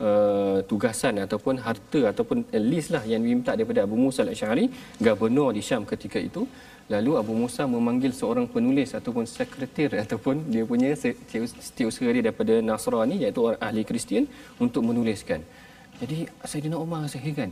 uh, 0.06 0.60
tugasan 0.68 1.16
ataupun 1.24 1.56
harta 1.66 2.00
ataupun 2.12 2.44
list 2.72 2.92
lah 2.94 3.00
yang 3.12 3.24
diminta 3.24 3.56
daripada 3.56 3.88
Abu 3.88 3.96
Musa 3.96 4.20
al-Ash'ari. 4.20 4.68
Gubernur 5.00 5.48
di 5.56 5.64
Syam 5.64 5.88
ketika 5.88 6.20
itu. 6.20 6.44
Lalu 6.92 7.12
Abu 7.22 7.32
Musa 7.32 7.64
memanggil 7.64 8.12
seorang 8.12 8.44
penulis 8.54 8.92
ataupun 8.92 9.24
sekretar 9.24 9.96
ataupun 10.04 10.52
dia 10.52 10.68
punya 10.68 10.92
setiausaha 10.92 12.12
dia 12.12 12.22
daripada 12.28 12.60
Nasrani 12.68 13.16
iaitu 13.24 13.40
orang 13.48 13.60
ahli 13.64 13.84
Kristian 13.88 14.28
untuk 14.60 14.84
menuliskan. 14.84 15.40
Jadi 16.02 16.26
Sayyidina 16.42 16.76
Umar 16.84 17.06
heran. 17.06 17.50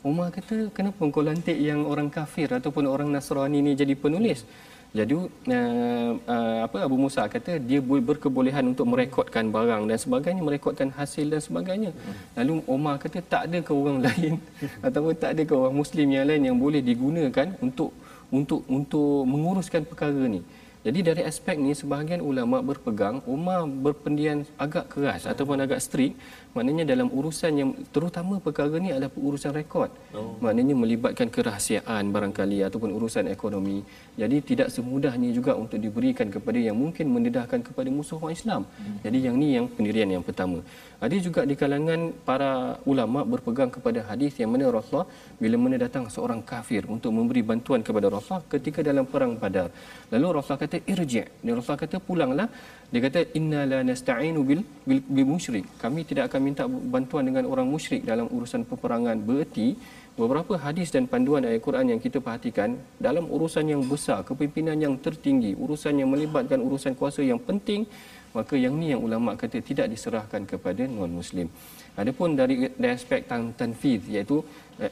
Umar 0.00 0.32
kata 0.32 0.72
kenapa 0.72 1.04
kau 1.12 1.20
lantik 1.20 1.58
yang 1.60 1.84
orang 1.84 2.08
kafir 2.08 2.48
ataupun 2.48 2.88
orang 2.88 3.12
Nasrani 3.12 3.60
ni 3.60 3.76
jadi 3.76 3.92
penulis? 3.92 4.48
Jadi 4.90 5.14
uh, 5.14 6.12
uh, 6.34 6.58
apa 6.66 6.76
Abu 6.82 6.96
Musa 6.98 7.22
kata 7.34 7.60
dia 7.68 7.78
boleh 7.78 8.02
berkebolehan 8.02 8.64
untuk 8.72 8.88
merekodkan 8.90 9.52
barang 9.54 9.86
dan 9.86 9.98
sebagainya, 10.04 10.42
merekodkan 10.42 10.88
hasil 10.96 11.28
dan 11.30 11.42
sebagainya. 11.44 11.90
Lalu 12.34 12.64
Omar 12.66 12.96
kata 13.04 13.20
tak 13.22 13.42
ada 13.52 13.58
ke 13.60 13.70
orang 13.70 14.00
lain 14.08 14.34
ataupun 14.80 15.14
tak 15.14 15.30
ada 15.36 15.42
ke 15.44 15.54
orang 15.54 15.76
muslim 15.76 16.08
yang 16.16 16.26
lain 16.26 16.42
yang 16.48 16.56
boleh 16.56 16.80
digunakan 16.80 17.48
untuk 17.60 17.92
untuk 18.32 18.64
untuk 18.66 19.28
menguruskan 19.28 19.84
perkara 19.84 20.24
ni. 20.26 20.40
Jadi 20.80 20.98
dari 21.04 21.22
aspek 21.28 21.60
ni 21.60 21.76
sebahagian 21.76 22.24
ulama 22.24 22.64
berpegang 22.64 23.20
Umar 23.28 23.68
berpendian 23.68 24.48
agak 24.56 24.88
keras 24.88 25.28
ataupun 25.28 25.60
agak 25.60 25.76
strict 25.84 26.16
maknanya 26.54 26.84
dalam 26.92 27.08
urusan 27.18 27.52
yang 27.60 27.70
terutama 27.94 28.34
perkara 28.46 28.76
ni 28.84 28.90
adalah 28.94 29.10
urusan 29.28 29.52
rekod. 29.58 29.90
Oh. 30.16 30.34
Maknanya 30.44 30.74
melibatkan 30.82 31.28
kerahsiaan 31.36 32.10
barangkali 32.14 32.58
ataupun 32.68 32.90
urusan 32.98 33.30
ekonomi. 33.36 33.78
Jadi 34.20 34.36
tidak 34.50 34.68
semudahnya 34.74 35.30
juga 35.38 35.52
untuk 35.62 35.78
diberikan 35.84 36.28
kepada 36.34 36.58
yang 36.58 36.76
mungkin 36.82 37.06
mendedahkan 37.14 37.60
kepada 37.68 37.88
musuh 37.98 38.18
orang 38.20 38.34
Islam. 38.38 38.62
Hmm. 38.66 38.96
Jadi 39.04 39.18
yang 39.26 39.36
ni 39.42 39.48
yang 39.56 39.66
pendirian 39.76 40.10
yang 40.16 40.24
pertama. 40.28 40.58
Ada 41.04 41.16
juga 41.26 41.40
di 41.50 41.54
kalangan 41.60 42.00
para 42.28 42.76
ulama 42.92 43.20
berpegang 43.32 43.70
kepada 43.76 44.04
hadis 44.08 44.36
yang 44.40 44.50
mana 44.52 44.68
Rasulullah 44.68 45.08
bila 45.42 45.56
mana 45.56 45.76
datang 45.80 46.04
seorang 46.14 46.40
kafir 46.50 46.84
untuk 46.94 47.08
memberi 47.18 47.40
bantuan 47.50 47.80
kepada 47.80 48.12
Rasulullah 48.12 48.44
ketika 48.52 48.84
dalam 48.84 49.08
perang 49.12 49.32
Badar. 49.42 49.68
Lalu 50.12 50.26
Rasulullah 50.36 50.62
kata 50.64 50.78
irji'. 50.92 51.24
Dan 51.40 51.52
Rasulullah 51.56 51.82
kata 51.84 51.96
pulanglah. 52.08 52.48
Dia 52.90 53.00
kata 53.06 53.20
inna 53.38 53.60
la 53.70 53.80
nasta'inu 53.86 54.40
bil 54.48 54.62
bil, 54.88 55.00
bil 55.14 55.26
musyrik. 55.32 55.66
Kami 55.82 56.02
tidak 56.10 56.24
akan 56.28 56.40
minta 56.42 56.64
bantuan 56.66 57.22
dengan 57.28 57.46
orang 57.52 57.66
musyrik 57.74 58.02
dalam 58.02 58.26
urusan 58.36 58.66
peperangan. 58.70 59.16
Berarti 59.28 59.78
beberapa 60.18 60.58
hadis 60.64 60.90
dan 60.94 61.06
panduan 61.12 61.46
ayat 61.46 61.62
Quran 61.66 61.86
yang 61.94 62.00
kita 62.02 62.18
perhatikan 62.18 62.74
dalam 63.06 63.30
urusan 63.30 63.64
yang 63.72 63.82
besar, 63.92 64.26
kepimpinan 64.26 64.74
yang 64.84 64.94
tertinggi, 64.98 65.54
urusan 65.54 66.02
yang 66.02 66.10
melibatkan 66.10 66.58
urusan 66.58 66.98
kuasa 66.98 67.22
yang 67.22 67.38
penting, 67.38 67.86
maka 68.34 68.54
yang 68.58 68.74
ni 68.80 68.90
yang 68.90 69.02
ulama 69.06 69.38
kata 69.38 69.62
tidak 69.70 69.86
diserahkan 69.94 70.42
kepada 70.50 70.82
non 70.90 71.14
muslim. 71.20 71.46
Adapun 71.94 72.34
dari, 72.34 72.74
dari 72.74 72.92
aspek 72.98 73.22
tan 73.30 73.54
tanfiz 73.58 74.02
iaitu 74.10 74.42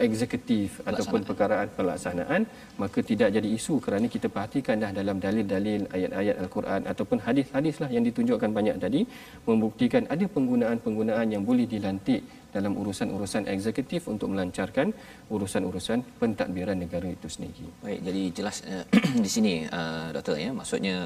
eksekutif 0.06 0.80
ataupun 0.90 1.20
perkaraan 1.28 1.68
pelaksanaan 1.76 2.42
maka 2.82 2.98
tidak 3.10 3.28
jadi 3.36 3.48
isu 3.58 3.74
kerana 3.84 4.06
kita 4.14 4.28
perhatikan 4.34 4.82
dah 4.84 4.90
dalam 5.00 5.16
dalil-dalil 5.26 5.82
ayat-ayat 5.96 6.36
al-Quran 6.44 6.82
ataupun 6.92 7.18
hadis-hadis 7.26 7.76
lah 7.82 7.90
yang 7.96 8.04
ditunjukkan 8.08 8.52
banyak 8.58 8.76
tadi 8.84 9.00
membuktikan 9.48 10.04
ada 10.14 10.26
penggunaan-penggunaan 10.36 11.28
yang 11.34 11.44
boleh 11.50 11.66
dilantik 11.74 12.22
dalam 12.48 12.72
urusan-urusan 12.80 13.44
eksekutif 13.54 14.08
untuk 14.12 14.32
melancarkan 14.32 14.88
urusan-urusan 15.28 16.00
pentadbiran 16.20 16.78
negara 16.80 17.08
itu 17.16 17.28
sendiri. 17.28 17.68
Baik, 17.84 18.00
jadi 18.08 18.22
jelas 18.38 18.56
uh, 18.64 18.84
di 19.24 19.30
sini 19.34 19.54
uh, 19.68 20.08
doktor 20.16 20.36
ya, 20.40 20.50
maksudnya 20.60 20.96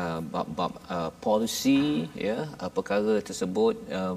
uh, 0.00 0.20
bab-bab 0.22 0.72
uh, 0.86 1.10
polisi 1.26 2.06
ya, 2.14 2.46
uh, 2.62 2.70
perkara 2.70 3.18
tersebut 3.28 3.74
uh, 3.90 4.14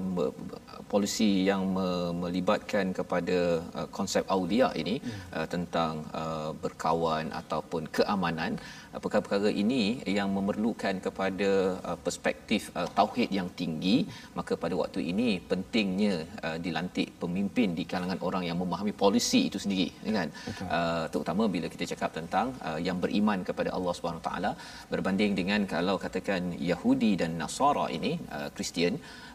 polisi 0.86 1.50
yang 1.50 1.66
me- 1.76 2.14
melibatkan 2.22 2.94
kepada 2.94 3.38
uh, 3.74 3.88
konsep 4.08 4.24
aulia 4.34 4.68
ini 4.82 4.94
hmm. 5.04 5.16
uh, 5.36 5.46
tentang 5.54 5.94
uh, 6.20 6.50
berkawan 6.62 7.26
ataupun 7.40 7.82
keamanan 7.96 8.52
uh, 8.92 9.00
perkara-perkara 9.04 9.50
ini 9.62 9.82
yang 10.18 10.28
memerlukan 10.36 10.94
kepada 11.06 11.50
uh, 11.88 11.98
perspektif 12.06 12.62
uh, 12.78 12.88
tauhid 12.98 13.28
yang 13.38 13.48
tinggi 13.60 13.96
maka 14.38 14.56
pada 14.62 14.74
waktu 14.80 15.02
ini 15.12 15.28
pentingnya 15.50 16.14
uh, 16.46 16.56
dilantik 16.66 17.08
pemimpin 17.24 17.76
di 17.80 17.84
kalangan 17.92 18.20
orang 18.28 18.46
yang 18.48 18.58
memahami 18.62 18.94
polisi 19.04 19.42
itu 19.50 19.60
sendiri 19.64 19.88
kan 20.18 20.28
uh, 20.76 21.04
terutama 21.12 21.44
bila 21.56 21.68
kita 21.74 21.84
cakap 21.92 22.10
tentang 22.18 22.48
uh, 22.68 22.80
yang 22.88 22.98
beriman 23.04 23.44
kepada 23.50 23.70
Allah 23.76 23.92
Subhanahu 23.98 24.24
taala 24.28 24.52
berbanding 24.94 25.34
dengan 25.40 25.60
kalau 25.74 25.96
katakan 26.06 26.56
Yahudi 26.70 27.12
dan 27.20 27.36
Nasara 27.42 27.86
ini 27.98 28.14
uh, 28.38 28.48
Kristian 28.56 28.96
uh, 28.96 29.27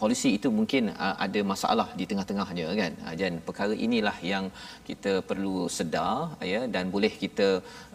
polisi 0.00 0.30
itu 0.36 0.48
mungkin 0.58 0.88
uh, 1.04 1.14
ada 1.24 1.40
masalah 1.52 1.88
di 1.98 2.04
tengah-tengahnya 2.10 2.66
kan 2.80 2.92
uh, 3.04 3.14
dan 3.20 3.32
perkara 3.46 3.74
inilah 3.86 4.16
yang 4.32 4.44
kita 4.88 5.12
perlu 5.30 5.56
sedar 5.76 6.32
ya 6.52 6.60
dan 6.74 6.84
boleh 6.94 7.12
kita 7.22 7.48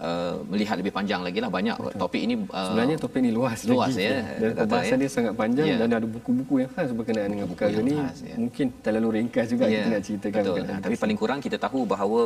uh, 0.07 0.35
melihat 0.51 0.77
lebih 0.81 0.93
panjang 0.97 1.21
lagi 1.27 1.39
lah 1.43 1.51
banyak 1.57 1.77
Betul. 1.81 1.99
topik 2.01 2.21
ini 2.27 2.35
uh, 2.37 2.65
sebenarnya 2.65 2.97
topik 3.03 3.19
ini 3.23 3.31
luas 3.37 3.59
luas 3.71 3.93
lagi, 3.97 4.05
ya 4.07 4.17
dan 4.41 4.51
pembahasan 4.61 4.97
ya. 4.97 5.01
dia 5.03 5.11
sangat 5.17 5.33
panjang 5.41 5.67
ya. 5.71 5.77
dan 5.81 5.89
ada 5.99 6.07
buku-buku 6.15 6.53
yang 6.61 6.71
khas 6.75 6.91
berkenaan 6.99 7.29
dengan 7.33 7.47
perkara 7.51 7.77
ini 7.85 7.95
ya. 7.97 8.35
mungkin 8.43 8.65
terlalu 8.85 9.09
ringkas 9.17 9.47
juga 9.53 9.65
ya. 9.65 9.73
kita 9.73 9.89
nak 9.93 10.03
ceritakan 10.07 10.41
Betul. 10.45 10.61
Nah, 10.69 10.79
tapi 10.85 10.95
paling 11.03 11.17
kurang 11.21 11.39
kita 11.47 11.57
tahu 11.65 11.79
bahawa 11.93 12.21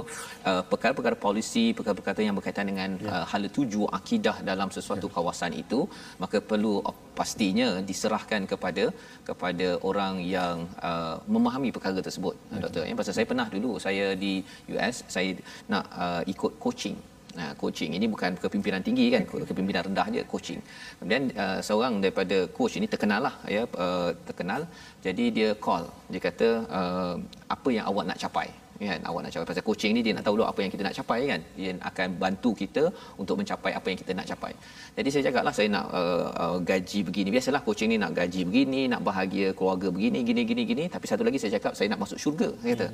uh, 0.50 0.64
perkara-perkara 0.72 1.16
polisi 1.28 1.66
perkara-perkara 1.78 2.22
yang 2.28 2.36
berkaitan 2.40 2.68
dengan 2.72 2.90
ya. 3.00 3.12
uh, 3.14 3.26
hala 3.32 3.48
tuju 3.58 3.84
akidah 4.00 4.38
dalam 4.52 4.70
sesuatu 4.78 5.08
ya. 5.08 5.14
kawasan 5.16 5.52
itu 5.64 5.80
maka 6.24 6.38
perlu 6.52 6.74
pastinya 7.20 7.68
diserahkan 7.90 8.44
kepada 8.52 8.84
kepada 9.30 9.68
orang 9.90 10.20
yang 10.36 10.68
uh, 10.90 11.16
memahami 11.36 11.70
perkara 11.76 12.00
tersebut 12.08 12.36
okay. 12.36 12.62
doktor 12.64 12.84
ya 12.90 12.96
pasal 13.02 13.14
saya 13.18 13.28
pernah 13.32 13.48
dulu 13.56 13.72
saya 13.86 14.06
di 14.24 14.34
US 14.74 14.96
saya 15.16 15.32
nak 15.74 15.86
uh, 16.04 16.22
ikut 16.34 16.54
coaching 16.64 16.98
Nah, 17.34 17.50
coaching 17.58 17.92
ini 17.98 18.06
bukan 18.14 18.38
kepimpinan 18.38 18.82
tinggi 18.88 19.06
kan, 19.14 19.24
kepimpinan 19.26 19.82
rendah 19.90 20.08
je 20.16 20.22
coaching. 20.32 20.62
Kemudian 21.02 21.34
uh, 21.44 21.60
seorang 21.68 21.98
daripada 22.04 22.38
coach 22.58 22.78
ini 22.78 22.86
terkenal 22.86 23.26
lah 23.28 23.36
ya, 23.56 23.66
uh, 23.86 24.14
terkenal. 24.30 24.70
Jadi 25.06 25.26
dia 25.38 25.50
call, 25.66 25.90
dia 26.14 26.22
kata 26.22 26.48
uh, 26.80 27.16
apa 27.56 27.70
yang 27.74 27.90
awak 27.90 28.06
nak 28.10 28.22
capai 28.22 28.48
kan? 28.92 29.00
Awak 29.10 29.22
nak 29.24 29.32
capai 29.34 29.48
pasal 29.52 29.66
coaching 29.70 29.92
ni 29.98 30.02
dia 30.06 30.14
nak 30.18 30.24
tahu 30.28 30.36
dulu 30.38 30.46
apa 30.52 30.60
yang 30.64 30.72
kita 30.76 30.84
nak 30.88 30.96
capai 31.00 31.20
kan? 31.32 31.42
Dia 31.58 31.72
akan 31.90 32.08
bantu 32.24 32.52
kita 32.62 32.84
untuk 33.22 33.36
mencapai 33.42 33.72
apa 33.80 33.88
yang 33.92 34.00
kita 34.02 34.12
nak 34.20 34.28
capai. 34.32 34.54
Jadi 34.98 35.10
saya 35.14 35.24
cakap 35.28 35.44
lah 35.48 35.54
saya 35.58 35.68
nak 35.76 35.86
uh, 36.00 36.26
uh, 36.44 36.58
gaji 36.72 37.00
begini. 37.10 37.30
Biasalah 37.36 37.62
coaching 37.68 37.92
ni 37.94 37.98
nak 38.04 38.14
gaji 38.20 38.42
begini 38.50 38.82
nak 38.94 39.04
bahagia 39.10 39.48
keluarga 39.58 39.88
begini 39.96 40.22
gini 40.30 40.42
gini 40.52 40.64
gini. 40.72 40.86
Tapi 40.96 41.06
satu 41.12 41.26
lagi 41.28 41.40
saya 41.44 41.52
cakap 41.58 41.74
saya 41.80 41.88
nak 41.94 42.02
masuk 42.06 42.20
syurga 42.24 42.50
saya 42.64 42.74
kata. 42.76 42.88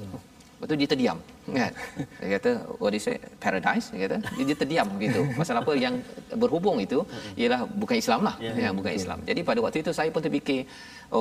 Lepas 0.60 0.68
tu 0.72 0.76
dia 0.76 0.89
terdiam 0.91 1.18
kan. 1.55 1.72
Dia 2.20 2.28
kata 2.36 2.51
what 2.84 2.91
is 2.91 3.07
it 3.07 3.24
paradise 3.39 3.86
dia 3.95 3.99
kata. 4.05 4.18
Dia, 4.36 4.43
dia 4.49 4.57
terdiam 4.60 4.88
gitu. 4.99 5.22
Pasal 5.39 5.55
apa 5.64 5.72
yang 5.72 5.95
berhubung 6.36 6.84
itu 6.84 6.99
ialah 7.39 7.64
bukan 7.64 7.95
Islam 7.95 8.28
lah. 8.28 8.36
Ya, 8.43 8.51
ya 8.64 8.70
bukan 8.76 8.91
Islam. 8.91 9.24
Jadi 9.24 9.39
pada 9.47 9.60
waktu 9.64 9.80
itu 9.88 9.91
saya 9.95 10.12
pun 10.12 10.20
terfikir 10.20 10.68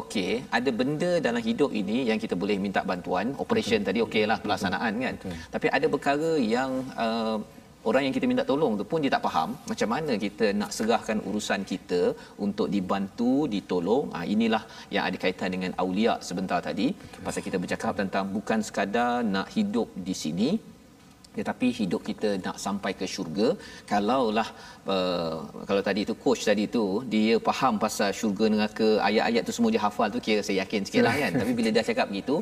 okey, 0.01 0.43
ada 0.51 0.71
benda 0.75 1.23
dalam 1.23 1.39
hidup 1.39 1.71
ini 1.71 2.11
yang 2.11 2.19
kita 2.19 2.35
boleh 2.35 2.59
minta 2.59 2.83
bantuan, 2.83 3.31
operation 3.39 3.79
Betul. 3.79 3.89
tadi 3.95 3.99
okeylah 4.07 4.39
pelaksanaan 4.43 4.93
kan. 5.07 5.15
Betul. 5.23 5.35
Tapi 5.55 5.67
ada 5.71 5.87
perkara 5.87 6.31
yang 6.57 6.71
uh, 6.99 7.39
orang 7.89 8.03
yang 8.07 8.15
kita 8.17 8.27
minta 8.31 8.45
tolong 8.51 8.73
tu 8.81 8.85
pun 8.91 9.01
dia 9.05 9.13
tak 9.15 9.23
faham 9.27 9.51
macam 9.71 9.89
mana 9.95 10.13
kita 10.25 10.47
nak 10.61 10.71
serahkan 10.77 11.19
urusan 11.29 11.63
kita 11.73 12.01
untuk 12.47 12.69
dibantu 12.75 13.33
ditolong. 13.55 14.07
Ha, 14.15 14.27
inilah 14.35 14.63
yang 14.95 15.05
ada 15.09 15.17
kaitan 15.25 15.53
dengan 15.55 15.73
aulia 15.83 16.15
sebentar 16.29 16.59
tadi. 16.69 16.89
Pasal 17.27 17.43
kita 17.47 17.59
bercakap 17.63 17.95
tentang 18.01 18.27
bukan 18.37 18.61
sekadar 18.69 19.15
nak 19.35 19.49
hidup 19.57 19.89
di 20.09 20.17
sini 20.25 20.51
tetapi 21.37 21.67
hidup 21.79 22.03
kita 22.09 22.29
nak 22.45 22.57
sampai 22.65 22.93
ke 23.01 23.07
syurga 23.15 23.49
kalaulah 23.91 24.49
uh, 24.95 25.37
kalau 25.69 25.83
tadi 25.89 26.03
tu 26.11 26.15
coach 26.25 26.43
tadi 26.51 26.65
tu 26.77 26.85
dia 27.13 27.35
faham 27.49 27.75
pasal 27.85 28.11
syurga 28.21 28.45
neraka 28.55 28.89
ayat-ayat 29.09 29.43
tu 29.49 29.53
semua 29.57 29.71
dia 29.75 29.83
hafal 29.87 30.09
tu 30.15 30.21
kira 30.27 30.41
saya 30.47 30.57
yakin 30.63 30.81
sikitlah 30.89 31.15
kan. 31.23 31.33
Tapi 31.41 31.53
bila 31.59 31.69
dia 31.77 31.85
cakap 31.91 32.07
begitu 32.13 32.37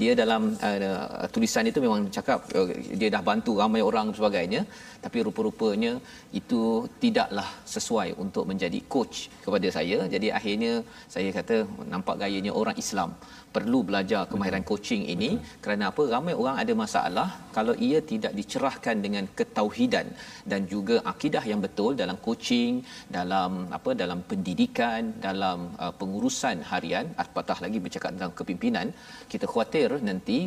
dia 0.00 0.12
dalam 0.22 0.42
uh, 0.68 1.26
tulisan 1.34 1.64
itu 1.70 1.78
memang 1.86 2.00
cakap 2.16 2.38
uh, 2.58 2.68
dia 3.00 3.08
dah 3.16 3.22
bantu 3.30 3.54
ramai 3.62 3.82
orang 3.88 4.06
dan 4.10 4.16
sebagainya 4.20 4.62
tapi 5.04 5.18
rupa-rupanya 5.26 5.92
itu 6.40 6.62
tidaklah 7.02 7.48
sesuai 7.74 8.08
untuk 8.24 8.44
menjadi 8.50 8.78
coach 8.92 9.16
kepada 9.44 9.68
saya. 9.76 9.98
Jadi 10.14 10.28
akhirnya 10.38 10.72
saya 11.14 11.30
kata 11.38 11.56
nampak 11.92 12.16
gayanya 12.22 12.52
orang 12.60 12.76
Islam 12.84 13.10
perlu 13.56 13.78
belajar 13.88 14.20
kemahiran 14.30 14.64
coaching 14.70 15.02
ini. 15.14 15.30
Betul. 15.32 15.60
kerana 15.64 15.84
apa? 15.90 16.02
Ramai 16.14 16.34
orang 16.42 16.56
ada 16.62 16.72
masalah 16.82 17.28
kalau 17.56 17.74
ia 17.86 17.98
tidak 18.12 18.32
dicerahkan 18.38 18.96
dengan 19.04 19.24
ketauhidan 19.38 20.06
dan 20.50 20.60
juga 20.72 20.96
akidah 21.12 21.44
yang 21.50 21.60
betul 21.66 21.92
dalam 22.02 22.16
coaching 22.26 22.72
dalam 23.18 23.52
apa 23.78 23.90
dalam 24.02 24.20
pendidikan 24.30 25.12
dalam 25.26 25.58
uh, 25.84 25.92
pengurusan 26.00 26.64
harian. 26.70 27.06
Apatah 27.24 27.58
lagi 27.64 27.78
bercakap 27.84 28.10
tentang 28.16 28.34
kepimpinan. 28.38 28.88
Kita 29.32 29.44
khawatir 29.52 29.88
nanti 30.08 30.38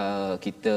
uh, 0.00 0.34
kita 0.46 0.76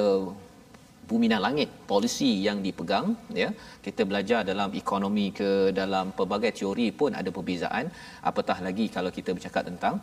bumi 1.10 1.28
dan 1.32 1.42
langit 1.46 1.70
polisi 1.92 2.32
yang 2.48 2.60
dipegang 2.66 3.08
ya. 3.42 3.50
Kita 3.86 4.04
belajar 4.10 4.40
dalam 4.52 4.70
ekonomi 4.82 5.28
ke 5.40 5.50
dalam 5.80 6.06
pelbagai 6.18 6.52
teori 6.60 6.88
pun 7.00 7.12
ada 7.20 7.30
perbezaan. 7.38 7.86
Apatah 8.30 8.58
lagi 8.68 8.88
kalau 8.96 9.12
kita 9.18 9.32
bercakap 9.38 9.64
tentang 9.70 9.96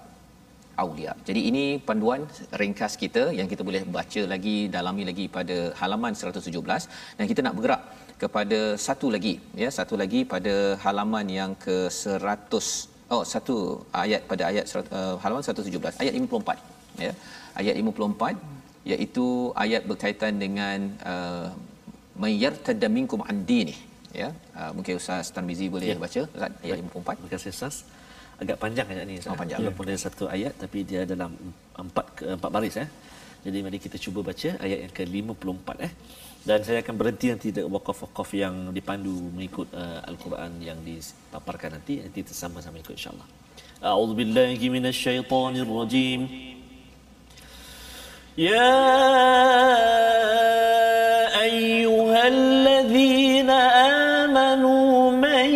aulia. 0.83 1.13
Jadi 1.29 1.41
ini 1.51 1.65
panduan 1.89 2.23
ringkas 2.61 2.95
kita 3.03 3.23
yang 3.39 3.49
kita 3.53 3.63
boleh 3.69 3.83
baca 3.97 4.23
lagi 4.33 4.57
dalami 4.77 5.05
lagi 5.11 5.27
pada 5.37 5.57
halaman 5.81 6.13
117 6.23 6.89
dan 7.19 7.25
kita 7.31 7.41
nak 7.47 7.55
bergerak 7.59 7.83
kepada 8.23 8.59
satu 8.87 9.09
lagi 9.17 9.35
ya. 9.63 9.69
Satu 9.79 9.95
lagi 10.03 10.23
pada 10.35 10.55
halaman 10.87 11.29
yang 11.39 11.53
ke 11.67 11.77
100 11.91 13.15
oh 13.15 13.23
satu 13.33 13.57
ayat 14.03 14.21
pada 14.31 14.43
ayat 14.51 14.65
uh, 14.99 15.15
halaman 15.23 15.43
117 15.47 16.03
ayat 16.03 16.13
54 16.19 17.07
ya. 17.07 17.13
Ayat 17.61 17.75
54 17.79 18.64
iaitu 18.93 19.27
ayat 19.65 19.83
berkaitan 19.91 20.37
dengan 20.45 20.79
uh, 21.13 21.49
mayyartadda 22.23 22.89
minkum 22.97 23.21
an 23.31 23.43
dini 23.49 23.75
ya 24.15 24.29
uh, 24.59 24.71
mungkin 24.77 25.01
Ustaz 25.01 25.33
Tarmizi 25.35 25.67
boleh 25.75 25.87
Ya. 25.93 25.97
baca 26.05 26.21
Ustaz 26.29 26.53
ayat 26.65 26.79
Baik. 26.85 26.93
54 26.93 27.17
Terima 27.19 27.31
kasih 27.35 27.51
Ustaz. 27.57 27.77
Agak 28.43 28.57
panjang 28.63 28.87
ayat 28.91 29.05
ni. 29.09 29.15
Ustaz. 29.23 29.31
Oh, 29.31 29.39
panjang. 29.39 29.59
Walaupun 29.63 29.85
dia 29.89 29.99
satu 30.07 30.25
ayat 30.37 30.53
tapi 30.63 30.79
dia 30.91 31.03
dalam 31.13 31.31
empat 31.83 32.07
ke 32.19 32.25
empat 32.39 32.51
baris 32.55 32.77
eh. 32.85 32.89
Jadi 33.47 33.59
mari 33.65 33.79
kita 33.87 33.97
cuba 34.05 34.21
baca 34.29 34.51
ayat 34.65 34.79
yang 34.85 34.93
ke-54 34.99 35.69
eh. 35.87 35.93
Dan 36.49 36.59
saya 36.67 36.79
akan 36.85 36.95
berhenti 37.01 37.27
nanti 37.33 37.49
di 37.57 37.63
wakaf-wakaf 37.77 38.29
yang 38.37 38.55
dipandu 38.77 39.15
mengikut 39.37 39.69
uh, 39.73 40.01
Al-Quran 40.11 40.51
yang 40.69 40.79
dipaparkan 40.89 41.71
nanti 41.81 42.05
nanti 42.05 42.21
sama-sama 42.43 42.77
ikut 42.85 42.93
insya-Allah. 42.99 43.29
A'udzu 43.81 44.15
billahi 44.19 44.67
minasyaitonir 44.77 45.69
rajim. 45.69 46.21
يا 48.39 48.75
أيها 51.43 52.29
الذين 52.29 53.51
آمنوا 54.31 55.11
من 55.11 55.55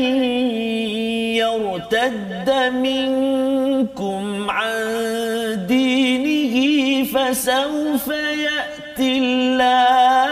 يرتد 1.42 2.50
منكم 2.72 4.50
عن 4.50 5.66
دينه 5.68 7.04
فسوف 7.04 8.08
يأتي 8.08 9.18
الله 9.18 10.28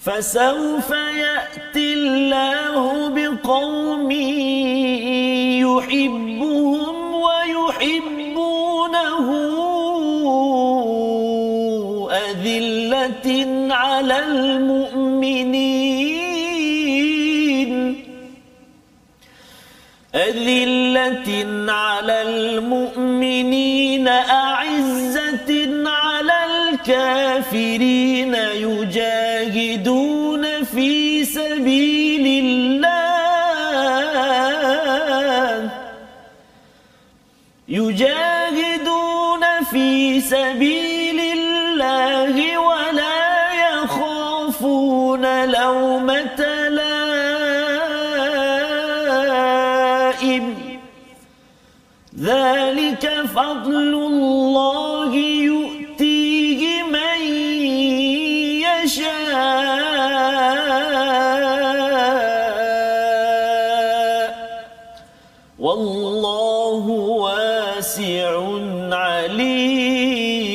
فسوف 0.00 0.90
يأتي 0.90 1.92
الله 1.92 3.08
بقوم 3.08 4.10
يحبهم 5.60 6.23
المؤمنين. 14.26 16.14
أذلة 20.14 21.28
على 21.72 22.22
المؤمنين 22.22 24.08
أعزة 24.08 25.50
على 25.88 26.44
الكافرين 26.70 28.34
يجاهدون 28.54 30.44
في 30.64 31.24
سبيل 31.24 31.93
فضل 53.54 53.94
الله 53.94 55.14
يؤتيه 55.14 56.62
من 56.90 57.18
يشاء. 58.66 59.14
والله 65.58 66.84
واسع 67.22 68.30
عليم. 68.90 70.50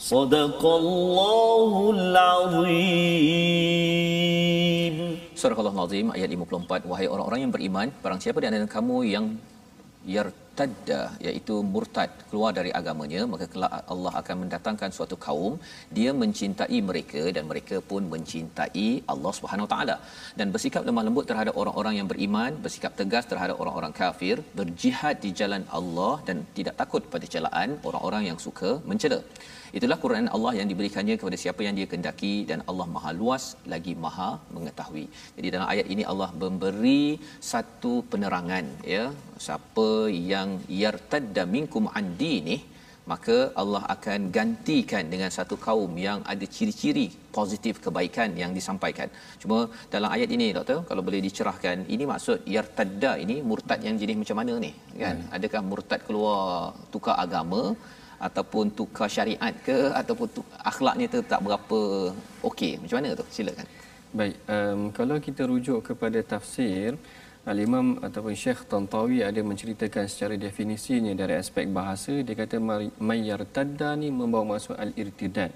صدق 0.00 0.60
الله 0.64 1.70
العظيم. 1.96 3.12
Surah 5.42 5.58
Al-Azim 5.58 6.11
ayat 6.52 6.84
54 6.84 6.90
wahai 6.90 7.06
orang-orang 7.08 7.40
yang 7.48 7.52
beriman 7.52 7.88
barang 8.04 8.20
siapa 8.20 8.44
di 8.44 8.46
antara 8.52 8.68
kamu 8.68 8.96
yang 9.08 9.24
yartadda 10.52 11.00
iaitu 11.26 11.54
murtad 11.74 12.10
keluar 12.30 12.50
dari 12.58 12.70
agamanya 12.78 13.20
maka 13.32 13.46
kelak 13.52 13.72
Allah 13.92 14.12
akan 14.20 14.36
mendatangkan 14.42 14.90
suatu 14.96 15.16
kaum 15.26 15.54
dia 15.96 16.10
mencintai 16.22 16.78
mereka 16.88 17.22
dan 17.36 17.44
mereka 17.50 17.76
pun 17.90 18.02
mencintai 18.14 18.88
Allah 19.12 19.32
Subhanahu 19.38 19.68
taala. 19.72 19.96
Dan 20.38 20.52
bersikap 20.54 20.84
lemah 20.88 21.04
lembut 21.08 21.26
terhadap 21.30 21.56
orang-orang 21.62 21.96
yang 21.98 22.08
beriman 22.12 22.52
bersikap 22.64 22.92
tegas 23.00 23.24
terhadap 23.32 23.56
orang-orang 23.64 23.94
kafir 24.00 24.36
berjihad 24.60 25.16
di 25.24 25.32
jalan 25.40 25.64
Allah 25.78 26.14
dan 26.28 26.38
tidak 26.58 26.76
takut 26.82 27.02
pada 27.14 27.26
celaan 27.34 27.70
orang-orang 27.88 28.24
yang 28.28 28.38
suka 28.46 28.72
mencela. 28.90 29.20
Itulah 29.78 29.96
Quran 30.04 30.26
Allah 30.36 30.52
yang 30.58 30.68
diberikannya 30.70 31.14
kepada 31.20 31.36
siapa 31.42 31.60
yang 31.66 31.74
dia 31.78 31.88
kendaki 31.92 32.34
dan 32.50 32.60
Allah 32.70 32.86
Maha 32.94 33.10
luas 33.20 33.44
lagi 33.72 33.92
Maha 34.04 34.30
mengetahui. 34.56 35.04
Jadi 35.36 35.48
dalam 35.54 35.68
ayat 35.74 35.86
ini 35.94 36.02
Allah 36.12 36.28
memberi 36.42 37.04
satu 37.52 37.92
penerangan 38.12 38.66
ya 38.94 39.04
siapa 39.44 39.88
yang 40.32 40.48
yartadda 40.82 41.42
minkum 41.54 41.86
an 41.98 42.06
dinih 42.20 42.60
maka 43.10 43.36
Allah 43.60 43.82
akan 43.94 44.20
gantikan 44.36 45.04
dengan 45.12 45.30
satu 45.36 45.56
kaum 45.64 45.92
yang 46.06 46.18
ada 46.32 46.46
ciri-ciri 46.54 47.06
positif 47.36 47.74
kebaikan 47.84 48.30
yang 48.42 48.52
disampaikan. 48.58 49.08
Cuma 49.42 49.58
dalam 49.94 50.10
ayat 50.16 50.30
ini 50.36 50.46
doktor 50.56 50.78
kalau 50.88 51.02
boleh 51.06 51.20
dicerahkan 51.26 51.78
ini 51.94 52.04
maksud 52.12 52.46
yartadda 52.56 53.12
ini 53.24 53.36
murtad 53.50 53.80
yang 53.86 53.96
jenis 54.02 54.18
macam 54.22 54.38
mana 54.40 54.54
ni? 54.66 54.72
Kan? 55.02 55.18
Adakah 55.38 55.62
murtad 55.70 56.00
keluar 56.08 56.42
tukar 56.94 57.16
agama 57.24 57.62
ataupun 58.28 58.64
tukar 58.78 59.08
syariat 59.16 59.54
ke 59.66 59.78
ataupun 60.00 60.26
tu, 60.36 60.42
akhlaknya 60.70 61.06
tu 61.14 61.20
tak 61.32 61.40
berapa 61.46 61.80
okey? 62.50 62.72
Macam 62.82 62.96
mana 63.00 63.18
tu 63.20 63.26
silakan. 63.36 63.66
Baik, 64.18 64.36
um, 64.54 64.80
kalau 64.96 65.16
kita 65.26 65.42
rujuk 65.50 65.80
kepada 65.88 66.18
tafsir, 66.32 66.88
Al-Imam 67.42 67.98
ataupun 67.98 68.38
Syekh 68.38 68.70
Tantawi 68.70 69.26
ada 69.26 69.42
menceritakan 69.42 70.06
secara 70.06 70.38
definisinya 70.38 71.10
dari 71.10 71.34
aspek 71.34 71.66
bahasa, 71.66 72.14
dia 72.22 72.38
kata 72.38 72.62
mayyartadda 73.02 73.98
ni 73.98 74.14
membawa 74.14 74.54
maksud 74.54 74.78
al-irtidad. 74.78 75.50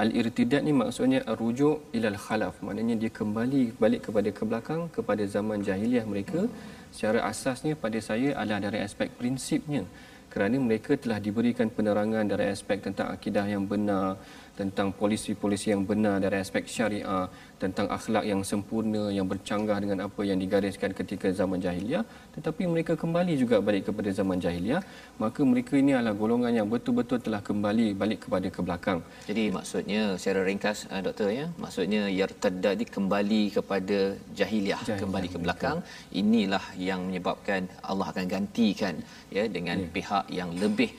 Al-irtidad 0.00 0.64
ni 0.64 0.72
maksudnya 0.72 1.20
rujuk 1.40 1.92
ilal 1.92 2.16
khalaf, 2.16 2.56
maknanya 2.64 2.96
dia 2.96 3.12
kembali 3.12 3.76
balik 3.76 4.08
kepada 4.08 4.28
ke 4.32 4.42
belakang 4.48 4.82
kepada 4.88 5.28
zaman 5.28 5.60
jahiliah 5.60 6.08
mereka. 6.08 6.48
Secara 6.88 7.28
asasnya 7.28 7.76
pada 7.76 8.00
saya 8.00 8.32
adalah 8.40 8.72
dari 8.72 8.80
aspek 8.80 9.12
prinsipnya 9.12 9.84
kerana 10.32 10.56
mereka 10.60 10.92
telah 11.00 11.16
diberikan 11.16 11.68
penerangan 11.72 12.24
dari 12.28 12.52
aspek 12.52 12.80
tentang 12.84 13.08
akidah 13.12 13.44
yang 13.48 13.64
benar, 13.64 14.20
tentang 14.52 14.92
polisi-polisi 14.92 15.72
yang 15.72 15.84
benar 15.90 16.16
dari 16.20 16.36
aspek 16.44 16.64
syariah, 16.68 17.24
tentang 17.62 17.86
akhlak 17.96 18.24
yang 18.30 18.40
sempurna 18.50 19.02
yang 19.18 19.26
bercanggah 19.32 19.78
dengan 19.82 19.98
apa 20.06 20.20
yang 20.28 20.38
digariskan 20.42 20.90
ketika 20.98 21.28
zaman 21.40 21.58
jahiliah, 21.66 22.04
tetapi 22.36 22.62
mereka 22.72 22.92
kembali 23.02 23.34
juga 23.42 23.56
balik 23.68 23.84
kepada 23.88 24.10
zaman 24.18 24.38
jahiliah, 24.44 24.82
maka 25.22 25.40
mereka 25.52 25.72
ini 25.82 25.92
adalah 25.98 26.14
golongan 26.22 26.52
yang 26.58 26.68
betul-betul 26.74 27.18
telah 27.26 27.40
kembali 27.48 27.86
balik 28.02 28.20
kepada 28.26 28.48
ke 28.56 28.60
belakang. 28.66 29.00
jadi 29.30 29.44
maksudnya 29.56 30.02
secara 30.20 30.40
ringkas 30.48 30.78
uh, 30.92 31.02
doktor 31.06 31.28
ya 31.40 31.46
maksudnya 31.64 32.02
yartadda 32.20 32.70
ni 32.80 32.86
kembali 32.96 33.42
kepada 33.56 33.98
jahiliah, 34.38 34.80
Jahiliah, 34.80 35.00
kembali 35.02 35.28
ke 35.34 35.38
belakang 35.44 35.78
inilah 36.22 36.64
yang 36.88 37.00
menyebabkan 37.08 37.62
Allah 37.90 38.08
akan 38.12 38.26
gantikan 38.36 38.96
ya 39.36 39.44
dengan 39.56 39.78
Ya. 39.86 39.90
pihak 39.96 40.24
yang 40.38 40.50
lebih 40.62 40.90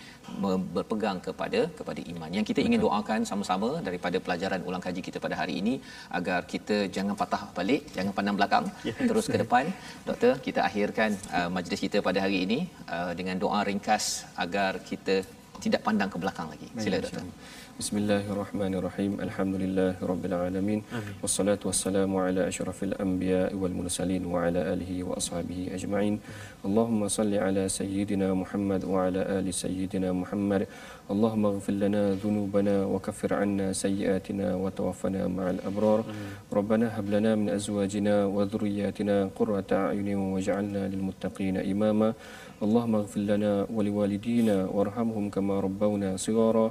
berpegang 0.75 1.17
kepada 1.27 1.59
kepada 1.77 2.01
iman. 2.11 2.29
Yang 2.37 2.45
kita 2.49 2.61
ingin 2.67 2.81
doakan 2.85 3.21
sama-sama 3.29 3.69
daripada 3.87 4.17
pelajaran 4.25 4.61
ulang 4.67 4.83
kaji 4.85 5.01
kita 5.07 5.17
pada 5.25 5.35
hari 5.41 5.53
ini 5.61 5.73
agar 6.17 6.39
kita 6.51 6.87
jangan 6.95 7.13
patah 7.19 7.43
balik, 7.57 7.81
jangan 7.91 8.11
pandang 8.17 8.35
belakang, 8.39 8.65
terus 9.09 9.25
ke 9.27 9.37
depan. 9.43 9.67
Doktor, 10.07 10.39
kita 10.39 10.63
akhirkan 10.63 11.09
uh, 11.35 11.49
majlis 11.51 11.79
kita 11.85 11.99
pada 11.99 12.23
hari 12.23 12.47
ini 12.47 12.59
uh, 12.87 13.11
dengan 13.19 13.35
doa 13.35 13.59
ringkas 13.67 14.23
agar 14.39 14.79
kita 14.89 15.27
tidak 15.59 15.81
pandang 15.83 16.09
ke 16.13 16.17
belakang 16.23 16.47
lagi. 16.53 16.67
Sila 16.77 16.97
doktor. 17.03 17.23
بسم 17.77 17.93
الله 18.01 18.25
الرحمن 18.33 18.73
الرحيم 18.81 19.11
الحمد 19.21 19.55
لله 19.61 20.01
رب 20.01 20.23
العالمين 20.25 20.79
آمين. 20.89 21.21
والصلاة 21.21 21.61
والسلام 21.61 22.09
على 22.09 22.49
أشرف 22.49 22.83
الأنبياء 22.89 23.53
والمرسلين 23.53 24.25
وعلى 24.25 24.73
آله 24.73 24.91
وأصحابه 25.05 25.77
أجمعين 25.77 26.15
اللهم 26.65 27.01
صل 27.07 27.29
على 27.37 27.69
سيدنا 27.69 28.33
محمد 28.33 28.81
وعلى 28.81 29.21
آل 29.37 29.45
سيدنا 29.53 30.09
محمد 30.09 30.65
اللهم 31.13 31.43
اغفر 31.45 31.73
لنا 31.85 32.17
ذنوبنا 32.17 32.75
وكفر 32.89 33.29
عنا 33.33 33.67
سيئاتنا 33.77 34.55
وتوفنا 34.57 35.21
مع 35.29 35.45
الأبرار 35.61 35.99
آمين. 36.01 36.33
ربنا 36.49 36.85
هب 36.97 37.05
لنا 37.13 37.31
من 37.37 37.47
أزواجنا 37.53 38.25
وذرياتنا 38.25 39.29
قرة 39.37 39.69
أعين 39.71 40.09
واجعلنا 40.17 40.81
للمتقين 40.89 41.57
إماما 41.61 42.09
اللهم 42.57 42.93
اغفر 42.95 43.21
لنا 43.21 43.69
ولوالدينا 43.69 44.65
وارحمهم 44.73 45.29
كما 45.29 45.55
ربونا 45.61 46.17
صغارا 46.17 46.67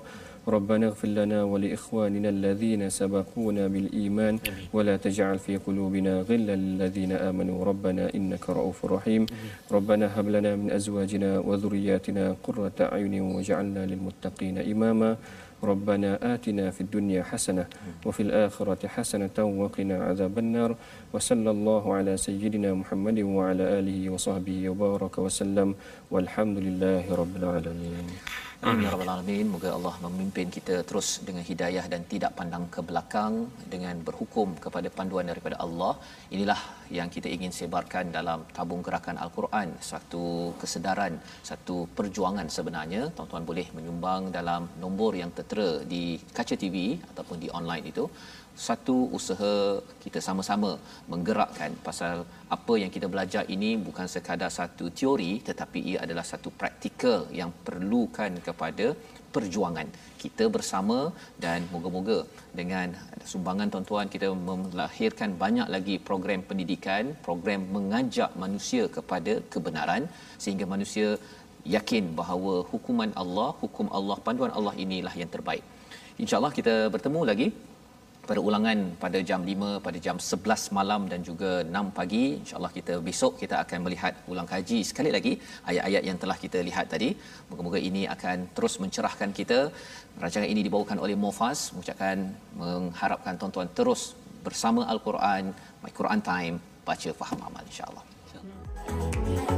ربنا 0.47 0.87
اغفر 0.87 1.09
لنا 1.09 1.43
ولإخواننا 1.43 2.29
الذين 2.29 2.87
سبقونا 2.91 3.67
بالإيمان 3.67 4.39
ولا 4.73 4.97
تجعل 4.97 5.39
في 5.39 5.57
قلوبنا 5.59 6.23
غلا 6.23 6.57
للذين 6.57 7.13
آمنوا. 7.13 7.65
ربنا 7.65 8.15
إنك 8.15 8.51
رؤوف 8.51 8.85
رحيم. 8.87 9.27
ربنا 9.73 10.07
هب 10.15 10.29
لنا 10.29 10.57
من 10.57 10.71
أزواجنا 10.71 11.39
وذرياتنا 11.43 12.37
قرة 12.47 12.79
أعين 12.81 13.15
واجعلنا 13.21 13.87
للمتقين 13.87 14.59
إماما. 14.59 15.17
ربنا 15.65 16.35
آتنا 16.35 16.71
في 16.71 16.81
الدنيا 16.81 17.23
حسنة 17.23 17.67
وفي 18.07 18.23
الآخرة 18.23 18.87
حسنة 18.87 19.37
وقنا 19.39 19.97
عذاب 20.05 20.39
النار. 20.39 20.77
وصلى 21.13 21.51
الله 21.51 21.95
على 21.95 22.17
سيدنا 22.17 22.75
محمد 22.75 23.19
وعلى 23.19 23.65
آله 23.83 24.11
وصحبه 24.15 24.69
وبارك 24.69 25.19
وسلم. 25.19 25.75
والحمد 26.11 26.59
لله 26.59 27.05
رب 27.11 27.35
العالمين. 27.37 28.07
Amin 28.65 28.85
ya 28.85 28.91
rabbal 28.93 29.11
alamin. 29.15 29.47
Moga 29.55 29.71
Allah 29.77 29.95
memimpin 30.05 30.49
kita 30.55 30.75
terus 30.89 31.09
dengan 31.27 31.45
hidayah 31.49 31.85
dan 31.93 32.03
tidak 32.13 32.33
pandang 32.39 32.65
ke 32.75 32.81
belakang 32.89 33.35
dengan 33.73 33.97
berhukum 34.07 34.57
kepada 34.65 34.89
panduan 34.99 35.29
daripada 35.31 35.57
Allah. 35.65 35.93
Inilah 36.35 36.61
yang 36.99 37.09
kita 37.14 37.28
ingin 37.37 37.53
sebarkan 37.59 38.14
dalam 38.14 38.43
tabung 38.57 38.82
gerakan 38.87 39.16
Al-Quran. 39.24 39.68
Satu 39.91 40.55
kesedaran, 40.61 41.14
satu 41.51 41.76
perjuangan 41.99 42.49
sebenarnya. 42.57 43.03
Tuan-tuan 43.16 43.45
boleh 43.51 43.66
menyumbang 43.76 44.30
dalam 44.39 44.68
nombor 44.82 45.12
yang 45.20 45.30
tertera 45.39 45.70
di 45.93 46.20
kaca 46.37 46.57
TV 46.62 46.99
ataupun 47.11 47.37
di 47.45 47.49
online 47.59 47.87
itu 47.93 48.07
satu 48.57 48.97
usaha 49.18 49.55
kita 50.03 50.18
sama-sama 50.26 50.70
menggerakkan 51.12 51.76
pasal 51.87 52.24
apa 52.57 52.74
yang 52.82 52.91
kita 52.95 53.07
belajar 53.12 53.45
ini 53.57 53.76
bukan 53.76 54.09
sekadar 54.09 54.49
satu 54.49 54.89
teori 54.99 55.45
tetapi 55.49 55.78
ia 55.93 55.99
adalah 56.05 56.24
satu 56.24 56.49
praktikal 56.61 57.28
yang 57.41 57.53
perlukan 57.66 58.32
kepada 58.41 58.97
perjuangan. 59.37 59.89
Kita 60.22 60.45
bersama 60.57 60.99
dan 61.45 61.68
moga-moga 61.72 62.18
dengan 62.61 62.95
sumbangan 63.32 63.70
tuan-tuan 63.72 64.09
kita 64.14 64.28
melahirkan 64.51 65.30
banyak 65.43 65.68
lagi 65.74 65.97
program 66.09 66.43
pendidikan 66.51 67.12
program 67.28 67.62
mengajak 67.76 68.30
manusia 68.45 68.84
kepada 68.97 69.34
kebenaran 69.55 70.05
sehingga 70.43 70.66
manusia 70.74 71.09
yakin 71.76 72.05
bahawa 72.20 72.55
hukuman 72.72 73.11
Allah 73.22 73.51
hukum 73.62 73.87
Allah 73.99 74.16
panduan 74.26 74.53
Allah 74.59 74.74
inilah 74.84 75.14
yang 75.22 75.30
terbaik. 75.37 75.64
Insyaallah 76.22 76.53
kita 76.59 76.74
bertemu 76.95 77.22
lagi 77.30 77.49
pada 78.29 78.41
ulangan 78.49 78.79
pada 79.05 79.18
jam 79.29 79.41
5 79.51 79.85
pada 79.87 79.99
jam 80.07 80.16
11 80.27 80.77
malam 80.79 81.01
dan 81.12 81.20
juga 81.29 81.51
6 81.62 81.97
pagi. 81.99 82.24
Insyaallah 82.43 82.72
kita 82.79 82.95
besok 83.09 83.33
kita 83.43 83.57
akan 83.64 83.79
melihat 83.87 84.14
ulang 84.33 84.49
kaji. 84.53 84.79
Sekali 84.91 85.11
lagi 85.16 85.33
ayat-ayat 85.70 86.03
yang 86.09 86.18
telah 86.22 86.37
kita 86.45 86.61
lihat 86.68 86.87
tadi 86.95 87.11
moga-moga 87.49 87.81
ini 87.91 88.03
akan 88.14 88.37
terus 88.57 88.77
mencerahkan 88.85 89.31
kita. 89.41 89.59
Rancangan 90.22 90.49
ini 90.55 90.61
dibawakan 90.68 90.99
oleh 91.05 91.16
Mufas 91.24 91.61
mengucapkan 91.74 92.16
mengharapkan 92.62 93.35
tuan-tuan 93.41 93.70
terus 93.79 94.03
bersama 94.47 94.83
al-Quran 94.95 95.45
my 95.83 95.93
Quran 95.99 96.20
time 96.33 96.57
baca 96.89 97.11
faham 97.20 97.41
amal 97.51 97.62
insyaallah. 97.70 98.05
insya 98.27 99.56